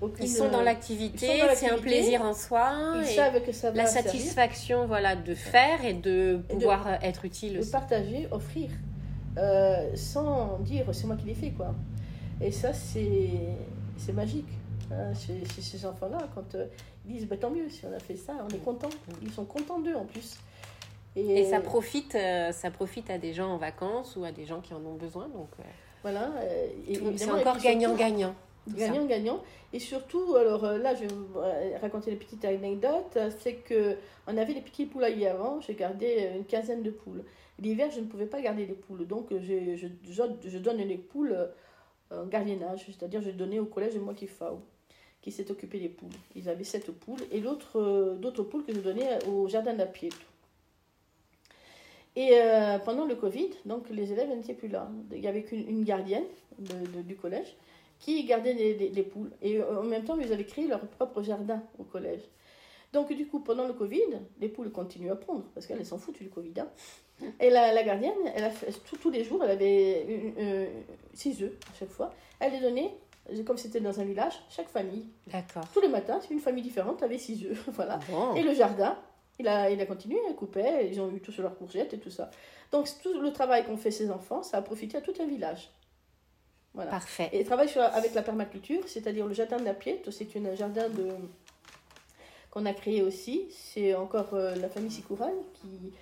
aucune- 0.00 0.24
Ils 0.24 0.28
sont 0.28 0.48
dans 0.48 0.58
sont 0.58 0.62
l'activité, 0.64 1.26
c'est 1.56 1.70
un 1.70 1.78
plaisir 1.78 2.22
en 2.22 2.34
soi. 2.34 2.70
Ils 2.96 3.10
et 3.10 3.14
savent 3.16 3.42
que 3.44 3.50
ça 3.50 3.70
va 3.72 3.78
la 3.78 3.86
servir. 3.86 4.12
satisfaction 4.12 4.86
voilà, 4.86 5.16
de 5.16 5.34
faire 5.34 5.84
et 5.84 5.94
de 5.94 6.40
pouvoir 6.48 6.86
euh, 6.86 6.94
être 7.02 7.24
utile 7.24 7.54
de 7.54 7.58
aussi. 7.58 7.70
partager, 7.72 8.28
offrir, 8.30 8.70
euh, 9.38 9.90
sans 9.96 10.58
dire 10.60 10.86
c'est 10.92 11.06
moi 11.08 11.16
qui 11.16 11.26
l'ai 11.26 11.34
fait 11.34 11.50
quoi. 11.50 11.74
Et 12.40 12.52
ça 12.52 12.72
c'est 12.72 14.12
magique. 14.12 14.46
Hein, 14.92 15.14
chez, 15.14 15.44
chez 15.44 15.62
ces 15.62 15.86
enfants-là, 15.86 16.28
quand 16.34 16.54
euh, 16.54 16.66
ils 17.06 17.16
disent 17.16 17.26
bah, 17.26 17.36
tant 17.36 17.50
mieux 17.50 17.68
si 17.68 17.84
on 17.84 17.92
a 17.92 17.98
fait 17.98 18.16
ça, 18.16 18.34
on 18.44 18.48
est 18.54 18.64
content. 18.64 18.88
Ils 19.22 19.32
sont 19.32 19.44
contents 19.44 19.78
d'eux 19.78 19.94
en 19.94 20.04
plus. 20.04 20.38
Et 21.16 21.44
ça 21.44 21.60
profite, 21.60 22.14
euh, 22.14 22.52
ça 22.52 22.70
profite 22.70 23.10
à 23.10 23.18
des 23.18 23.32
gens 23.32 23.48
en 23.48 23.56
vacances 23.56 24.14
ou 24.16 24.24
à 24.24 24.30
des 24.30 24.46
gens 24.46 24.60
qui 24.60 24.72
en 24.72 24.84
ont 24.84 24.94
besoin. 24.94 25.28
Donc, 25.28 25.48
euh, 25.58 25.62
voilà. 26.02 26.30
et 26.86 26.94
c'est 27.16 27.26
et 27.26 27.30
encore 27.30 27.58
gagnant-gagnant. 27.58 28.34
tout 28.64 28.78
ça. 28.78 28.86
Gagnant, 28.86 29.06
gagnant. 29.06 29.42
Et 29.72 29.80
surtout, 29.80 30.36
alors 30.36 30.62
là, 30.62 30.94
je 30.94 31.00
vais 31.00 31.08
vous 31.08 31.40
raconter 31.80 32.12
une 32.12 32.18
petite 32.18 32.44
anecdote. 32.44 33.18
C'est 33.40 33.54
que 33.54 33.96
on 34.28 34.36
avait 34.36 34.54
des 34.54 34.60
petits 34.60 34.86
poulaillers 34.86 35.28
avant. 35.28 35.60
J'ai 35.60 35.74
gardé 35.74 36.30
une 36.36 36.44
quinzaine 36.44 36.82
de 36.82 36.90
poules. 36.90 37.24
L'hiver, 37.58 37.90
je 37.90 38.00
ne 38.00 38.06
pouvais 38.06 38.26
pas 38.26 38.40
garder 38.40 38.66
les 38.66 38.74
poules. 38.74 39.06
Donc, 39.06 39.26
je, 39.30 39.76
je, 39.76 39.88
je, 40.08 40.22
je 40.48 40.58
donne 40.58 40.76
les 40.76 40.98
poules 40.98 41.36
en 42.12 42.26
gardiennage. 42.26 42.84
C'est-à-dire, 42.86 43.22
je 43.22 43.30
donnais 43.30 43.58
au 43.58 43.66
collège 43.66 43.96
moi 43.96 44.14
qui 44.14 44.28
fao 44.28 44.60
qui 45.20 45.32
s'est 45.32 45.50
occupé 45.50 45.78
des 45.80 45.88
poules. 45.88 46.08
Ils 46.36 46.48
avaient 46.48 46.64
sept 46.64 46.90
poules. 46.90 47.20
Et 47.32 47.40
l'autre, 47.40 47.78
euh, 47.80 48.14
d'autres 48.14 48.42
poules 48.44 48.64
que 48.64 48.72
je 48.74 48.80
donnais 48.80 49.18
au 49.26 49.48
jardin 49.48 49.74
de 49.74 49.84
pied. 49.84 50.10
Et 52.16 52.30
euh, 52.32 52.78
pendant 52.78 53.04
le 53.04 53.14
Covid, 53.14 53.50
donc 53.64 53.88
les 53.90 54.12
élèves 54.12 54.28
n'étaient 54.30 54.54
plus 54.54 54.68
là. 54.68 54.90
Il 55.12 55.20
y 55.20 55.28
avait 55.28 55.42
qu'une 55.42 55.68
une 55.68 55.84
gardienne 55.84 56.24
du 56.58 57.14
collège 57.16 57.56
qui 58.00 58.24
gardait 58.24 58.54
les, 58.54 58.74
les- 58.74 58.88
les 58.90 59.02
poules. 59.02 59.30
Et 59.42 59.58
euh, 59.58 59.80
en 59.80 59.84
même 59.84 60.04
temps, 60.04 60.18
ils 60.18 60.32
avaient 60.32 60.44
créé 60.44 60.66
leur 60.66 60.80
propre 60.80 61.22
jardin 61.22 61.62
au 61.78 61.84
collège. 61.84 62.22
Donc, 62.92 63.12
du 63.12 63.26
coup, 63.26 63.40
pendant 63.40 63.66
le 63.66 63.74
Covid, 63.74 64.00
les 64.40 64.48
poules 64.48 64.72
continuent 64.72 65.10
à 65.10 65.16
pondre, 65.16 65.44
parce 65.54 65.66
qu'elles 65.66 65.84
s'en 65.84 65.98
foutent 65.98 66.18
du 66.22 66.30
Covid. 66.30 66.54
hein. 66.60 66.68
Et 67.40 67.50
la, 67.50 67.82
gardienne, 67.82 68.14
elle 68.34 68.50
tous- 69.00 69.10
les 69.10 69.24
jours, 69.24 69.42
elle 69.44 69.50
avait 69.50 70.72
six 71.12 71.42
œufs 71.42 71.52
à 71.70 71.74
chaque 71.78 71.90
fois. 71.90 72.14
Elle 72.40 72.52
les 72.52 72.60
donnait, 72.60 72.94
comme 73.44 73.58
c'était 73.58 73.80
dans 73.80 74.00
un 74.00 74.04
village, 74.04 74.34
chaque 74.50 74.68
famille. 74.68 75.06
D'accord. 75.26 75.66
Tous 75.72 75.80
les 75.80 75.88
matins, 75.88 76.20
une 76.30 76.40
famille 76.40 76.62
différente 76.62 77.02
avait 77.02 77.18
six 77.18 77.44
œufs. 77.46 77.64
voilà. 77.72 77.98
Bon. 78.10 78.34
Et 78.34 78.42
le 78.42 78.54
jardin, 78.54 78.96
il 79.38 79.48
a, 79.48 79.70
il 79.70 79.80
a 79.80 79.86
continué, 79.86 80.18
il 80.28 80.34
coupait, 80.34 80.88
ils 80.90 81.00
ont 81.00 81.10
eu 81.10 81.20
tous 81.20 81.38
leurs 81.38 81.56
courgettes 81.56 81.94
et 81.94 81.98
tout 81.98 82.10
ça. 82.10 82.30
Donc, 82.72 82.88
tout 83.02 83.20
le 83.20 83.32
travail 83.32 83.64
qu'ont 83.64 83.76
fait 83.76 83.90
ces 83.90 84.10
enfants, 84.10 84.42
ça 84.42 84.58
a 84.58 84.62
profité 84.62 84.98
à 84.98 85.00
tout 85.00 85.14
un 85.20 85.26
village. 85.26 85.70
Voilà. 86.74 86.90
Parfait. 86.90 87.30
Et 87.32 87.44
travaille 87.44 87.68
sur, 87.68 87.82
avec 87.82 88.14
la 88.14 88.22
permaculture, 88.22 88.82
c'est-à-dire 88.86 89.26
le 89.26 89.34
jardin 89.34 89.56
de 89.56 89.64
la 89.64 89.74
Piette, 89.74 90.10
c'est 90.10 90.28
un 90.36 90.54
jardin 90.54 90.88
de 90.88 91.08
qu'on 92.50 92.66
a 92.66 92.72
créé 92.72 93.02
aussi. 93.02 93.46
C'est 93.50 93.94
encore 93.94 94.34
euh, 94.34 94.54
la 94.56 94.68
famille 94.68 94.90
Sicoural 94.90 95.34
qui, 95.54 95.92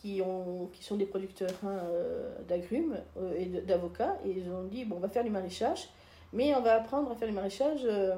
qui, 0.00 0.22
ont, 0.22 0.68
qui 0.72 0.84
sont 0.84 0.96
des 0.96 1.06
producteurs 1.06 1.54
hein, 1.64 1.78
euh, 1.84 2.38
d'agrumes 2.48 2.98
euh, 3.16 3.34
et 3.38 3.46
d'avocats. 3.46 4.18
Et 4.24 4.30
ils 4.30 4.50
ont 4.50 4.64
dit, 4.64 4.84
bon, 4.84 4.96
on 4.96 5.00
va 5.00 5.08
faire 5.08 5.24
du 5.24 5.30
maraîchage, 5.30 5.88
mais 6.32 6.54
on 6.54 6.60
va 6.60 6.74
apprendre 6.74 7.10
à 7.10 7.14
faire 7.14 7.28
du 7.28 7.34
maraîchage 7.34 7.80
euh, 7.84 8.16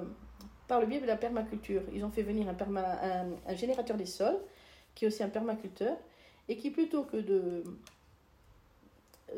par 0.69 0.81
le 0.81 0.87
biais 0.87 1.01
de 1.01 1.07
la 1.07 1.17
permaculture. 1.17 1.83
Ils 1.93 2.05
ont 2.05 2.11
fait 2.11 2.23
venir 2.23 2.49
un, 2.49 2.55
perma- 2.55 2.99
un, 3.03 3.27
un 3.47 3.55
générateur 3.57 3.97
des 3.97 4.07
sols, 4.07 4.39
qui 4.95 5.05
est 5.05 5.09
aussi 5.09 5.23
un 5.23 5.29
permaculteur, 5.29 5.97
et 6.49 6.57
qui 6.57 6.71
plutôt 6.71 7.05
que 7.05 7.17
de 7.17 7.63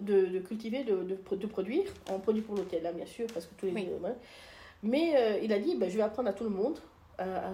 de, 0.01 0.25
de 0.27 0.39
cultiver, 0.39 0.85
de, 0.85 0.97
de, 1.03 1.15
pro- 1.17 1.37
de 1.37 1.47
produire. 1.47 1.85
On 2.11 2.19
produit 2.19 2.41
pour 2.43 2.55
l'hôtel, 2.57 2.83
là, 2.83 2.93
bien 2.93 3.05
sûr, 3.07 3.27
parce 3.33 3.45
que 3.47 3.55
tous 3.59 3.67
les. 3.67 3.73
Oui. 3.73 3.89
euh. 4.05 4.09
Mais 4.83 5.13
euh, 5.17 5.39
il 5.43 5.53
a 5.53 5.59
dit 5.59 5.77
ben, 5.77 5.91
je 5.91 5.97
vais 5.97 6.03
apprendre 6.03 6.29
à 6.31 6.33
tout 6.33 6.45
le 6.45 6.51
monde 6.51 6.79
à, 7.19 7.25
à- 7.25 7.53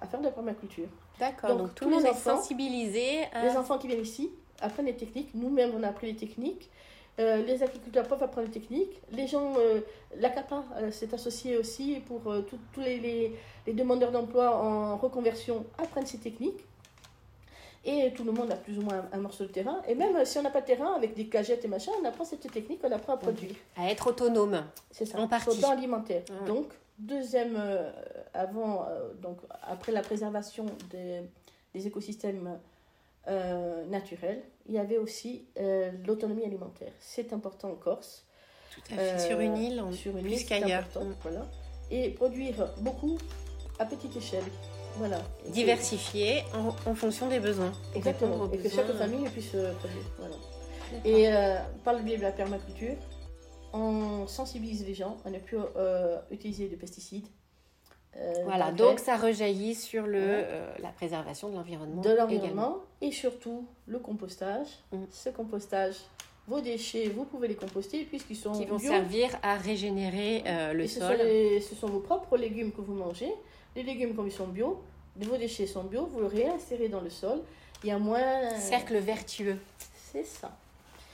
à 0.00 0.06
faire 0.06 0.20
de 0.20 0.24
la 0.24 0.30
permaculture. 0.32 0.88
D'accord. 1.20 1.50
Donc, 1.50 1.58
Donc, 1.58 1.74
tout 1.74 1.84
le 1.84 1.90
monde 1.90 2.02
les 2.04 2.08
est 2.10 2.14
sensibilisé. 2.14 3.24
à- 3.32 3.44
Les 3.44 3.56
enfants 3.56 3.78
qui 3.78 3.86
viennent 3.86 4.00
ici 4.02 4.30
apprennent 4.60 4.86
les 4.86 4.96
techniques. 4.96 5.34
Nous-mêmes, 5.34 5.72
on 5.76 5.82
a 5.82 5.88
appris 5.88 6.06
les 6.06 6.16
techniques. 6.16 6.70
Euh, 7.20 7.44
les 7.44 7.62
agriculteurs 7.62 8.08
peuvent 8.08 8.22
apprendre 8.22 8.48
les 8.48 8.52
techniques. 8.52 9.00
Les 9.12 9.26
gens, 9.28 9.54
euh, 9.56 9.80
la 10.18 10.30
CAPA 10.30 10.64
euh, 10.76 10.90
s'est 10.90 11.14
associée 11.14 11.56
aussi 11.56 12.00
pour 12.06 12.22
tous 12.48 12.80
les, 12.80 12.98
les, 12.98 13.36
les 13.66 13.72
demandeurs 13.72 14.10
d'emploi 14.10 14.56
en 14.56 14.96
reconversion 14.96 15.64
apprennent 15.78 16.06
ces 16.06 16.18
techniques. 16.18 16.64
Et 17.84 18.12
tout 18.14 18.24
le 18.24 18.32
monde 18.32 18.50
a 18.50 18.56
plus 18.56 18.78
ou 18.78 18.82
moins 18.82 19.06
un, 19.12 19.18
un 19.18 19.20
morceau 19.20 19.44
de 19.44 19.50
terrain. 19.50 19.80
Et 19.86 19.94
même 19.94 20.24
si 20.24 20.38
on 20.38 20.42
n'a 20.42 20.50
pas 20.50 20.62
de 20.62 20.66
terrain, 20.66 20.94
avec 20.94 21.14
des 21.14 21.26
cagettes 21.26 21.64
et 21.64 21.68
machin, 21.68 21.92
on 22.00 22.04
apprend 22.06 22.24
cette 22.24 22.50
technique, 22.50 22.80
on 22.82 22.90
apprend 22.90 23.12
à 23.12 23.16
produire. 23.18 23.54
à 23.76 23.90
être 23.90 24.08
autonome. 24.08 24.64
C'est 24.90 25.04
ça. 25.04 25.20
En 25.20 25.28
partie. 25.28 25.44
Sur 25.44 25.54
le 25.54 25.58
plan 25.58 25.70
alimentaire. 25.70 26.22
Donc, 26.46 26.72
deuxième, 26.98 27.58
avant, 28.32 28.88
donc, 29.20 29.36
après 29.62 29.92
la 29.92 30.00
préservation 30.00 30.64
des, 30.90 31.20
des 31.74 31.86
écosystèmes 31.86 32.58
naturels, 33.90 34.42
il 34.66 34.74
y 34.74 34.78
avait 34.78 34.98
aussi 34.98 35.46
euh, 35.58 35.90
l'autonomie 36.06 36.44
alimentaire. 36.44 36.92
C'est 37.00 37.32
important 37.32 37.70
en 37.70 37.74
Corse. 37.76 38.24
Tout 38.74 38.80
à 38.92 38.96
fait. 38.96 39.00
Euh, 39.00 39.18
sur 39.18 39.40
une 39.40 39.56
île, 39.56 39.80
en- 39.80 39.92
sur 39.92 40.16
une 40.16 40.24
plus 40.24 40.44
qu'ailleurs. 40.44 40.84
Mm. 40.96 41.12
Voilà. 41.22 41.46
Et 41.90 42.10
produire 42.10 42.72
beaucoup 42.78 43.18
à 43.78 43.84
petite 43.86 44.16
échelle. 44.16 44.44
Voilà. 44.96 45.18
Que- 45.44 45.50
Diversifié 45.50 46.42
en, 46.54 46.90
en 46.90 46.94
fonction 46.94 47.28
des 47.28 47.40
besoins. 47.40 47.72
Exactement. 47.94 48.50
Et 48.52 48.56
que 48.58 48.62
besoins. 48.62 48.86
chaque 48.86 48.96
famille 48.96 49.28
puisse 49.30 49.54
euh, 49.54 49.72
produire. 49.74 50.04
Voilà. 50.18 50.34
Et 51.04 51.28
par 51.82 51.94
le 51.94 52.02
biais 52.02 52.16
de 52.18 52.22
la 52.22 52.30
permaculture, 52.30 52.94
on 53.72 54.26
sensibilise 54.28 54.86
les 54.86 54.94
gens 54.94 55.16
à 55.24 55.30
ne 55.30 55.38
plus 55.40 55.58
utiliser 56.30 56.68
de 56.68 56.76
pesticides. 56.76 57.26
Euh, 58.16 58.34
Voilà, 58.44 58.70
donc 58.72 58.98
ça 59.00 59.16
rejaillit 59.16 59.74
sur 59.74 60.06
le, 60.06 60.18
Ouais. 60.18 60.46
euh, 60.48 60.74
la 60.80 60.88
préservation 60.90 61.48
de 61.48 61.54
l'environnement. 61.56 62.00
de 62.02 62.10
l'environnement 62.14 62.76
et 63.00 63.10
surtout 63.10 63.66
le 63.86 63.98
compostage. 63.98 64.66
Mm. 64.92 64.98
Ce 65.10 65.28
compostage, 65.30 65.96
vos 66.46 66.60
déchets, 66.60 67.08
vous 67.08 67.24
pouvez 67.24 67.48
les 67.48 67.54
composter 67.56 68.04
puisqu'ils 68.04 68.36
sont 68.36 68.52
Qui 68.52 68.66
vont 68.66 68.76
bio. 68.76 68.90
servir 68.90 69.30
à 69.42 69.56
régénérer 69.56 70.44
euh, 70.46 70.72
le 70.72 70.84
Et 70.84 70.88
ce, 70.88 71.00
sol. 71.00 71.16
Sont 71.16 71.22
les- 71.24 71.60
ce 71.60 71.74
sont 71.74 71.88
vos 71.88 72.00
propres 72.00 72.36
légumes 72.36 72.70
que 72.72 72.80
vous 72.82 72.94
mangez. 72.94 73.32
Les 73.76 73.82
légumes, 73.82 74.14
comme 74.14 74.26
ils 74.28 74.32
sont 74.32 74.46
bio, 74.46 74.80
vos 75.16 75.36
déchets 75.36 75.66
sont 75.66 75.84
bio, 75.84 76.06
vous 76.06 76.20
le 76.20 76.26
réinsérez 76.26 76.88
dans 76.88 77.00
le 77.00 77.10
sol. 77.10 77.40
Il 77.82 77.88
y 77.88 77.92
a 77.92 77.98
moins. 77.98 78.50
Cercle 78.58 78.96
vertueux. 78.98 79.56
C'est 80.12 80.24
ça. 80.24 80.50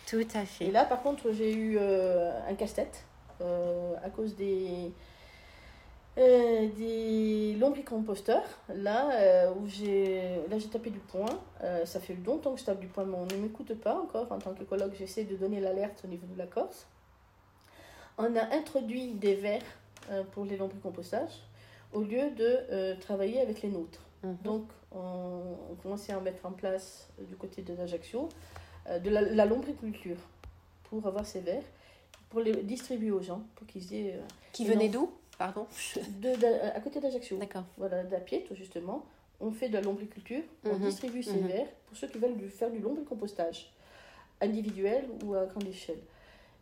Tout 0.08 0.26
à 0.34 0.42
Et 0.42 0.46
fait. 0.46 0.70
là, 0.70 0.84
par 0.84 1.02
contre, 1.02 1.32
j'ai 1.32 1.52
eu 1.54 1.78
un 1.78 2.54
casse-tête 2.54 3.04
à 3.40 4.10
cause 4.10 4.34
des, 4.36 4.90
euh, 6.20 6.68
des 6.76 7.56
lombricomposteurs. 7.58 8.44
Là, 8.68 9.10
euh, 9.12 9.52
où 9.54 9.66
j'ai 9.66 10.40
là 10.48 10.58
j'ai 10.58 10.68
tapé 10.68 10.90
du 10.90 10.98
poing. 10.98 11.40
Euh, 11.62 11.84
ça 11.86 12.00
fait 12.00 12.16
longtemps 12.26 12.54
que 12.54 12.60
je 12.60 12.64
tape 12.64 12.80
du 12.80 12.86
poing, 12.86 13.04
mais 13.04 13.16
on 13.16 13.26
ne 13.26 13.42
m'écoute 13.42 13.74
pas 13.74 13.94
encore. 13.94 14.30
En 14.30 14.38
tant 14.38 14.52
qu'écologue, 14.52 14.92
j'essaie 14.98 15.24
de 15.24 15.36
donner 15.36 15.60
l'alerte 15.60 16.02
au 16.04 16.08
niveau 16.08 16.26
de 16.26 16.38
la 16.38 16.46
Corse. 16.46 16.86
On 18.18 18.36
a 18.36 18.54
introduit 18.54 19.12
des 19.12 19.34
verres 19.34 19.62
euh, 20.10 20.22
pour 20.32 20.44
les 20.44 20.56
lombricompostages 20.56 21.40
au 21.92 22.02
lieu 22.02 22.30
de 22.30 22.94
travailler 23.00 23.40
avec 23.40 23.62
les 23.62 23.68
nôtres. 23.68 24.00
Mhm. 24.22 24.36
Donc, 24.44 24.64
on, 24.92 25.56
on 25.72 25.74
commençait 25.82 26.12
à 26.12 26.20
mettre 26.20 26.46
en 26.46 26.52
place 26.52 27.08
du 27.18 27.34
côté 27.34 27.62
de 27.62 27.74
l'Ajaccio 27.74 28.28
de 28.88 29.10
la, 29.10 29.22
la 29.22 29.44
lombriculture 29.44 30.16
pour 30.84 31.04
avoir 31.06 31.26
ces 31.26 31.40
verres, 31.40 31.64
pour 32.28 32.40
les 32.40 32.62
distribuer 32.62 33.10
aux 33.10 33.22
gens, 33.22 33.42
pour 33.56 33.66
qu'ils 33.66 33.92
aient. 33.92 34.20
Qui 34.52 34.64
non. 34.64 34.86
d'où? 34.88 35.10
Pardon 35.40 35.66
de, 36.20 36.36
de- 36.36 36.76
À 36.76 36.80
côté 36.80 37.00
d'Ajaccio. 37.00 37.38
D'accord. 37.38 37.64
Voilà, 37.78 38.02
justement. 38.52 39.06
On 39.40 39.50
fait 39.50 39.70
de 39.70 39.74
la 39.74 39.80
lombriculture. 39.80 40.42
On 40.66 40.74
Mhm. 40.74 40.84
distribue 40.88 41.22
ces 41.22 41.32
Mhm. 41.40 41.46
verres 41.48 41.70
pour 41.86 41.96
ceux 41.96 42.08
qui 42.08 42.18
veulent 42.18 42.38
faire 42.50 42.70
du 42.70 42.78
lombricompostage, 42.78 43.72
individuel 44.42 45.04
ou 45.24 45.34
à 45.34 45.46
grande 45.46 45.66
échelle. 45.66 46.02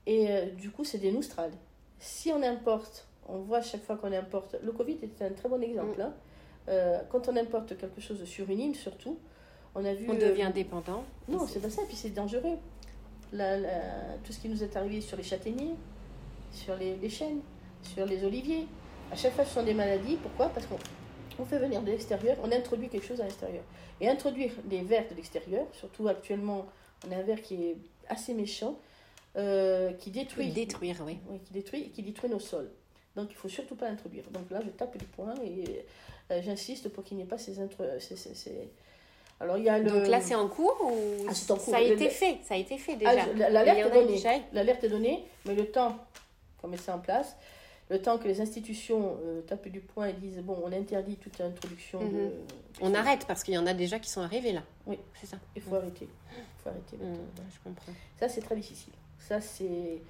Et 0.06 0.30
euh, 0.30 0.46
du 0.52 0.70
coup, 0.70 0.84
c'est 0.84 0.98
des 0.98 1.10
noustrales. 1.10 1.50
Si 1.98 2.30
on 2.32 2.40
importe, 2.42 3.08
on 3.28 3.38
voit 3.38 3.58
à 3.58 3.62
chaque 3.62 3.82
fois 3.84 3.96
qu'on 3.96 4.12
importe. 4.12 4.54
Le 4.62 4.70
Covid 4.70 4.98
est 5.02 5.20
un 5.22 5.30
très 5.30 5.48
bon 5.48 5.60
exemple. 5.60 5.98
Mm. 5.98 6.02
hein. 6.02 6.14
Euh, 6.68 7.00
quand 7.10 7.28
on 7.28 7.36
importe 7.36 7.76
quelque 7.76 8.00
chose 8.00 8.22
sur 8.24 8.48
une 8.48 8.60
île, 8.60 8.76
surtout, 8.76 9.18
on 9.74 9.84
a 9.84 9.92
vu. 9.94 10.06
On 10.08 10.14
euh, 10.14 10.28
devient 10.30 10.50
dépendant. 10.54 11.02
non, 11.28 11.46
c'est 11.48 11.60
pas 11.60 11.70
ça, 11.70 11.82
et 11.82 11.86
puis 11.86 11.96
c'est 11.96 12.10
dangereux. 12.10 12.58
La- 13.32 13.58
la- 13.58 14.16
tout 14.24 14.32
ce 14.32 14.38
qui 14.38 14.48
nous 14.48 14.62
est 14.62 14.76
arrivé 14.76 15.00
sur 15.00 15.16
les 15.16 15.22
châtaigniers, 15.24 15.74
sur 16.52 16.76
les, 16.76 16.96
les 16.96 17.10
chênes, 17.10 17.40
sur 17.82 18.04
les 18.06 18.24
oliviers, 18.24 18.66
à 19.12 19.16
chaque 19.16 19.34
fois 19.34 19.44
ce 19.44 19.54
sont 19.54 19.62
des 19.62 19.74
maladies. 19.74 20.16
Pourquoi? 20.16 20.48
Parce 20.48 20.66
qu'on 20.66 20.78
on 21.40 21.44
fait 21.44 21.58
venir 21.58 21.80
de 21.82 21.90
l'extérieur, 21.90 22.36
on 22.42 22.50
introduit 22.50 22.88
quelque 22.88 23.06
chose 23.06 23.20
à 23.20 23.24
l'extérieur. 23.24 23.62
Et 24.00 24.08
introduire 24.08 24.52
des 24.64 24.80
vers 24.82 25.08
de 25.08 25.14
l'extérieur, 25.14 25.66
surtout 25.72 26.08
actuellement, 26.08 26.66
on 27.06 27.12
a 27.12 27.16
un 27.16 27.22
ver 27.22 27.40
qui 27.42 27.54
est 27.54 27.76
assez 28.08 28.34
méchant, 28.34 28.76
euh, 29.36 29.92
qui 29.92 30.10
détruit, 30.10 30.50
Détruire, 30.50 30.96
oui. 31.06 31.18
oui, 31.28 31.38
qui 31.44 31.52
détruit 31.52 31.82
et 31.84 31.88
qui 31.90 32.02
détruit 32.02 32.28
nos 32.30 32.40
sols. 32.40 32.70
Donc 33.16 33.28
il 33.30 33.36
faut 33.36 33.48
surtout 33.48 33.74
pas 33.76 33.88
l'introduire. 33.88 34.24
Donc 34.30 34.50
là, 34.50 34.60
je 34.64 34.70
tape 34.70 34.96
du 34.96 35.04
poing 35.04 35.34
et 35.44 35.84
euh, 36.30 36.40
j'insiste 36.42 36.88
pour 36.88 37.04
qu'il 37.04 37.16
n'y 37.16 37.22
ait 37.22 37.26
pas 37.26 37.38
ces, 37.38 37.58
intro- 37.60 37.84
ces, 38.00 38.16
ces- 38.16 38.34
ces- 38.34 38.68
Alors 39.40 39.56
il 39.58 39.64
y 39.64 39.68
a 39.68 39.78
le... 39.78 39.90
Donc 39.90 40.06
là, 40.08 40.20
c'est 40.20 40.34
en 40.34 40.48
cours 40.48 40.76
ou 40.82 41.24
Ah, 41.28 41.30
en 41.32 41.56
cours. 41.56 41.60
ça 41.64 41.76
a 41.76 41.80
Le- 41.80 41.92
été 41.92 42.08
fait 42.10 42.38
Ça 42.44 42.54
a 42.54 42.56
été 42.56 42.78
fait 42.78 42.96
Ah, 43.04 43.14
déjà. 43.14 43.50
L'alerte 43.50 43.78
est 43.94 44.00
donnée. 44.04 44.22
L'alerte 44.52 44.84
est 44.84 44.88
donnée, 44.88 45.24
mais 45.46 45.54
le 45.54 45.66
temps 45.70 45.96
qu'on 46.60 46.68
met 46.68 46.76
ça 46.76 46.94
en 46.96 46.98
place, 46.98 47.36
le 47.90 48.00
temps 48.02 48.18
que 48.18 48.28
les 48.28 48.40
institutions 48.40 49.16
euh, 49.24 49.40
tapent 49.42 49.68
du 49.68 49.80
poing 49.80 50.06
et 50.08 50.12
disent 50.12 50.38
bon, 50.38 50.58
on 50.64 50.72
interdit 50.72 51.16
toute 51.16 51.40
introduction 51.40 52.00
de. 52.00 52.04
Mhm. 52.06 52.30
On 52.80 52.94
arrête 52.94 53.26
parce 53.26 53.42
qu'il 53.42 53.54
y 53.54 53.58
en 53.58 53.66
a 53.66 53.74
déjà 53.74 53.98
qui 53.98 54.10
sont 54.10 54.20
arrivés 54.20 54.52
là. 54.52 54.62
Oui. 54.86 54.98
C'est 55.20 55.26
ça. 55.26 55.36
Il 55.56 55.62
faut 55.62 55.74
arrêter. 55.76 56.06
Il 56.36 56.62
faut 56.62 56.68
arrêter. 56.68 56.96
Mm, 56.96 57.08
maintenant. 57.10 57.44
je 57.52 57.58
comprends. 57.64 57.92
Ça, 58.20 58.28
c'est 58.28 58.40
très 58.42 58.56
difficile. 58.56 58.92
Ça, 59.18 59.40
c'est. 59.40 60.00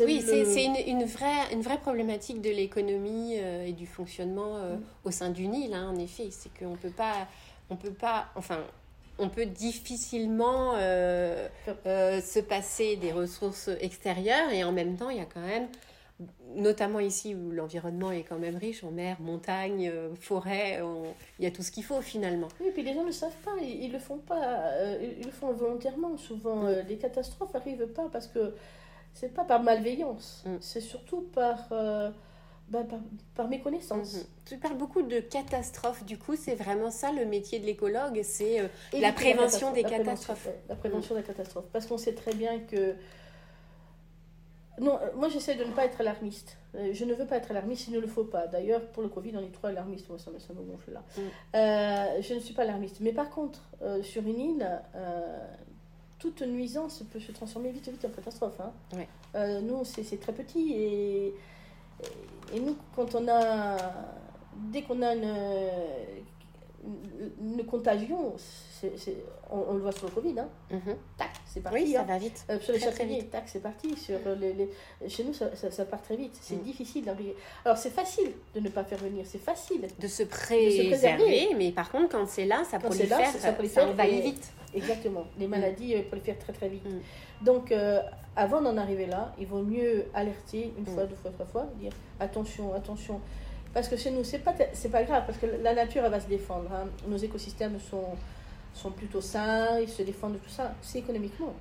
Oui, 0.00 0.24
le- 0.26 0.44
c'est 0.44 0.64
une, 0.64 0.76
une 0.98 1.04
vraie, 1.04 1.52
une 1.52 1.60
vraie 1.62 1.78
problématique 1.78 2.40
de 2.42 2.50
l'économie 2.50 3.36
euh, 3.38 3.64
et 3.66 3.72
du 3.72 3.86
fonctionnement 3.86 4.56
euh, 4.56 4.76
au 5.04 5.12
sein 5.12 5.30
du 5.30 5.46
Nil, 5.46 5.72
hein, 5.72 5.90
en 5.94 5.96
effet. 6.00 6.28
C'est 6.32 6.50
qu'on 6.58 6.74
peut 6.74 6.90
pas, 6.90 7.28
on 7.70 7.76
peut 7.76 7.92
pas, 7.92 8.26
enfin, 8.34 8.58
on 9.20 9.28
peut 9.28 9.46
difficilement 9.46 10.72
euh, 10.76 11.46
euh, 11.86 12.20
se 12.20 12.40
passer 12.40 12.96
des 12.96 13.12
ressources 13.12 13.68
extérieures 13.80 14.50
et 14.50 14.64
en 14.64 14.72
même 14.72 14.96
temps, 14.96 15.10
il 15.10 15.18
y 15.18 15.20
a 15.20 15.26
quand 15.26 15.40
même, 15.46 15.68
notamment 16.56 16.98
ici 17.00 17.34
où 17.34 17.50
l'environnement 17.52 18.10
est 18.10 18.22
quand 18.24 18.38
même 18.38 18.56
riche 18.56 18.82
en 18.82 18.90
mer, 18.90 19.16
montagne, 19.20 19.88
euh, 19.92 20.14
forêt, 20.16 20.80
on- 20.82 21.14
il 21.38 21.44
y 21.44 21.48
a 21.48 21.50
tout 21.50 21.62
ce 21.62 21.70
qu'il 21.70 21.84
faut 21.84 22.00
finalement. 22.00 22.48
Oui, 22.60 22.68
et 22.68 22.70
puis 22.72 22.82
les 22.82 22.94
gens 22.94 23.04
ne 23.04 23.12
savent 23.12 23.36
pas, 23.44 23.52
ils, 23.60 23.84
ils 23.84 23.92
le 23.92 23.98
font 23.98 24.18
pas, 24.18 24.42
euh, 24.72 25.12
ils, 25.18 25.24
le 25.24 25.30
font 25.30 25.52
volontairement. 25.52 26.16
Souvent, 26.16 26.56
Mm. 26.56 26.66
euh, 26.66 26.82
les 26.82 26.96
catastrophes 26.96 27.54
arrivent 27.54 27.86
pas 27.86 28.08
parce 28.12 28.26
que 28.26 28.54
c'est 29.14 29.32
pas 29.32 29.44
par 29.44 29.62
malveillance, 29.62 30.42
Mm. 30.46 30.56
c'est 30.60 30.80
surtout 30.80 31.20
par, 31.32 31.68
euh, 31.72 32.10
bah, 32.68 32.82
par, 32.88 32.98
par 33.34 33.48
méconnaissance. 33.48 34.14
Mhm. 34.16 34.22
Tu 34.44 34.56
parles 34.58 34.76
beaucoup 34.76 35.02
de 35.02 35.20
catastrophes, 35.20 36.04
du 36.04 36.18
coup, 36.18 36.36
c'est 36.36 36.54
vraiment 36.54 36.90
ça 36.90 37.12
le 37.12 37.24
métier 37.26 37.60
de 37.60 37.64
l'écologue, 37.66 38.20
c'est 38.22 38.68
La 38.92 39.12
prévention 39.12 39.72
des 39.72 39.82
la 39.82 39.88
prévention, 39.88 40.04
catastrophes. 40.04 40.46
ouais, 40.46 40.58
La 40.68 40.74
prévention 40.74 41.14
des 41.14 41.22
catastrophes. 41.22 41.66
Parce 41.72 41.86
qu'on 41.86 41.96
sait 41.98 42.14
très 42.14 42.34
bien 42.34 42.58
que. 42.58 42.94
Non, 44.80 44.98
euh, 45.02 45.08
moi 45.16 45.28
j'essaie 45.28 45.54
de 45.56 45.64
ne 45.64 45.72
pas 45.72 45.84
être 45.86 46.00
alarmiste. 46.00 46.56
Euh, 46.74 46.90
Je 46.92 47.04
ne 47.04 47.14
veux 47.14 47.26
pas 47.26 47.36
être 47.36 47.50
alarmiste, 47.50 47.88
il 47.88 47.94
ne 47.94 47.98
le 48.00 48.06
faut 48.06 48.24
pas. 48.24 48.46
D'ailleurs, 48.46 48.82
pour 48.88 49.02
le 49.02 49.08
Covid, 49.08 49.32
on 49.36 49.42
est 49.42 49.52
trop 49.52 49.66
alarmiste. 49.68 50.08
Moi, 50.08 50.18
ça 50.18 50.30
me, 50.30 50.38
ça 50.38 50.52
me 50.54 50.60
gonfle 50.62 50.92
là. 50.92 51.02
Mm. 51.16 51.20
Euh, 51.56 52.22
je 52.22 52.34
ne 52.34 52.40
suis 52.40 52.54
pas 52.54 52.62
alarmiste. 52.62 52.98
Mais 53.00 53.12
par 53.12 53.30
contre, 53.30 53.60
euh, 53.82 54.02
sur 54.02 54.22
une 54.26 54.38
île, 54.40 54.80
euh, 54.94 55.38
toute 56.18 56.42
nuisance 56.42 57.02
peut 57.12 57.20
se 57.20 57.32
transformer 57.32 57.70
vite, 57.70 57.88
vite 57.88 58.04
en 58.04 58.08
catastrophe. 58.10 58.60
hein. 58.60 58.72
Nous, 59.62 59.84
c'est 59.84 60.18
très 60.20 60.32
petit. 60.32 60.72
Et, 60.72 61.26
et- 61.28 61.34
et 62.54 62.60
nous, 62.60 62.76
quand 62.96 63.14
on 63.14 63.26
a. 63.28 63.76
Dès 64.72 64.82
qu'on 64.82 65.02
a 65.02 65.14
une, 65.14 65.24
une, 67.40 67.64
contagion, 67.66 68.34
on, 69.50 69.58
on 69.70 69.72
le 69.74 69.80
voit 69.80 69.92
sur 69.92 70.06
le 70.06 70.12
Covid, 70.12 70.38
hein. 70.38 70.48
Mhm. 70.70 70.96
tac, 71.16 71.30
c'est 71.46 71.60
parti. 71.60 71.78
Oui, 71.82 71.92
ça 71.92 72.00
hein. 72.00 72.04
va 72.04 72.18
vite. 72.18 72.44
Euh, 72.50 72.58
sur 72.60 72.72
les 72.72 72.78
Très, 72.78 72.88
très 72.90 72.96
châtaigniers, 72.98 73.20
vite. 73.20 73.30
tac, 73.30 73.44
c'est 73.46 73.60
parti. 73.62 73.96
Sur 73.96 74.18
les, 74.40 74.52
les- 74.52 75.08
Chez 75.08 75.24
nous, 75.24 75.32
ça, 75.34 75.54
ça, 75.56 75.70
ça 75.70 75.84
part 75.84 76.02
très 76.02 76.16
vite. 76.16 76.36
C'est 76.40 76.56
Mm. 76.56 76.62
difficile 76.62 77.04
d'arriver. 77.04 77.36
Alors, 77.64 77.76
c'est 77.76 77.90
facile 77.90 78.32
de 78.54 78.60
ne 78.60 78.68
pas 78.68 78.84
faire 78.84 78.98
venir, 78.98 79.24
c'est 79.26 79.38
facile. 79.42 79.86
De 79.98 80.06
se 80.06 80.22
préserver, 80.24 80.88
préserver. 80.90 81.48
mais 81.56 81.72
par 81.72 81.90
contre, 81.90 82.08
quand 82.10 82.26
c'est 82.26 82.46
là, 82.46 82.62
ça 82.70 82.78
prolifère, 82.78 83.18
là, 83.20 83.26
ça- 83.26 83.32
ça 83.32 83.38
ça, 83.38 83.52
prolifère 83.52 83.88
envahit 83.88 84.18
et- 84.18 84.22
vite. 84.30 84.52
Exactement. 84.74 85.24
Les 85.38 85.46
maladies 85.46 85.94
euh, 85.94 86.02
prolifèrent 86.06 86.38
très 86.38 86.52
très 86.52 86.68
vite. 86.68 86.84
Mm. 86.84 87.44
Donc, 87.44 87.72
euh, 87.72 88.00
avant 88.36 88.60
d'en 88.60 88.76
arriver 88.76 89.06
là, 89.06 89.34
il 89.38 89.46
vaut 89.46 89.62
mieux 89.62 90.04
alerter 90.14 90.72
une 90.76 90.84
Mm. 90.84 90.94
fois, 90.94 91.04
deux 91.06 91.16
fois, 91.16 91.30
trois 91.30 91.46
fois, 91.46 91.66
dire 91.80 91.92
attention, 92.20 92.74
attention. 92.74 93.20
Parce 93.74 93.88
que 93.88 93.96
chez 93.96 94.10
nous, 94.10 94.24
c'est 94.24 94.38
pas, 94.38 94.54
c'est 94.72 94.88
pas 94.88 95.04
grave, 95.04 95.24
parce 95.26 95.38
que 95.38 95.46
la 95.46 95.74
nature, 95.74 96.04
elle 96.04 96.10
va 96.10 96.20
se 96.20 96.26
défendre. 96.28 96.70
hein. 96.72 96.88
Nos 97.06 97.16
écosystèmes 97.18 97.78
sont, 97.80 98.16
sont 98.74 98.90
plutôt 98.90 99.20
sains, 99.20 99.78
ils 99.80 99.88
se 99.88 100.02
défendent 100.02 100.34
de 100.34 100.38
tout 100.38 100.48
ça. 100.50 100.74
C'est 100.82 100.98
économiquement. 101.00 101.54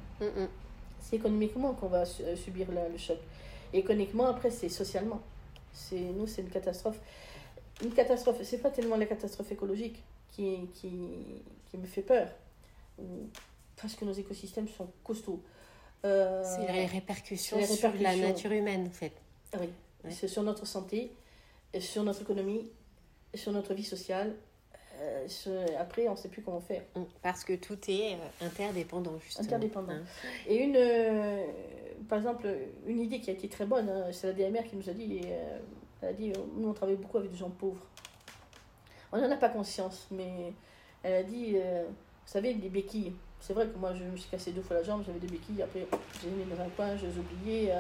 C'est 1.00 1.18
économiquement 1.18 1.74
qu'on 1.74 1.88
va 1.88 2.06
su- 2.06 2.24
euh, 2.24 2.36
subir 2.36 2.72
la- 2.72 2.90
le 2.90 2.98
choc. 2.98 3.18
Et 3.74 3.80
économiquement, 3.80 4.28
après, 4.28 4.50
c'est 4.52 4.70
socialement. 4.70 5.22
C'est, 5.74 6.00
nous, 6.00 6.28
c'est 6.28 6.42
une 6.42 6.50
catastrophe. 6.50 6.98
Une 7.84 7.92
catastrophe, 7.94 8.38
c'est 8.44 8.58
pas 8.58 8.72
tellement 8.72 8.96
la 8.98 9.06
catastrophe 9.06 9.52
écologique 9.52 10.02
qui, 10.32 10.70
qui, 10.74 10.92
qui 11.70 11.78
me 11.78 11.86
fait 11.86 12.02
peur. 12.02 12.28
Parce 13.80 13.94
que 13.96 14.06
nos 14.06 14.14
écosystèmes 14.14 14.68
sont 14.68 14.88
costauds. 15.04 15.42
Euh, 16.06 16.44
C'est 16.44 16.72
les 16.72 16.86
répercussions, 16.88 17.58
les 17.58 17.66
sur 17.66 17.92
la 18.00 18.16
nature 18.16 18.52
humaine, 18.52 18.88
en 18.88 18.92
fait. 18.94 19.14
ah 19.54 19.58
oui, 19.62 19.70
Ouais. 20.04 20.12
c'est 20.12 20.28
sur 20.28 20.44
notre 20.44 20.66
santé, 20.66 21.12
sur 21.80 22.04
notre 22.04 22.22
économie, 22.22 22.70
sur 23.34 23.52
notre 23.52 23.74
vie 23.74 23.84
sociale. 23.84 24.36
Euh, 25.00 25.28
sur- 25.28 25.52
après, 25.80 26.08
on 26.08 26.14
ne 26.14 26.18
sait 26.18 26.30
plus 26.30 26.42
comment 26.42 26.60
faire. 26.62 26.82
Mm. 26.96 27.04
Parce 27.22 27.44
que 27.44 27.54
tout 27.54 27.78
est 27.88 28.14
euh, 28.16 28.46
interdépendant, 28.48 29.14
justement. 29.20 29.46
Interdépendant. 29.46 29.94
Hein. 29.94 30.04
Et 30.48 30.58
une, 30.58 30.76
euh, 30.76 31.46
par 32.10 32.18
exemple, 32.18 32.48
une 32.88 33.00
idée 33.02 33.20
qui 33.20 33.30
a 33.30 33.34
été 33.34 33.48
très 33.48 33.66
bonne, 33.66 33.90
hein, 33.90 34.06
c'est 34.12 34.28
la 34.28 34.34
DMR 34.34 34.64
qui 34.64 34.76
nous 34.76 34.90
a 34.90 34.94
dit, 34.94 35.22
euh, 35.26 35.60
elle 36.02 36.10
a 36.10 36.14
dit, 36.14 36.34
nous 36.56 36.70
on 36.70 36.74
travaille 36.74 36.96
beaucoup 36.96 37.18
avec 37.18 37.32
des 37.32 37.38
gens 37.38 37.50
pauvres. 37.52 37.86
On 39.12 39.20
n'en 39.20 39.30
a 39.30 39.38
pas 39.38 39.50
conscience, 39.50 40.08
mais 40.12 40.52
elle 41.04 41.14
a 41.14 41.24
dit, 41.24 41.54
vous 41.54 42.26
savez, 42.26 42.54
des 42.56 42.70
béquilles. 42.70 43.14
C'est 43.40 43.54
vrai 43.54 43.68
que 43.68 43.78
moi 43.78 43.94
je 43.94 44.04
me 44.04 44.18
suis 44.18 44.30
cassé 44.30 44.52
deux 44.52 44.62
fois 44.62 44.78
la 44.78 44.84
jambe, 44.84 45.04
j'avais 45.06 45.20
des 45.20 45.28
béquilles, 45.28 45.62
après 45.62 45.88
j'ai 46.22 46.30
mis 46.30 46.44
dans 46.44 46.62
un 46.62 46.70
coin, 46.70 46.98
je 46.98 47.06
les 47.06 47.16
ai 47.16 47.20
oubliées. 47.20 47.72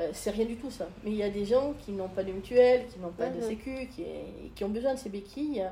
Euh, 0.00 0.04
euh, 0.04 0.10
c'est 0.12 0.30
rien 0.30 0.46
du 0.46 0.56
tout 0.56 0.70
ça. 0.70 0.88
Mais 1.04 1.10
il 1.10 1.16
y 1.16 1.22
a 1.22 1.30
des 1.30 1.44
gens 1.44 1.74
qui 1.84 1.92
n'ont 1.92 2.08
pas 2.08 2.24
de 2.24 2.32
mutuelle, 2.32 2.86
qui 2.92 2.98
n'ont 2.98 3.12
pas 3.12 3.28
de 3.28 3.36
Mhm. 3.40 3.48
sécu, 3.48 3.88
qui, 3.94 4.04
qui 4.54 4.64
ont 4.64 4.68
besoin 4.68 4.94
de 4.94 4.98
ces 4.98 5.08
béquilles. 5.10 5.64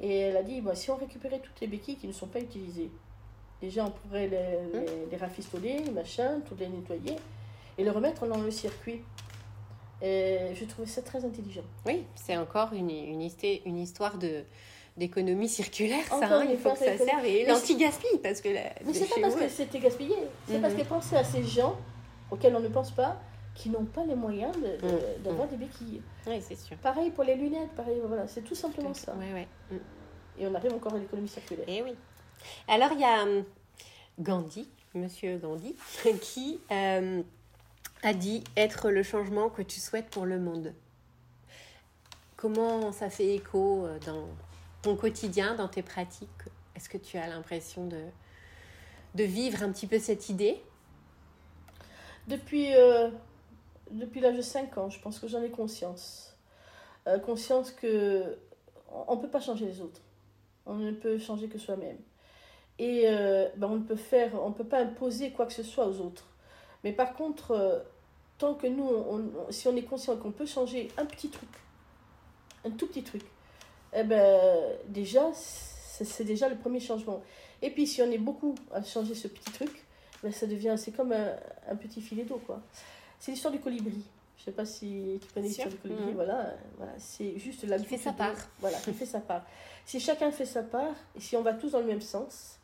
Et 0.00 0.18
elle 0.18 0.36
a 0.36 0.42
dit, 0.42 0.60
bah, 0.60 0.74
si 0.74 0.90
on 0.90 0.96
récupérait 0.96 1.38
toutes 1.40 1.60
les 1.60 1.66
béquilles 1.66 1.96
qui 1.96 2.06
ne 2.08 2.12
sont 2.12 2.26
pas 2.26 2.40
utilisées, 2.40 2.90
déjà 3.60 3.84
on 3.84 3.90
pourrait 3.90 4.26
les, 4.28 4.80
les, 4.80 4.86
les 5.10 5.16
rafistoler, 5.16 5.84
machin, 5.94 6.40
tout 6.48 6.54
les 6.58 6.68
nettoyer, 6.68 7.16
et 7.78 7.84
les 7.84 7.90
remettre 7.90 8.26
dans 8.26 8.38
le 8.40 8.50
circuit. 8.50 9.02
Et 10.00 10.38
je 10.54 10.64
trouvais 10.64 10.88
ça 10.88 11.02
très 11.02 11.24
intelligent. 11.24 11.62
Oui, 11.86 12.04
c'est 12.16 12.36
encore 12.36 12.72
une, 12.72 12.90
une, 12.90 13.78
histoire 13.78 14.18
de 14.18 14.42
d'économie 14.96 15.48
circulaire, 15.48 16.04
ça, 16.06 16.16
hein, 16.40 16.46
il 16.50 16.58
faut 16.58 16.70
que 16.72 16.78
ça 16.78 16.98
serve. 16.98 17.24
Et 17.24 17.44
Mais 17.44 17.52
l'anti-gaspi, 17.52 18.18
parce 18.22 18.42
que 18.42 18.50
la, 18.50 18.60
Mais 18.84 18.92
c'est 18.92 19.06
pas 19.08 19.20
parce 19.22 19.36
que 19.36 19.48
c'était 19.48 19.78
gaspillé, 19.78 20.16
c'est 20.46 20.60
parce 20.60 20.74
Mhm. 20.74 20.80
que 20.80 20.84
pensez 20.86 21.16
à 21.16 21.24
ces 21.24 21.42
gens 21.44 21.76
auxquels 22.30 22.54
on 22.54 22.60
ne 22.60 22.68
pense 22.68 22.90
pas, 22.90 23.18
qui 23.54 23.68
n'ont 23.70 23.84
pas 23.84 24.04
les 24.04 24.14
moyens 24.14 24.54
de- 24.56 24.60
de- 24.86 24.92
Mhm. 24.92 25.22
d'avoir 25.24 25.48
des 25.48 25.56
béquilles. 25.56 26.02
Oui, 26.26 26.40
c'est 26.40 26.54
sûr. 26.56 26.76
Pareil 26.78 27.10
pour 27.10 27.24
les 27.24 27.34
lunettes, 27.34 27.70
pareil, 27.76 28.00
voilà, 28.04 28.26
c'est 28.26 28.42
tout 28.42 28.54
simplement 28.54 28.94
ça. 28.94 29.14
Ouais, 29.14 29.32
ouais. 29.32 29.48
Mm. 29.70 29.76
Et 30.38 30.46
on 30.46 30.54
arrive 30.54 30.72
encore 30.72 30.94
à 30.94 30.98
l'économie 30.98 31.28
circulaire. 31.28 31.66
Eh 31.68 31.82
oui. 31.82 31.94
Alors, 32.68 32.90
il 32.92 33.00
y 33.00 33.04
a 33.04 33.22
hum, 33.24 33.44
Gandhi, 34.18 34.68
monsieur 34.94 35.36
Gandhi, 35.36 35.76
qui 36.22 36.60
euh, 36.70 37.22
a 38.02 38.14
dit 38.14 38.42
être 38.56 38.90
le 38.90 39.02
changement 39.02 39.50
que 39.50 39.62
tu 39.62 39.78
souhaites 39.80 40.08
pour 40.08 40.24
le 40.24 40.38
monde. 40.40 40.72
Comment 42.36 42.90
ça 42.92 43.10
fait 43.10 43.34
écho 43.34 43.84
euh, 43.86 43.98
dans 44.06 44.26
ton 44.82 44.96
quotidien, 44.96 45.54
dans 45.54 45.68
tes 45.68 45.82
pratiques? 45.82 46.28
Est-ce 46.74 46.88
que 46.88 46.96
tu 46.98 47.16
as 47.18 47.28
l'impression 47.28 47.86
de, 47.86 48.00
de 49.14 49.24
vivre 49.24 49.62
un 49.62 49.70
petit 49.70 49.86
peu 49.86 49.98
cette 49.98 50.28
idée? 50.30 50.60
Depuis, 52.26 52.74
euh, 52.74 53.10
depuis 53.92 54.20
l'âge 54.20 54.36
de 54.36 54.42
5 54.42 54.78
ans, 54.78 54.90
je 54.90 55.00
pense 55.00 55.18
que 55.18 55.28
j'en 55.28 55.42
ai 55.42 55.50
conscience. 55.50 56.36
Euh, 57.06 57.18
conscience 57.18 57.70
que 57.70 58.38
on 59.08 59.16
ne 59.16 59.20
peut 59.20 59.28
pas 59.28 59.40
changer 59.40 59.66
les 59.66 59.80
autres. 59.80 60.00
On 60.66 60.74
ne 60.74 60.92
peut 60.92 61.18
changer 61.18 61.48
que 61.48 61.58
soi-même. 61.58 61.98
Et 62.78 63.04
euh, 63.06 63.48
ben, 63.56 63.68
on 63.68 63.76
ne 63.76 63.84
peut 63.84 63.96
faire, 63.96 64.34
on 64.42 64.52
peut 64.52 64.64
pas 64.64 64.80
imposer 64.80 65.30
quoi 65.30 65.46
que 65.46 65.52
ce 65.52 65.62
soit 65.62 65.86
aux 65.86 66.00
autres. 66.00 66.26
Mais 66.84 66.92
par 66.92 67.14
contre, 67.14 67.52
euh, 67.52 67.78
tant 68.38 68.54
que 68.54 68.66
nous, 68.66 68.90
si 69.50 69.68
on 69.68 69.76
est 69.76 69.82
conscient 69.82 70.16
qu'on 70.16 70.32
peut 70.32 70.46
changer 70.46 70.88
un 70.96 71.04
petit 71.04 71.28
truc, 71.28 71.48
un 72.64 72.70
tout 72.70 72.86
petit 72.86 73.02
truc, 73.02 73.22
eh 73.94 74.04
ben, 74.04 74.40
déjà, 74.88 75.30
c'est 75.34 76.24
déjà 76.24 76.48
le 76.48 76.56
premier 76.56 76.80
changement. 76.80 77.22
Et 77.60 77.70
puis, 77.70 77.86
si 77.86 78.02
on 78.02 78.10
est 78.10 78.18
beaucoup 78.18 78.54
à 78.72 78.82
changer 78.82 79.14
ce 79.14 79.28
petit 79.28 79.52
truc, 79.52 79.84
ben, 80.22 80.32
ça 80.32 80.46
devient, 80.46 80.74
c'est 80.78 80.92
comme 80.92 81.12
un, 81.12 81.36
un, 81.68 81.76
petit 81.76 82.00
filet 82.00 82.24
d'eau, 82.24 82.40
quoi. 82.46 82.60
C'est 83.22 83.30
l'histoire 83.30 83.52
du 83.52 83.60
colibri. 83.60 84.02
Je 84.36 84.42
sais 84.42 84.50
pas 84.50 84.66
si 84.66 85.20
tu 85.22 85.32
connais 85.32 85.46
l'histoire 85.46 85.68
du 85.68 85.76
colibri, 85.76 86.10
mmh. 86.10 86.14
voilà, 86.14 86.56
voilà 86.76 86.92
c'est 86.98 87.38
juste 87.38 87.62
la 87.62 87.78
Qui 87.78 87.84
fait 87.84 87.96
sa 87.96 88.12
part. 88.12 88.34
Voilà, 88.58 88.76
qui 88.78 88.92
fait 88.92 89.06
sa 89.06 89.20
part. 89.20 89.44
Si 89.86 90.00
chacun 90.00 90.32
fait 90.32 90.44
sa 90.44 90.64
part, 90.64 90.96
et 91.14 91.20
si 91.20 91.36
on 91.36 91.42
va 91.42 91.52
tous 91.52 91.70
dans 91.70 91.78
le 91.78 91.86
même 91.86 92.00
sens, 92.00 92.58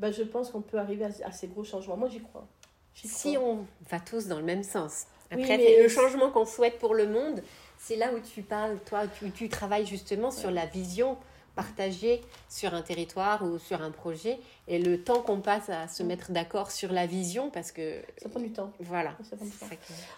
ben, 0.00 0.12
je 0.12 0.24
pense 0.24 0.50
qu'on 0.50 0.62
peut 0.62 0.78
arriver 0.78 1.04
à, 1.04 1.28
à, 1.28 1.30
ces 1.30 1.46
gros 1.46 1.62
changements. 1.62 1.96
Moi, 1.96 2.08
j'y 2.08 2.20
crois. 2.20 2.44
Si 2.92 3.36
on 3.38 3.64
va 3.88 4.00
tous 4.00 4.26
dans 4.26 4.38
le 4.38 4.44
même 4.44 4.64
sens. 4.64 5.04
Après, 5.30 5.80
le 5.80 5.88
changement 5.88 6.32
qu'on 6.32 6.44
souhaite 6.44 6.80
pour 6.80 6.96
le 6.96 7.06
monde, 7.06 7.40
c'est 7.78 7.94
là 7.94 8.12
où 8.12 8.18
tu 8.18 8.42
parles, 8.42 8.80
toi, 8.84 9.06
tu, 9.06 9.30
tu 9.30 9.48
travailles 9.48 9.86
justement 9.86 10.32
sur 10.32 10.50
la 10.50 10.66
vision 10.66 11.16
partagée 11.54 12.20
sur 12.48 12.74
un 12.74 12.82
territoire 12.82 13.42
ou 13.44 13.58
sur 13.58 13.82
un 13.82 13.90
projet 13.90 14.38
et 14.68 14.78
le 14.78 15.02
temps 15.02 15.20
qu'on 15.22 15.40
passe 15.40 15.68
à 15.68 15.88
se 15.88 16.02
mettre 16.02 16.32
d'accord 16.32 16.70
sur 16.70 16.92
la 16.92 17.06
vision 17.06 17.50
parce 17.50 17.72
que 17.72 18.00
ça 18.16 18.28
prend 18.28 18.40
du 18.40 18.52
temps. 18.52 18.72
Voilà. 18.80 19.16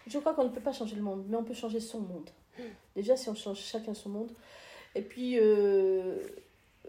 Je 0.06 0.18
crois 0.18 0.34
qu'on 0.34 0.44
ne 0.44 0.50
peut 0.50 0.60
pas 0.60 0.72
changer 0.72 0.96
le 0.96 1.02
monde 1.02 1.24
mais 1.28 1.36
on 1.36 1.44
peut 1.44 1.54
changer 1.54 1.80
son 1.80 2.00
monde. 2.00 2.30
Déjà 2.94 3.16
si 3.16 3.28
on 3.28 3.34
change 3.34 3.58
chacun 3.58 3.94
son 3.94 4.10
monde. 4.10 4.30
Et 4.94 5.02
puis 5.02 5.38
euh, 5.40 6.18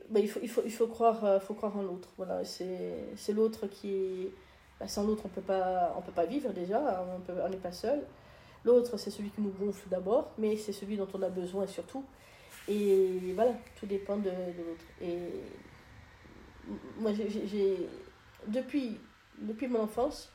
bah, 0.10 0.20
il, 0.20 0.30
faut, 0.30 0.40
il, 0.44 0.50
faut, 0.50 0.62
il 0.64 0.72
faut 0.72 0.88
croire 0.88 1.26
euh, 1.26 1.40
faut 1.40 1.56
croire 1.56 1.76
en 1.78 1.82
l'autre. 1.82 2.10
Voilà 2.18 2.44
c'est 2.46 3.34
l'autre 3.34 3.68
qui 3.68 3.90
est 3.90 4.32
bah, 4.80 4.88
sans 4.88 5.04
l'autre, 5.04 5.24
on 5.26 5.30
peut 5.30 5.42
pas, 5.42 5.94
on 5.98 6.02
peut 6.02 6.12
pas 6.12 6.26
vivre 6.26 6.52
déjà, 6.52 7.06
on 7.30 7.50
n'est 7.50 7.58
pas 7.58 7.72
seul. 7.72 8.02
L'autre, 8.66 8.98
c'est 8.98 9.12
celui 9.12 9.30
qui 9.30 9.42
nous 9.42 9.52
gonfle 9.52 9.88
d'abord, 9.90 10.32
mais 10.38 10.58
c'est 10.58 10.74
celui 10.74 10.98
dont 10.98 11.08
on 11.14 11.22
a 11.22 11.30
besoin 11.30 11.68
surtout. 11.68 12.04
Et 12.68 13.34
voilà, 13.34 13.54
tout 13.80 13.86
dépend 13.86 14.18
de, 14.18 14.30
l'autre. 14.30 14.86
Et 15.02 15.18
moi, 16.98 17.12
j'ai, 17.14 17.78
depuis, 18.48 18.98
depuis 19.40 19.68
mon 19.68 19.82
enfance, 19.82 20.32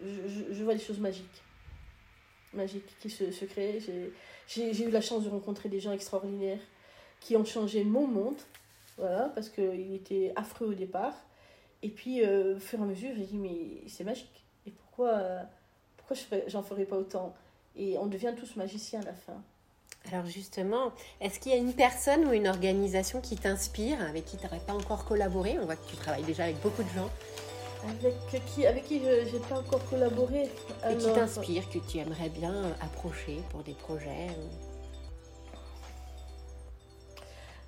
je, 0.00 0.52
je, 0.52 0.64
vois 0.64 0.74
des 0.74 0.80
choses 0.80 1.00
magiques. 1.00 1.42
Magiques 2.54 2.96
qui 3.00 3.10
se, 3.10 3.30
se 3.30 3.44
créent. 3.44 3.80
J'ai 4.46 4.84
eu 4.84 4.90
la 4.90 5.00
chance 5.00 5.24
de 5.24 5.28
rencontrer 5.28 5.68
des 5.68 5.80
gens 5.80 5.92
extraordinaires 5.92 6.60
qui 7.20 7.36
ont 7.36 7.44
changé 7.44 7.84
mon 7.84 8.06
monde. 8.06 8.40
Voilà, 8.96 9.30
parce 9.34 9.50
qu'il 9.50 9.94
était 9.94 10.32
affreux 10.36 10.68
au 10.68 10.74
départ. 10.74 11.14
Et 11.82 11.90
puis, 11.90 12.24
euh, 12.24 12.56
au 12.56 12.58
fur 12.58 12.78
et 12.78 12.82
à 12.82 12.86
mesure, 12.86 13.10
j'ai 13.14 13.26
dit, 13.26 13.36
mais 13.36 13.88
c'est 13.88 14.04
magique. 14.04 14.44
Et 14.66 14.70
pourquoi, 14.70 15.42
pourquoi 15.98 16.16
j'en 16.46 16.62
ferais 16.62 16.86
pas 16.86 16.96
autant? 16.96 17.34
Et 17.76 17.98
on 17.98 18.06
devient 18.06 18.32
tous 18.38 18.56
magiciens 18.56 19.00
à 19.02 19.04
la 19.04 19.14
fin. 19.14 19.42
Alors 20.12 20.26
justement, 20.26 20.92
est-ce 21.20 21.40
qu'il 21.40 21.52
y 21.52 21.54
a 21.54 21.58
une 21.58 21.72
personne 21.72 22.26
ou 22.26 22.32
une 22.32 22.46
organisation 22.46 23.20
qui 23.20 23.36
t'inspire, 23.36 24.00
avec 24.02 24.24
qui 24.24 24.36
tu 24.36 24.44
n'aurais 24.44 24.60
pas 24.60 24.74
encore 24.74 25.04
collaboré? 25.04 25.58
On 25.60 25.64
voit 25.64 25.76
que 25.76 25.88
tu 25.88 25.96
travailles 25.96 26.22
déjà 26.22 26.44
avec 26.44 26.60
beaucoup 26.60 26.82
de 26.82 26.88
gens. 26.90 27.10
Avec 27.88 28.44
qui, 28.46 28.66
avec 28.66 28.84
qui 28.84 29.00
je 29.00 29.36
n'ai 29.36 29.42
pas 29.48 29.58
encore 29.58 29.84
collaboré. 29.88 30.48
Et 30.88 30.96
qui 30.96 31.12
t'inspire, 31.12 31.68
que 31.70 31.78
tu 31.90 31.98
aimerais 31.98 32.28
bien 32.28 32.54
approcher 32.80 33.40
pour 33.50 33.62
des 33.62 33.74
projets 33.74 34.28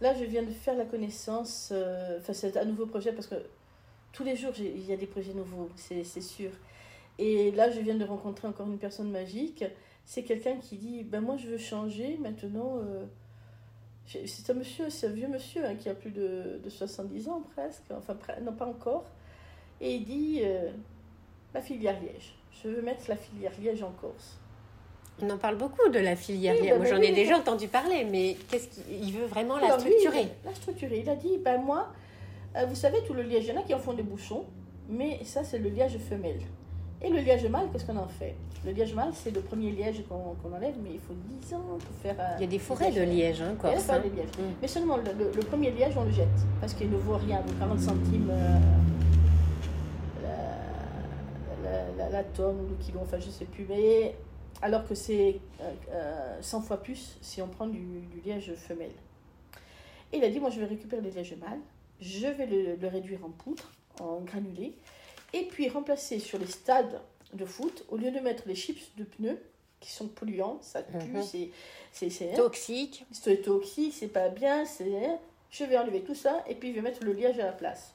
Là, 0.00 0.14
je 0.14 0.24
viens 0.24 0.44
de 0.44 0.50
faire 0.52 0.76
la 0.76 0.84
connaissance, 0.84 1.70
euh, 1.72 2.18
enfin 2.20 2.32
c'est 2.32 2.56
un 2.56 2.64
nouveau 2.64 2.86
projet 2.86 3.12
parce 3.12 3.26
que 3.26 3.34
tous 4.12 4.22
les 4.22 4.36
jours, 4.36 4.52
il 4.56 4.86
y 4.86 4.92
a 4.92 4.96
des 4.96 5.06
projets 5.06 5.34
nouveaux, 5.34 5.70
c'est 5.74 6.04
sûr. 6.20 6.50
Et 7.18 7.50
là, 7.50 7.68
je 7.70 7.80
viens 7.80 7.96
de 7.96 8.04
rencontrer 8.04 8.46
encore 8.46 8.68
une 8.68 8.78
personne 8.78 9.10
magique. 9.10 9.64
C'est 10.08 10.22
quelqu'un 10.22 10.56
qui 10.56 10.76
dit 10.76 11.04
ben 11.04 11.20
Moi, 11.20 11.36
je 11.36 11.48
veux 11.48 11.58
changer 11.58 12.16
maintenant. 12.18 12.78
Euh, 12.78 13.04
c'est 14.06 14.48
un 14.48 14.54
monsieur, 14.54 14.88
c'est 14.88 15.06
un 15.06 15.10
vieux 15.10 15.28
monsieur 15.28 15.66
hein, 15.66 15.74
qui 15.74 15.90
a 15.90 15.94
plus 15.94 16.10
de, 16.10 16.58
de, 16.64 16.70
70 16.70 17.28
ans 17.28 17.42
presque, 17.54 17.82
enfin, 17.90 18.16
non, 18.40 18.54
pas 18.54 18.64
encore. 18.64 19.04
Et 19.82 19.96
il 19.96 20.04
dit 20.06 20.40
euh, 20.42 20.70
La 21.52 21.60
filière 21.60 22.00
Liège. 22.00 22.34
Je 22.62 22.70
veux 22.70 22.80
mettre 22.80 23.02
la 23.08 23.16
filière 23.16 23.52
Liège 23.60 23.82
en 23.82 23.92
Corse. 23.92 24.38
On 25.20 25.28
en 25.28 25.36
parle 25.36 25.56
beaucoup 25.56 25.90
de 25.90 25.98
la 25.98 26.16
filière 26.16 26.54
Liège. 26.54 26.70
Ben 26.70 26.78
moi, 26.78 26.86
j'en 26.86 27.02
ai 27.02 27.12
déjà 27.12 27.36
entendu 27.36 27.68
parler, 27.68 28.06
mais 28.06 28.38
qu'est-ce 28.50 28.68
qu'il 28.68 29.12
veut 29.12 29.26
vraiment 29.26 29.58
la 29.58 29.78
structurer? 29.78 30.28
La 30.42 30.54
structurer. 30.54 31.00
Il 31.00 31.10
a 31.10 31.16
dit 31.16 31.36
Ben 31.36 31.60
moi 31.60 31.92
euh, 32.56 32.64
vous 32.64 32.74
savez, 32.74 33.02
tout 33.06 33.12
le 33.12 33.22
liège, 33.22 33.44
il 33.44 33.48
y 33.48 33.52
en 33.52 33.60
a 33.60 33.62
qui 33.62 33.74
en 33.74 33.78
font 33.78 33.92
des 33.92 34.02
bouchons, 34.02 34.46
mais 34.88 35.22
ça, 35.24 35.44
c'est 35.44 35.58
le 35.58 35.68
liège 35.68 35.98
femelle. 35.98 36.40
Et 37.00 37.10
le 37.10 37.18
liège 37.20 37.46
mâle, 37.46 37.68
qu'est-ce 37.72 37.84
qu'on 37.84 37.96
en 37.96 38.08
fait? 38.08 38.34
Le 38.64 38.72
liège 38.72 38.92
mâle, 38.94 39.10
c'est 39.12 39.30
le 39.30 39.40
premier 39.40 39.70
liège 39.70 40.02
qu'on 40.08 40.52
enlève, 40.52 40.74
mais 40.82 40.90
il 40.94 41.00
faut 41.00 41.14
10 41.14 41.54
ans 41.54 41.78
pour 41.78 41.96
faire. 42.02 42.16
il 42.38 42.40
y 42.42 42.44
a 42.44 42.48
des 42.48 42.58
forêts 42.58 42.90
de 42.90 43.02
liège, 43.02 43.40
hein, 43.40 43.54
Il 43.62 43.70
y 43.70 43.90
a 43.90 43.98
des 44.00 44.10
lièges. 44.10 44.28
Mais 44.60 44.68
seulement 44.68 44.96
le, 44.96 45.40
premier 45.42 45.70
liège, 45.70 45.96
on 45.96 46.04
le 46.04 46.10
jette, 46.10 46.26
parce 46.60 46.74
qu'il 46.74 46.90
ne 46.90 46.96
vaut 46.96 47.16
rien, 47.16 47.40
donc 47.40 47.58
40 47.58 47.80
centimes 47.80 48.30
euh, 48.30 48.58
la, 51.96 52.08
la, 52.08 52.24
tonne 52.24 52.60
ou 52.60 52.68
le 52.68 52.74
kilo, 52.76 53.00
enfin, 53.02 53.18
je 53.20 53.26
ne 53.26 53.32
sais 53.32 53.44
plus. 53.44 53.64
Mais 53.68 54.16
alors 54.60 54.86
que 54.86 54.94
c'est 54.94 55.38
100 56.40 56.58
euh, 56.58 56.60
fois 56.62 56.82
plus 56.82 57.16
si 57.20 57.40
on 57.42 57.48
prend 57.48 57.68
du, 57.68 57.78
du 57.78 58.20
liège 58.24 58.54
femelle. 58.54 58.90
Et 60.12 60.16
il 60.16 60.24
a 60.24 60.30
dit, 60.30 60.40
moi, 60.40 60.50
je 60.50 60.58
vais 60.58 60.66
récupérer 60.66 61.02
le 61.02 61.10
liège 61.10 61.36
mâle 61.40 61.60
je 62.00 62.26
vais 62.26 62.46
le, 62.46 62.88
réduire 62.88 63.24
en 63.24 63.30
poudre, 63.30 63.64
en 64.00 64.20
granulé, 64.20 64.74
et 65.32 65.44
puis 65.44 65.68
remplacer 65.68 66.18
sur 66.18 66.38
les 66.38 66.46
stades 66.46 67.00
de 67.32 67.44
foot, 67.44 67.84
au 67.88 67.96
lieu 67.96 68.10
de 68.10 68.20
mettre 68.20 68.44
les 68.46 68.54
chips 68.54 68.90
de 68.96 69.04
pneus, 69.04 69.38
qui 69.80 69.90
sont 69.92 70.08
polluants, 70.08 70.58
ça 70.60 70.82
pue, 70.82 70.96
mhm. 70.96 71.22
c'est 71.92 72.34
toxique. 72.34 73.06
C'est 73.12 73.42
toxique, 73.42 73.94
c'est 73.96 74.08
pas 74.08 74.28
bien, 74.28 74.64
c'est 74.64 75.18
je 75.50 75.64
vais 75.64 75.78
enlever 75.78 76.02
tout 76.02 76.14
ça 76.14 76.44
et 76.46 76.54
puis 76.54 76.70
je 76.70 76.76
vais 76.76 76.82
mettre 76.82 77.04
le 77.04 77.12
liège 77.12 77.38
à 77.38 77.46
la 77.46 77.52
place. 77.52 77.94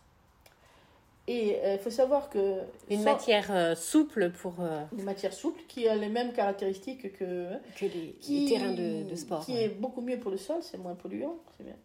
Et 1.25 1.51
il 1.51 1.55
euh, 1.55 1.77
faut 1.77 1.89
savoir 1.89 2.29
que... 2.29 2.59
Une 2.89 3.03
matière 3.03 3.49
euh, 3.49 3.75
souple 3.75 4.31
pour... 4.31 4.55
Euh, 4.59 4.83
une 4.97 5.03
matière 5.03 5.31
souple 5.31 5.61
qui 5.69 5.87
a 5.87 5.95
les 5.95 6.09
mêmes 6.09 6.33
caractéristiques 6.33 7.13
que... 7.17 7.47
Que 7.79 7.85
les, 7.85 8.45
terrains 8.45 8.73
de, 8.73 9.09
de, 9.09 9.15
sport. 9.15 9.45
Qui 9.45 9.57
est 9.57 9.69
beaucoup 9.69 10.01
mieux 10.01 10.19
pour 10.19 10.31
le 10.31 10.37
sol, 10.37 10.57
c'est 10.61 10.77
moins 10.77 10.95
polluant, 10.95 11.37
c'est 11.57 11.63
bien. 11.63 11.75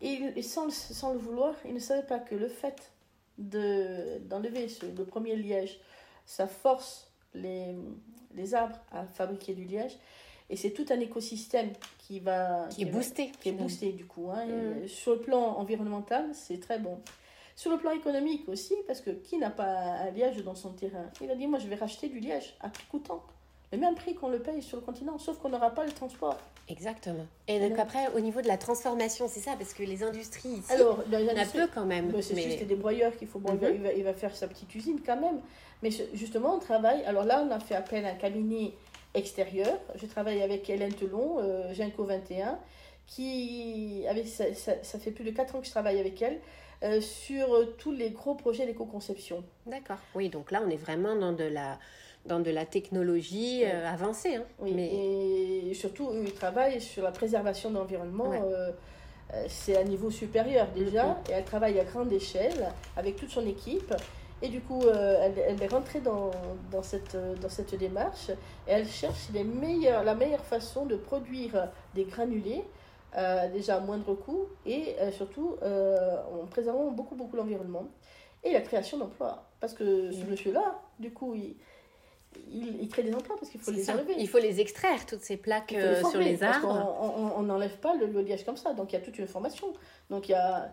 Et, 0.00 0.42
sans, 0.42 0.70
sans, 0.70 1.12
le 1.12 1.18
vouloir, 1.18 1.54
il 1.66 1.74
ne 1.74 1.80
savait 1.80 2.06
pas 2.06 2.18
que 2.18 2.34
le 2.34 2.48
fait 2.48 2.92
d'enlever 3.38 4.66
le 4.96 5.04
premier 5.04 5.36
liège, 5.36 5.80
ça 6.26 6.46
force 6.46 7.10
les, 7.34 7.74
les 8.34 8.54
arbres 8.54 8.78
à 8.92 9.04
fabriquer 9.06 9.54
du 9.54 9.64
liège. 9.64 9.96
Et 10.50 10.56
c'est 10.56 10.70
tout 10.70 10.86
un 10.90 11.00
écosystème 11.00 11.72
qui 11.98 12.20
va... 12.20 12.68
Qui, 12.70 12.82
est 12.82 12.86
boosté. 12.86 13.32
Qui 13.40 13.50
est 13.50 13.52
boosté 13.52 13.92
du 13.92 14.06
coup. 14.06 14.30
Hein. 14.30 14.46
Mm. 14.46 14.88
Sur 14.88 15.14
le 15.14 15.20
plan 15.20 15.56
environnemental, 15.58 16.30
c'est 16.32 16.58
très 16.58 16.78
bon. 16.78 16.98
Sur 17.54 17.70
le 17.70 17.78
plan 17.78 17.90
économique 17.90 18.48
aussi, 18.48 18.74
parce 18.86 19.00
que 19.00 19.10
qui 19.10 19.36
n'a 19.36 19.50
pas 19.50 19.66
un 19.66 20.10
liège 20.10 20.42
dans 20.44 20.54
son 20.54 20.72
terrain? 20.72 21.10
Il 21.20 21.30
a 21.30 21.34
dit, 21.34 21.46
moi 21.46 21.58
je 21.58 21.66
vais 21.66 21.74
racheter 21.74 22.08
du 22.08 22.20
liège 22.20 22.54
à 22.60 22.68
prix 22.70 22.84
coûtant 22.90 23.22
le 23.72 23.78
même 23.78 23.94
prix 23.94 24.14
qu'on 24.14 24.28
le 24.28 24.40
paye 24.40 24.62
sur 24.62 24.78
le 24.78 24.82
continent, 24.82 25.18
sauf 25.18 25.38
qu'on 25.38 25.50
n'aura 25.50 25.70
pas 25.70 25.84
le 25.84 25.92
transport. 25.92 26.38
Exactement. 26.68 27.26
Et 27.46 27.60
donc 27.60 27.78
après, 27.78 28.08
au 28.14 28.20
niveau 28.20 28.42
de 28.42 28.46
la 28.46 28.58
transformation, 28.58 29.26
c'est 29.28 29.40
ça, 29.40 29.54
parce 29.58 29.72
que 29.72 29.82
les 29.82 30.02
industries 30.02 30.50
ici, 30.50 30.72
Alors, 30.72 31.02
on 31.10 31.36
a 31.36 31.44
peu 31.46 31.66
quand 31.72 31.86
même. 31.86 32.12
C'est 32.20 32.34
mais... 32.34 32.42
juste 32.42 32.64
des 32.64 32.74
broyeurs 32.74 33.16
qu'il 33.16 33.28
faut. 33.28 33.38
Bon, 33.38 33.58
il, 33.60 33.80
va, 33.80 33.92
il, 33.92 34.04
va, 34.04 34.12
faire 34.12 34.34
sa 34.36 34.48
petite 34.48 34.74
usine 34.74 35.00
quand 35.04 35.18
même. 35.18 35.40
Mais 35.82 35.90
justement, 36.12 36.56
on 36.56 36.58
travaille. 36.58 37.02
Alors 37.04 37.24
là, 37.24 37.44
on 37.46 37.50
a 37.50 37.60
fait 37.60 37.74
appel 37.74 38.04
à 38.04 38.10
un 38.10 38.14
cabinet 38.14 38.72
extérieur. 39.14 39.78
Je 39.94 40.06
travaille 40.06 40.42
avec 40.42 40.68
Hélène 40.68 40.92
Telon, 40.92 41.38
euh, 41.38 41.72
Genco 41.72 42.04
21, 42.04 42.58
qui. 43.06 44.04
Avec, 44.08 44.26
ça, 44.26 44.44
ça, 44.54 44.98
fait 44.98 45.10
plus 45.10 45.24
de 45.24 45.30
4 45.30 45.56
ans 45.56 45.60
que 45.60 45.66
je 45.66 45.70
travaille 45.70 45.98
avec 45.98 46.20
elle. 46.20 46.38
Euh, 46.84 47.00
sur 47.00 47.48
tous 47.76 47.90
les 47.90 48.10
gros 48.10 48.36
projets 48.36 48.64
d'éco-conception. 48.64 49.42
D'accord. 49.66 49.98
Oui, 50.14 50.28
donc 50.28 50.52
là, 50.52 50.62
on 50.64 50.70
est 50.70 50.76
vraiment 50.76 51.16
dans 51.16 51.32
de 51.32 51.42
la 51.42 51.76
dans 52.28 52.38
de 52.38 52.50
la 52.50 52.64
technologie 52.64 53.64
euh, 53.64 53.88
avancée. 53.88 54.36
Hein. 54.36 54.44
Oui, 54.60 54.72
mais... 54.74 55.68
et 55.68 55.74
surtout, 55.74 56.10
ils 56.24 56.32
travaillent 56.32 56.80
sur 56.80 57.02
la 57.02 57.10
préservation 57.10 57.70
de 57.70 57.74
l'environnement. 57.74 58.30
Euh, 58.32 58.70
euh, 59.34 59.44
c'est 59.48 59.76
à 59.76 59.84
niveau 59.84 60.10
supérieur 60.10 60.68
déjà, 60.74 61.04
mm-hmm. 61.04 61.30
et 61.30 61.32
elle 61.32 61.44
travaille 61.44 61.78
à 61.80 61.84
grande 61.84 62.12
échelle 62.12 62.68
avec 62.96 63.16
toute 63.16 63.30
son 63.30 63.46
équipe. 63.46 63.92
Et 64.40 64.48
du 64.48 64.60
coup, 64.60 64.82
elle, 64.88 65.34
elle, 65.36 65.60
est 65.60 65.66
rentrée 65.66 65.98
dans, 65.98 66.30
dans, 66.70 66.84
cette, 66.84 67.16
dans 67.40 67.48
cette 67.48 67.74
démarche 67.74 68.30
et 68.68 68.70
elle 68.70 68.86
cherche 68.86 69.30
les 69.34 69.42
meilleurs, 69.42 70.04
la 70.04 70.14
meilleure 70.14 70.44
façon 70.44 70.86
de 70.86 70.94
produire 70.94 71.68
des 71.96 72.04
granulés, 72.04 72.62
déjà 73.52 73.78
à 73.78 73.80
moindre 73.80 74.14
coût 74.14 74.46
et 74.64 74.94
surtout 75.10 75.56
en 75.60 76.46
préservant 76.46 76.92
beaucoup, 76.92 77.16
beaucoup 77.16 77.34
l'environnement 77.34 77.88
et 78.44 78.52
la 78.52 78.60
création 78.60 78.98
d'emplois. 78.98 79.42
Parce 79.58 79.74
que 79.74 80.12
ce 80.12 80.24
monsieur-là, 80.24 80.80
du 81.00 81.10
coup, 81.12 81.34
il, 81.34 81.56
il, 82.50 82.88
crée 82.88 83.02
des 83.02 83.14
emplois 83.14 83.36
parce 83.38 83.50
qu'il 83.50 83.60
faut 83.60 83.70
les 83.70 83.90
enlever. 83.90 84.14
Il 84.18 84.28
faut 84.28 84.38
les 84.38 84.60
extraire, 84.60 85.04
toutes 85.06 85.22
ces 85.22 85.36
plaques 85.36 85.72
euh, 85.72 86.02
sur 86.04 86.20
les 86.20 86.42
arbres. 86.42 86.96
on 87.36 87.42
n'enlève 87.42 87.76
pas 87.78 87.94
le, 87.94 88.06
liège 88.22 88.44
comme 88.44 88.56
ça, 88.56 88.72
donc 88.72 88.92
il 88.92 88.96
y 88.96 88.98
a 88.98 89.02
toute 89.02 89.18
une 89.18 89.26
formation. 89.26 89.72
Donc 90.10 90.28
il 90.28 90.32
y 90.32 90.34
a. 90.34 90.72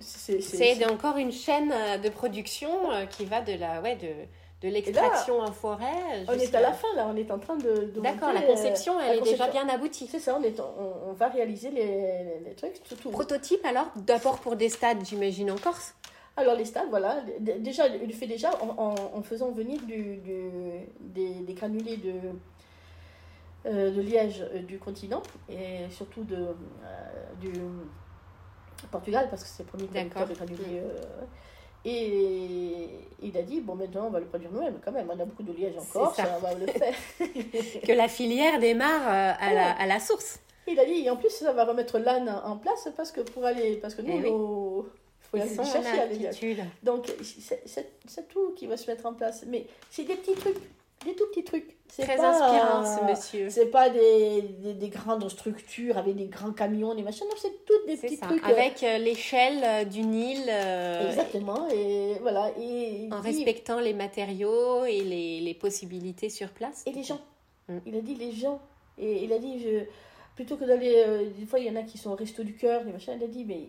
c'est 0.00 0.84
encore 0.86 1.16
une 1.16 1.32
chaîne 1.32 1.72
euh, 1.72 1.98
de 1.98 2.08
production 2.08 2.90
euh, 2.92 3.06
qui 3.06 3.24
va 3.24 3.40
de 3.40 3.52
la, 3.54 3.80
ouais, 3.80 3.96
de, 3.96 4.66
de 4.66 4.72
l'extraction 4.72 5.40
en 5.40 5.52
forêt. 5.52 6.24
On 6.28 6.32
est 6.32 6.54
à 6.54 6.60
la 6.60 6.72
fin, 6.72 6.88
là, 6.96 7.08
on 7.10 7.16
est 7.16 7.30
en 7.30 7.38
train 7.38 7.56
de. 7.56 7.92
D'accord, 8.02 8.32
la 8.32 8.42
conception, 8.42 9.00
elle 9.00 9.18
est 9.18 9.22
déjà 9.22 9.48
bien 9.48 9.68
aboutie. 9.68 10.08
C'est 10.10 10.20
ça, 10.20 10.38
on, 10.38 10.42
est, 10.42 10.60
on, 10.60 11.12
va 11.12 11.28
réaliser 11.28 11.70
les, 11.70 12.40
les, 12.44 12.54
trucs. 12.54 12.82
Tout, 12.82 13.10
Prototype 13.10 13.64
alors 13.64 13.86
D'abord 13.96 14.38
pour 14.38 14.56
des 14.56 14.68
stades, 14.68 15.04
j'imagine, 15.04 15.50
en 15.50 15.58
Corse 15.58 15.94
alors 16.38 16.54
les 16.54 16.64
stades, 16.64 16.88
voilà, 16.88 17.16
déjà, 17.40 17.88
il 17.88 18.06
le 18.06 18.12
fait 18.12 18.26
déjà 18.26 18.50
en, 18.62 18.94
en, 19.14 19.22
faisant 19.22 19.50
venir 19.50 19.80
du, 19.82 20.16
du, 20.18 20.50
des, 21.00 21.34
des, 21.40 21.54
granulés 21.54 21.96
de, 21.96 22.12
euh, 23.66 23.90
de 23.90 24.00
liège 24.00 24.42
euh, 24.54 24.60
du 24.60 24.78
continent 24.78 25.22
et 25.48 25.90
surtout 25.90 26.22
de, 26.22 26.36
euh, 26.36 26.54
du 27.40 27.52
Portugal 28.90 29.26
parce 29.30 29.42
que 29.42 29.48
c'est 29.48 29.64
le 29.64 29.68
premier 29.68 29.86
producteur 29.86 30.28
de 30.28 30.34
granulés. 30.34 30.82
Et 31.84 32.88
il 33.22 33.36
a 33.36 33.42
dit, 33.42 33.60
bon, 33.60 33.74
maintenant, 33.74 34.06
on 34.06 34.10
va 34.10 34.20
le 34.20 34.26
produire 34.26 34.50
nous-mêmes 34.52 34.78
quand 34.84 34.92
même. 34.92 35.08
On 35.12 35.18
a 35.18 35.24
beaucoup 35.24 35.42
de 35.42 35.52
liège 35.52 35.76
en 35.76 35.84
Corse, 35.84 36.20
on 36.36 36.40
va 36.40 36.54
le 36.54 36.66
faire. 36.66 36.94
que 37.86 37.92
la 37.92 38.08
filière 38.08 38.58
démarre 38.60 39.08
à, 39.08 39.52
la, 39.54 39.72
à 39.72 39.86
la 39.86 39.98
source. 40.00 40.40
Il 40.66 40.78
a 40.78 40.84
dit, 40.84 41.04
et 41.04 41.10
en 41.10 41.16
plus, 41.16 41.30
ça 41.30 41.52
va 41.52 41.64
remettre 41.64 41.98
l'âne 41.98 42.28
en 42.28 42.58
place 42.58 42.88
parce 42.96 43.10
que 43.10 43.22
pour 43.22 43.44
aller, 43.44 43.76
parce 43.76 43.94
que 43.94 44.02
nous, 44.02 44.18
il 44.18 44.26
faut 45.30 45.36
aller 45.36 45.54
chercher 45.54 46.56
Donc, 46.82 47.12
c'est 47.22 48.28
tout 48.28 48.52
qui 48.56 48.66
va 48.66 48.76
se 48.76 48.90
mettre 48.90 49.06
en 49.06 49.14
place. 49.14 49.44
Mais 49.46 49.66
c'est 49.90 50.04
des 50.04 50.16
petits 50.16 50.34
trucs 50.34 50.58
des 51.04 51.14
tout 51.14 51.26
petits 51.28 51.44
trucs. 51.44 51.76
C'est 51.88 52.02
Très 52.02 52.16
pas, 52.16 52.30
inspirant, 52.30 52.84
ce 52.84 53.10
monsieur. 53.10 53.50
C'est 53.50 53.66
pas 53.66 53.88
des, 53.88 54.42
des, 54.42 54.74
des, 54.74 54.88
grandes 54.88 55.28
structures 55.30 55.96
avec 55.96 56.16
des 56.16 56.26
grands 56.26 56.52
camions, 56.52 56.94
des 56.94 57.02
machins. 57.02 57.26
Non, 57.26 57.34
c'est 57.38 57.64
toutes 57.64 57.86
des 57.86 57.96
petits 57.96 58.18
trucs. 58.18 58.42
Euh, 58.42 58.46
avec 58.46 58.82
euh, 58.82 58.98
l'échelle 58.98 59.62
euh, 59.64 59.84
du 59.84 60.02
Nil. 60.02 60.48
Exactement. 61.08 61.68
Et 61.70 62.16
voilà. 62.20 62.50
Et 62.58 63.08
en 63.10 63.20
respectant 63.20 63.80
les 63.80 63.94
matériaux 63.94 64.84
et 64.84 65.02
les, 65.02 65.40
les, 65.40 65.54
possibilités 65.54 66.28
sur 66.28 66.50
place. 66.50 66.82
Et 66.86 66.92
les 66.92 67.04
gens. 67.04 67.20
Mm. 67.68 67.78
Il 67.86 67.96
a 67.96 68.00
dit 68.00 68.14
les 68.14 68.32
gens. 68.32 68.60
Et 68.98 69.24
il 69.24 69.32
a 69.32 69.38
dit, 69.38 69.60
je, 69.60 69.84
plutôt 70.34 70.56
que 70.56 70.64
d'aller. 70.64 71.30
des 71.38 71.46
fois, 71.46 71.58
il 71.58 71.66
y 71.66 71.70
en 71.70 71.76
a 71.76 71.82
qui 71.82 71.96
sont 71.96 72.10
au 72.10 72.16
resto 72.16 72.42
du 72.42 72.54
cœur, 72.54 72.84
des 72.84 72.92
machins. 72.92 73.14
Il 73.16 73.24
a 73.24 73.28
dit, 73.28 73.44
mais 73.44 73.68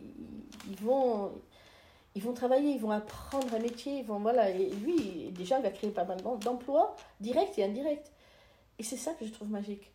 ils 0.69 0.83
vont 0.83 1.31
ils 2.15 2.23
vont 2.23 2.33
travailler, 2.33 2.71
ils 2.71 2.79
vont 2.79 2.91
apprendre 2.91 3.53
un 3.53 3.59
métier, 3.59 3.99
ils 3.99 4.05
vont, 4.05 4.19
voilà, 4.19 4.49
et 4.49 4.69
lui, 4.69 5.31
déjà, 5.31 5.57
il 5.59 5.63
va 5.63 5.69
créer 5.69 5.91
pas 5.91 6.05
mal 6.05 6.17
d'emplois, 6.21 6.95
directs 7.19 7.57
et 7.57 7.63
indirects. 7.63 8.11
Et 8.79 8.83
c'est 8.83 8.97
ça 8.97 9.13
que 9.13 9.25
je 9.25 9.31
trouve 9.31 9.49
magique. 9.49 9.91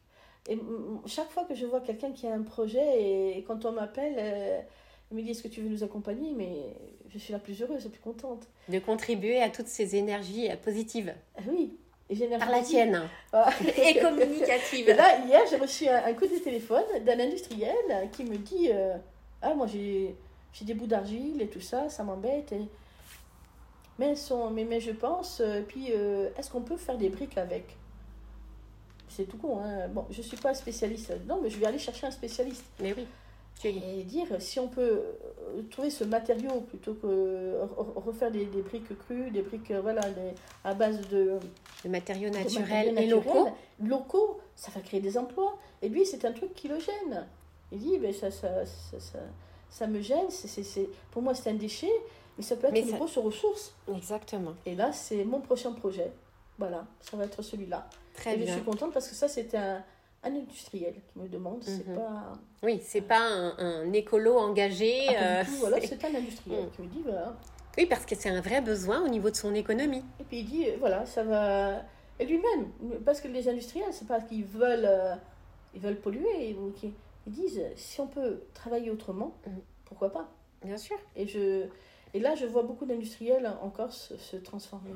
Et 0.48 0.58
chaque 1.06 1.30
fois 1.30 1.44
que 1.44 1.54
je 1.54 1.64
vois 1.64 1.80
quelqu'un 1.80 2.12
qui 2.12 2.26
a 2.26 2.34
un 2.34 2.42
projet, 2.42 3.36
et, 3.36 3.42
quand 3.44 3.64
on 3.64 3.72
m'appelle, 3.72 4.14
euh, 4.18 4.60
il 5.10 5.16
me 5.16 5.22
dit, 5.22 5.30
est-ce 5.30 5.42
que 5.42 5.48
tu 5.48 5.62
veux 5.62 5.68
nous 5.68 5.82
accompagner? 5.82 6.32
Mais 6.32 6.74
je 7.08 7.18
suis 7.18 7.32
la 7.32 7.38
plus 7.38 7.60
heureuse, 7.62 7.84
la 7.84 7.90
plus 7.90 8.00
contente. 8.00 8.46
De 8.68 8.78
contribuer 8.78 9.40
à 9.42 9.48
toutes 9.48 9.68
ces 9.68 9.96
énergies 9.96 10.50
euh, 10.50 10.56
positives. 10.56 11.14
Ah 11.36 11.42
oui. 11.48 11.76
Par 12.38 12.50
la 12.50 12.60
tienne. 12.60 13.08
Ah. 13.32 13.50
et 13.82 13.98
communicative. 13.98 14.88
là, 14.88 15.24
hier, 15.26 15.40
j'ai 15.50 15.56
reçu 15.56 15.88
un, 15.88 16.12
coup 16.12 16.26
de 16.26 16.38
téléphone 16.38 16.84
d'un 17.04 17.18
industriel 17.18 17.74
qui 18.12 18.24
me 18.24 18.36
dit, 18.36 18.68
euh, 18.70 18.96
ah, 19.40 19.54
moi 19.54 19.66
j'ai 19.66 20.14
j'ai 20.54 20.64
des 20.64 20.72
bouts 20.72 20.86
d'argile 20.86 21.42
et 21.42 21.48
tout 21.48 21.60
ça, 21.60 21.90
ça 21.90 22.02
m'embête. 22.02 22.52
Et... 22.52 22.66
Mais, 23.98 24.16
son, 24.16 24.50
mais, 24.50 24.64
mais 24.64 24.80
je 24.80 24.92
pense, 24.92 25.40
euh, 25.40 25.60
puis 25.68 25.88
euh, 25.90 26.30
est-ce 26.38 26.50
qu'on 26.50 26.62
peut 26.62 26.78
faire 26.78 26.96
des 26.96 27.10
briques 27.10 27.36
avec? 27.36 27.76
C'est 29.08 29.24
tout 29.24 29.36
con, 29.36 29.60
hein. 29.60 29.88
Bon, 29.88 30.06
je 30.10 30.18
ne 30.18 30.22
suis 30.22 30.38
pas 30.38 30.54
spécialiste. 30.54 31.12
Non, 31.28 31.38
mais 31.42 31.50
je 31.50 31.58
vais 31.58 31.66
aller 31.66 31.78
chercher 31.78 32.06
un 32.06 32.10
spécialiste. 32.10 32.64
Mais 32.80 32.94
oui. 32.96 33.06
Et 33.62 34.02
dire 34.02 34.26
si 34.40 34.58
on 34.58 34.66
peut 34.66 34.82
euh, 34.82 35.62
trouver 35.70 35.88
ce 35.90 36.02
matériau 36.02 36.62
plutôt 36.62 36.94
que 36.94 37.60
refaire 37.94 38.32
des, 38.32 38.46
des 38.46 38.62
briques 38.62 38.98
crues, 38.98 39.30
des 39.30 39.42
briques 39.42 39.70
voilà, 39.70 40.02
à 40.64 40.74
base 40.74 41.00
de, 41.08 41.38
de 41.84 41.88
matériaux 41.88 42.30
naturels 42.30 42.98
et 42.98 43.06
locaux. 43.06 43.48
Locaux, 43.80 44.40
ça 44.56 44.72
va 44.72 44.80
créer 44.80 45.00
des 45.00 45.16
emplois. 45.16 45.56
Et 45.82 45.88
lui, 45.88 46.04
c'est 46.04 46.24
un 46.24 46.32
truc 46.32 46.52
qui 46.54 46.66
le 46.66 46.80
gêne. 46.80 47.26
Il 47.70 47.78
dit, 47.78 47.98
ben, 47.98 48.12
ça, 48.12 48.30
ça, 48.32 48.66
ça 48.66 48.98
ça 48.98 49.18
me 49.86 50.00
gêne. 50.00 50.30
c'est 50.30 50.88
pour 51.10 51.22
moi, 51.22 51.34
c'est 51.34 51.50
un 51.50 51.54
déchet, 51.54 51.90
mais 52.36 52.44
ça 52.44 52.56
peut 52.56 52.68
être 52.68 52.76
une 52.76 52.96
grosse 52.96 53.18
ressource. 53.18 53.74
Exactement. 53.94 54.54
Et 54.66 54.74
là, 54.74 54.92
c'est 54.92 55.24
mon 55.24 55.40
prochain 55.40 55.72
projet. 55.72 56.12
Voilà, 56.58 56.86
ça 57.00 57.16
va 57.16 57.24
être 57.24 57.42
celui-là. 57.42 57.88
Très 58.14 58.36
bien. 58.36 58.46
Je 58.46 58.52
suis 58.52 58.62
contente 58.62 58.92
parce 58.92 59.08
que 59.08 59.14
ça, 59.14 59.28
c'était 59.28 59.56
un, 59.56 59.82
un, 60.22 60.34
industriel 60.36 60.94
qui 60.94 61.18
me 61.18 61.28
demande. 61.28 61.62
C'est 61.62 61.86
mhm. 61.86 61.96
pas. 61.96 62.32
Oui, 62.62 62.80
c'est 62.84 63.00
pas 63.00 63.20
un, 63.20 63.58
un, 63.58 63.92
écolo 63.92 64.38
engagé. 64.38 65.08
Ah, 65.08 65.40
euh, 65.40 65.44
voilà, 65.58 65.80
c'est 65.80 66.04
un 66.04 66.14
industriel 66.14 66.66
mm. 66.66 66.70
qui 66.70 66.82
me 66.82 66.86
dit 66.88 67.02
voilà. 67.02 67.34
Oui, 67.76 67.86
parce 67.86 68.06
que 68.06 68.14
c'est 68.14 68.28
un 68.28 68.40
vrai 68.40 68.60
besoin 68.60 69.04
au 69.04 69.08
niveau 69.08 69.30
de 69.30 69.36
son 69.36 69.52
économie. 69.54 70.04
Et 70.20 70.24
puis 70.24 70.38
il 70.38 70.46
dit 70.46 70.66
voilà, 70.78 71.04
ça 71.06 71.24
va. 71.24 71.82
Et 72.20 72.26
lui-même, 72.26 72.68
parce 73.04 73.20
que 73.20 73.26
les 73.26 73.48
industriels, 73.48 73.88
c'est 73.90 74.06
pas 74.06 74.20
qu'ils 74.20 74.44
veulent, 74.44 74.84
euh, 74.84 75.16
ils 75.74 75.80
veulent 75.80 76.00
polluer, 76.00 76.54
ou 76.54 76.70
qui 76.70 76.94
ils 77.26 77.32
disent 77.32 77.62
si 77.76 78.00
on 78.00 78.06
peut 78.06 78.42
travailler 78.52 78.90
autrement, 78.90 79.36
mm. 79.46 79.50
pourquoi 79.84 80.12
pas? 80.12 80.30
Bien 80.62 80.76
sûr. 80.76 80.96
Et, 81.16 81.26
je, 81.26 81.66
et 82.14 82.20
là, 82.20 82.34
je 82.34 82.46
vois 82.46 82.62
beaucoup 82.62 82.86
d'industriels 82.86 83.50
en 83.60 83.70
Corse 83.70 84.14
se 84.16 84.36
transformer. 84.36 84.94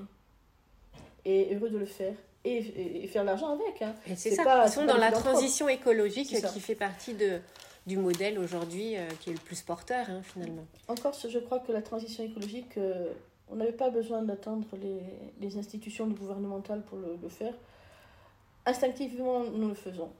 Et 1.24 1.55
heureux 1.55 1.68
de 1.68 1.79
le 1.79 1.87
faire. 1.87 2.14
Et, 2.45 3.03
et 3.03 3.07
faire 3.09 3.24
l'argent 3.24 3.53
avec. 3.53 3.83
Hein. 3.83 3.95
C'est 4.16 4.31
ça. 4.31 4.45
Pas, 4.45 4.66
Ils 4.66 4.72
sont 4.72 4.87
dans 4.87 4.97
la 4.97 5.11
transition 5.11 5.68
écologique 5.68 6.29
qui 6.29 6.61
fait 6.61 6.76
partie 6.76 7.14
de, 7.14 7.41
du 7.87 7.97
modèle 7.97 8.39
aujourd'hui 8.39 8.97
euh, 8.97 9.07
qui 9.20 9.31
est 9.31 9.33
le 9.33 9.41
plus 9.41 9.61
porteur, 9.61 10.07
hein, 10.09 10.22
finalement. 10.22 10.64
En 10.87 10.95
Corse, 10.95 11.29
je 11.29 11.39
crois 11.39 11.59
que 11.59 11.72
la 11.72 11.83
transition 11.83 12.24
écologique, 12.24 12.79
euh, 12.79 13.12
on 13.51 13.57
n'avait 13.57 13.72
pas 13.72 13.91
besoin 13.91 14.22
d'attendre 14.22 14.66
les, 14.81 15.01
les, 15.41 15.59
institutions 15.59 16.07
gouvernementales 16.07 16.83
pour 16.83 16.99
le, 16.99 17.18
le 17.20 17.29
faire. 17.29 17.55
Instinctivement, 18.64 19.45
nous 19.45 19.68
le 19.68 19.74
faisons 19.74 20.11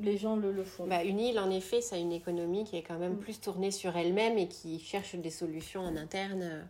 les 0.00 0.16
gens 0.16 0.36
le, 0.36 0.52
le 0.52 0.64
font. 0.64 0.86
Bah, 0.86 1.04
une 1.04 1.20
île, 1.20 1.38
en 1.38 1.50
effet, 1.50 1.80
ça 1.80 1.96
a 1.96 1.98
une 1.98 2.12
économie 2.12 2.64
qui 2.64 2.76
est 2.76 2.82
quand 2.82 2.98
même 2.98 3.14
mm. 3.14 3.20
plus 3.20 3.40
tournée 3.40 3.70
sur 3.70 3.96
elle-même 3.96 4.38
et 4.38 4.48
qui 4.48 4.78
cherche 4.78 5.14
des 5.14 5.30
solutions 5.30 5.82
en 5.82 5.96
interne, 5.96 6.42
euh, 6.42 6.62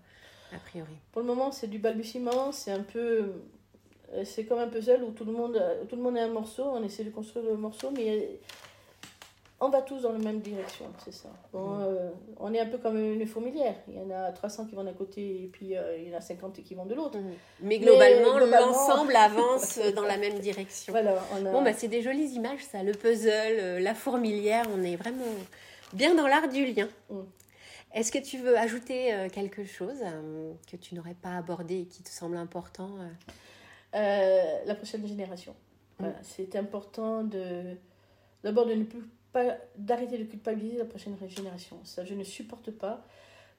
a 0.55 0.59
priori. 0.59 0.95
Pour 1.13 1.23
le 1.23 1.27
moment, 1.27 1.51
c'est 1.53 1.69
du 1.69 1.79
balbutiement, 1.79 2.53
c'est 2.53 2.73
un 2.73 2.83
peu... 2.83 3.33
Euh, 4.13 4.25
c'est 4.25 4.45
comme 4.45 4.59
un 4.59 4.69
puzzle 4.69 5.03
où 5.03 5.11
tout 5.11 5.25
le, 5.25 5.33
monde, 5.33 5.61
tout 5.89 5.97
le 5.97 6.03
monde 6.03 6.17
est 6.17 6.21
un 6.21 6.29
morceau, 6.29 6.65
on 6.65 6.83
essaie 6.85 7.05
de 7.05 7.11
construire 7.11 7.47
le 7.47 7.57
morceau, 7.57 7.91
mais 7.91 8.39
on 9.61 9.69
va 9.69 9.83
tous 9.83 10.03
dans 10.03 10.13
la 10.13 10.19
même 10.19 10.41
direction, 10.41 10.87
c'est 11.05 11.13
ça. 11.13 11.29
Mm. 11.53 11.57
Euh, 11.57 12.11
on 12.39 12.53
est 12.53 12.61
un 12.61 12.67
peu 12.67 12.79
comme 12.79 12.99
une 12.99 13.27
fourmilière. 13.27 13.77
Il 13.89 13.95
y 13.95 14.01
en 14.01 14.11
a 14.11 14.33
300 14.33 14.67
qui 14.67 14.75
vont 14.75 14.85
d'un 14.85 14.93
côté 14.93 15.45
et 15.45 15.47
puis 15.47 15.77
euh, 15.77 15.97
il 15.97 16.09
y 16.11 16.15
en 16.15 16.19
a 16.19 16.21
50 16.21 16.63
qui 16.63 16.75
vont 16.75 16.87
de 16.87 16.95
l'autre. 16.95 17.19
Mm. 17.19 17.33
Mais, 17.61 17.79
globalement, 17.79 18.39
l'ensemble 18.39 19.15
avance 19.17 19.79
dans 19.95 20.03
la 20.03 20.17
même 20.17 20.39
direction. 20.41 20.93
Bon, 20.93 21.63
bah, 21.63 21.73
c'est 21.73 21.89
des 21.89 22.03
jolies 22.03 22.35
images, 22.35 22.65
ça. 22.65 22.83
Le 22.83 22.93
puzzle, 22.93 23.31
euh, 23.31 23.81
la 23.81 23.95
fourmilière, 23.95 24.67
on 24.75 24.83
est 24.83 24.97
vraiment 24.97 25.25
bien 25.93 26.15
dans 26.15 26.27
l'art 26.27 26.49
du 26.49 26.67
lien. 26.67 26.89
Mm. 27.11 27.21
Est-ce 27.95 28.11
que 28.11 28.19
tu 28.19 28.39
veux 28.39 28.59
ajouter 28.59 29.15
quelque 29.33 29.65
chose 29.65 30.01
que 30.69 30.77
tu 30.77 30.97
n'aurais 30.97 31.15
pas 31.15 31.37
abordé 31.37 31.83
et 31.83 31.87
qui 31.87 32.03
te 32.03 32.09
semble 32.09 32.37
important 32.37 32.91
La 33.93 34.75
prochaine 34.75 35.07
génération. 35.07 35.55
C'est 36.23 36.57
important 36.57 37.23
de 37.23 37.77
d'abord 38.43 38.67
de 38.67 38.75
ne 38.75 38.83
plus 38.83 39.05
d'arrêter 39.77 40.19
de 40.19 40.25
culpabiliser 40.25 40.79
la 40.79 40.85
prochaine 40.85 41.17
génération. 41.29 41.79
Ça, 41.85 42.05
je 42.05 42.15
ne 42.15 42.25
supporte 42.25 42.71
pas. 42.71 43.05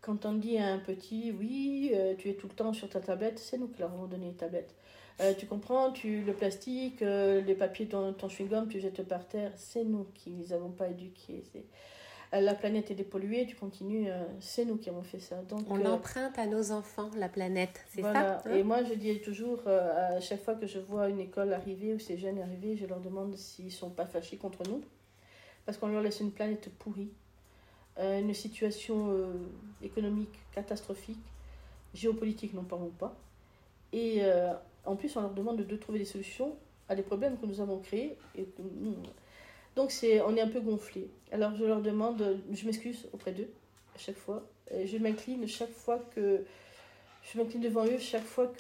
Quand 0.02 0.26
on 0.26 0.34
dit 0.34 0.58
à 0.58 0.68
un 0.68 0.78
petit, 0.78 1.34
oui, 1.38 1.92
euh, 1.94 2.14
tu 2.18 2.30
es 2.30 2.34
tout 2.34 2.48
le 2.48 2.54
temps 2.54 2.74
sur 2.74 2.88
ta 2.90 3.00
tablette, 3.00 3.40
c'est 3.40 3.58
nous 3.58 3.68
qui 3.68 3.80
leur 3.80 3.92
avons 3.92 4.06
donné 4.06 4.28
les 4.28 4.36
tablettes. 4.36 4.76
Euh, 5.20 5.34
tu 5.34 5.48
comprends, 5.48 5.92
tu, 5.92 6.22
le 6.22 6.34
plastique, 6.34 7.02
euh, 7.02 7.42
les 7.42 7.56
papiers, 7.56 7.88
ton, 7.88 8.14
ton 8.14 8.28
chewing-gum, 8.28 8.68
tu 8.68 8.80
jettes 8.80 9.02
par 9.04 9.28
terre, 9.28 9.52
c'est 9.56 9.84
nous 9.84 10.06
qui 10.14 10.30
les 10.30 10.54
avons 10.54 10.70
pas 10.70 10.90
éduqués. 10.90 11.44
la 12.32 12.54
planète 12.54 12.92
est 12.92 12.96
dépolluée, 12.96 13.48
tu 13.48 13.56
continues, 13.56 14.10
c'est 14.40 14.66
nous 14.66 14.78
qui 14.78 14.90
avons 14.90 15.04
fait 15.04 15.20
ça. 15.20 15.38
Donc, 15.44 15.62
On 15.72 15.84
emprunte 15.86 16.38
à 16.38 16.46
nos 16.46 16.72
enfants 16.72 17.10
la 17.18 17.30
planète, 17.30 17.84
c'est 17.90 18.02
ça 18.02 18.42
hein? 18.46 18.52
Et 18.52 18.62
moi, 18.62 18.84
je 18.84 18.94
dis 18.94 19.22
toujours, 19.22 19.66
à 19.68 20.20
chaque 20.20 20.44
fois 20.44 20.54
que 20.54 20.68
je 20.68 20.80
vois 20.80 21.10
une 21.10 21.20
école 21.20 21.52
arriver 21.54 21.94
ou 21.96 22.00
ces 22.00 22.18
jeunes 22.18 22.40
arriver, 22.40 22.76
je 22.76 22.86
leur 22.86 23.00
demande 23.00 23.36
s'ils 23.38 23.72
sont 23.72 23.90
pas 23.90 24.06
fâchés 24.06 24.38
contre 24.38 24.62
nous 24.70 24.82
parce 25.66 25.78
qu'on 25.78 25.88
leur 25.88 26.02
laisse 26.02 26.20
une 26.20 26.32
planète 26.32 26.70
pourrie, 26.78 27.10
euh, 27.98 28.20
une 28.20 28.34
situation 28.34 29.12
euh, 29.12 29.34
économique 29.82 30.38
catastrophique, 30.54 31.24
géopolitique, 31.94 32.54
n'en 32.54 32.64
parlons 32.64 32.90
pas. 32.90 33.16
Et 33.94 34.18
euh, 34.24 34.54
en 34.86 34.96
plus, 34.96 35.16
on 35.16 35.22
leur 35.22 35.34
demande 35.34 35.66
de, 35.66 35.76
trouver 35.78 36.00
des 36.00 36.06
solutions 36.06 36.56
à 36.90 36.96
des 36.96 37.04
problèmes 37.04 37.38
que 37.40 37.46
nous 37.46 37.62
avons 37.62 37.80
créés. 37.80 38.18
Donc, 39.76 39.92
on 40.04 40.36
est 40.36 40.42
un 40.42 40.48
peu 40.48 40.60
gonflé. 40.60 41.10
Alors, 41.32 41.56
je 41.56 41.64
leur 41.64 41.82
demande, 41.82 42.38
je 42.52 42.66
m'excuse 42.66 43.08
auprès 43.14 43.32
d'eux 43.32 43.50
à 43.96 43.98
chaque 43.98 44.18
fois. 44.18 44.44
je 44.72 44.98
m'incline 44.98 45.48
chaque 45.48 45.72
fois 45.72 46.00
que. 46.14 46.44
Je 47.24 47.40
m'incline 47.40 47.62
devant 47.62 47.86
eux 47.86 47.98
chaque 47.98 48.24
fois 48.24 48.52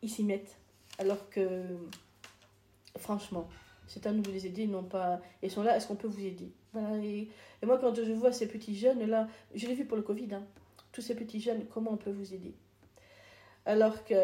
qu'ils 0.00 0.10
s'y 0.10 0.24
mettent. 0.24 0.56
Alors 0.98 1.28
que, 1.30 1.62
franchement, 2.98 3.48
c'est 3.92 4.06
à 4.06 4.12
nous 4.12 4.22
de 4.22 4.30
les 4.30 4.46
aider, 4.46 4.66
non 4.66 4.82
pas. 4.82 5.20
Ils 5.42 5.50
sont 5.50 5.62
là, 5.62 5.76
est-ce 5.76 5.86
qu'on 5.86 5.96
peut 5.96 6.08
vous 6.08 6.24
aider? 6.24 6.50
Et, 7.02 7.28
moi, 7.62 7.78
quand 7.78 7.94
je 7.94 8.12
vois 8.12 8.32
ces 8.32 8.48
petits 8.48 8.76
jeunes 8.76 9.04
là, 9.06 9.28
je 9.54 9.66
l'ai 9.66 9.74
vu 9.74 9.84
pour 9.84 9.96
le 9.96 10.02
Covid, 10.02 10.34
hein, 10.34 10.46
tous 10.92 11.02
ces 11.02 11.14
petits 11.14 11.40
jeunes, 11.40 11.66
comment 11.66 11.92
on 11.92 11.96
peut 11.98 12.10
vous 12.10 12.32
aider? 12.32 12.54
Alors 13.66 14.02
que 14.04 14.14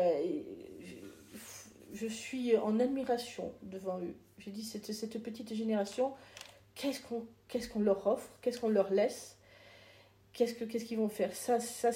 je 1.93 2.07
suis 2.07 2.57
en 2.57 2.81
admiration 2.81 3.53
devant 3.63 3.99
eux. 4.01 4.15
Je 4.39 4.51
dis, 4.51 4.63
cette, 4.65 5.23
petite 5.23 5.55
génération, 5.55 6.15
qu'est-ce 6.75 7.03
qu'on 7.69 7.81
leur 7.81 8.07
offre, 8.07 8.31
qu'est-ce 8.41 8.59
qu'on 8.59 8.71
leur 8.71 8.91
laisse, 8.91 9.37
qu'est-ce 10.33 10.85
qu'ils 10.85 10.99
vont 10.99 11.11
faire? 11.11 11.35
Ça, 11.35 11.61
ça, 11.61 11.91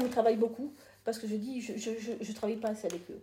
me 0.00 0.08
travaille 0.08 0.36
beaucoup 0.36 0.74
parce 1.02 1.18
que 1.18 1.26
je 1.26 1.36
dis, 1.36 1.62
je 1.62 1.70
ne 1.70 2.34
travaille 2.34 2.58
pas 2.58 2.68
assez 2.68 2.86
avec 2.86 3.10
eux. 3.10 3.20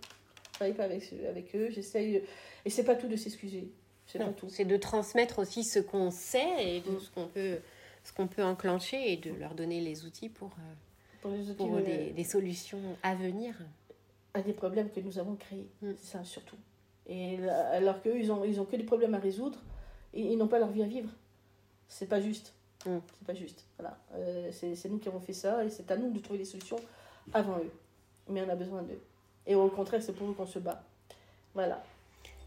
Je 0.61 0.73
travaille 0.73 0.89
pas 0.89 0.93
avec, 0.93 1.13
avec 1.27 1.55
eux, 1.55 1.69
j'essaye. 1.71 2.21
Et 2.65 2.69
c'est 2.69 2.83
pas 2.83 2.95
tout 2.95 3.07
de 3.07 3.15
s'excuser. 3.15 3.71
C'est 4.05 4.19
pas 4.19 4.25
tout. 4.25 4.47
C'est 4.49 4.65
de 4.65 4.77
transmettre 4.77 5.39
aussi 5.39 5.63
ce 5.63 5.79
qu'on 5.79 6.11
sait 6.11 6.75
et 6.77 6.81
de 6.81 6.91
mm. 6.91 6.99
ce 6.99 7.09
qu'on 7.09 7.27
peut, 7.27 7.57
ce 8.03 8.13
qu'on 8.13 8.27
peut 8.27 8.43
enclencher 8.43 9.11
et 9.11 9.17
de 9.17 9.31
leur 9.39 9.55
donner 9.55 9.81
les 9.81 10.05
outils 10.05 10.29
pour, 10.29 10.49
euh, 10.49 10.73
pour, 11.21 11.31
les 11.31 11.49
outils, 11.49 11.55
pour 11.55 11.77
des, 11.77 12.11
des, 12.11 12.23
solutions 12.23 12.79
à 13.01 13.15
venir. 13.15 13.55
À 14.35 14.41
des 14.41 14.53
problèmes 14.53 14.91
que 14.91 14.99
nous 14.99 15.17
avons 15.17 15.35
créés, 15.35 15.67
mm. 15.81 15.93
c'est 15.97 16.17
ça 16.17 16.23
surtout. 16.23 16.57
Et 17.07 17.39
alors 17.47 18.01
qu'eux, 18.03 18.19
ils 18.19 18.31
ont, 18.31 18.43
ils 18.45 18.59
ont 18.61 18.65
que 18.65 18.75
des 18.75 18.83
problèmes 18.83 19.15
à 19.15 19.19
résoudre 19.19 19.59
et 20.13 20.21
ils 20.21 20.37
n'ont 20.37 20.47
pas 20.47 20.59
leur 20.59 20.69
vie 20.69 20.83
à 20.83 20.87
vivre. 20.87 21.09
C'est 21.87 22.07
pas 22.07 22.21
juste. 22.21 22.53
Mm. 22.85 22.97
C'est 23.17 23.27
pas 23.27 23.33
juste. 23.33 23.65
Voilà. 23.79 23.97
Euh, 24.13 24.51
c'est 24.51 24.89
nous 24.89 24.99
qui 24.99 25.07
avons 25.07 25.21
fait 25.21 25.33
ça 25.33 25.65
et 25.65 25.69
c'est 25.71 25.89
à 25.89 25.97
nous 25.97 26.11
de 26.11 26.19
trouver 26.19 26.37
des 26.37 26.45
solutions 26.45 26.79
avant 27.33 27.57
eux. 27.57 27.71
Mais 28.29 28.43
on 28.43 28.49
a 28.49 28.55
besoin 28.55 28.83
d'eux. 28.83 29.01
Et 29.47 29.55
au 29.55 29.67
contraire, 29.67 30.01
c'est 30.03 30.13
pour 30.13 30.29
eux 30.29 30.33
qu'on 30.33 30.45
se 30.45 30.59
bat. 30.59 30.81
Voilà. 31.53 31.83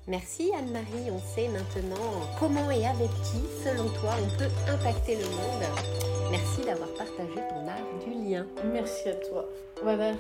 Merci 0.07 0.53
Anne-Marie, 0.55 1.11
on 1.11 1.19
sait 1.19 1.49
maintenant 1.49 1.97
comment 2.39 2.71
et 2.71 2.87
avec 2.87 3.09
qui, 3.23 3.41
selon 3.65 3.89
toi, 4.01 4.15
on 4.23 4.39
peut 4.39 4.51
impacter 4.71 5.17
le 5.17 5.25
monde. 5.25 5.65
Merci 6.31 6.61
d'avoir 6.63 6.91
partagé 6.91 7.35
ton 7.49 7.67
art 7.67 8.05
du 8.05 8.13
lien. 8.13 8.47
Merci 8.73 9.09
à 9.09 9.15
toi. 9.15 9.47
Voilà. 9.83 10.13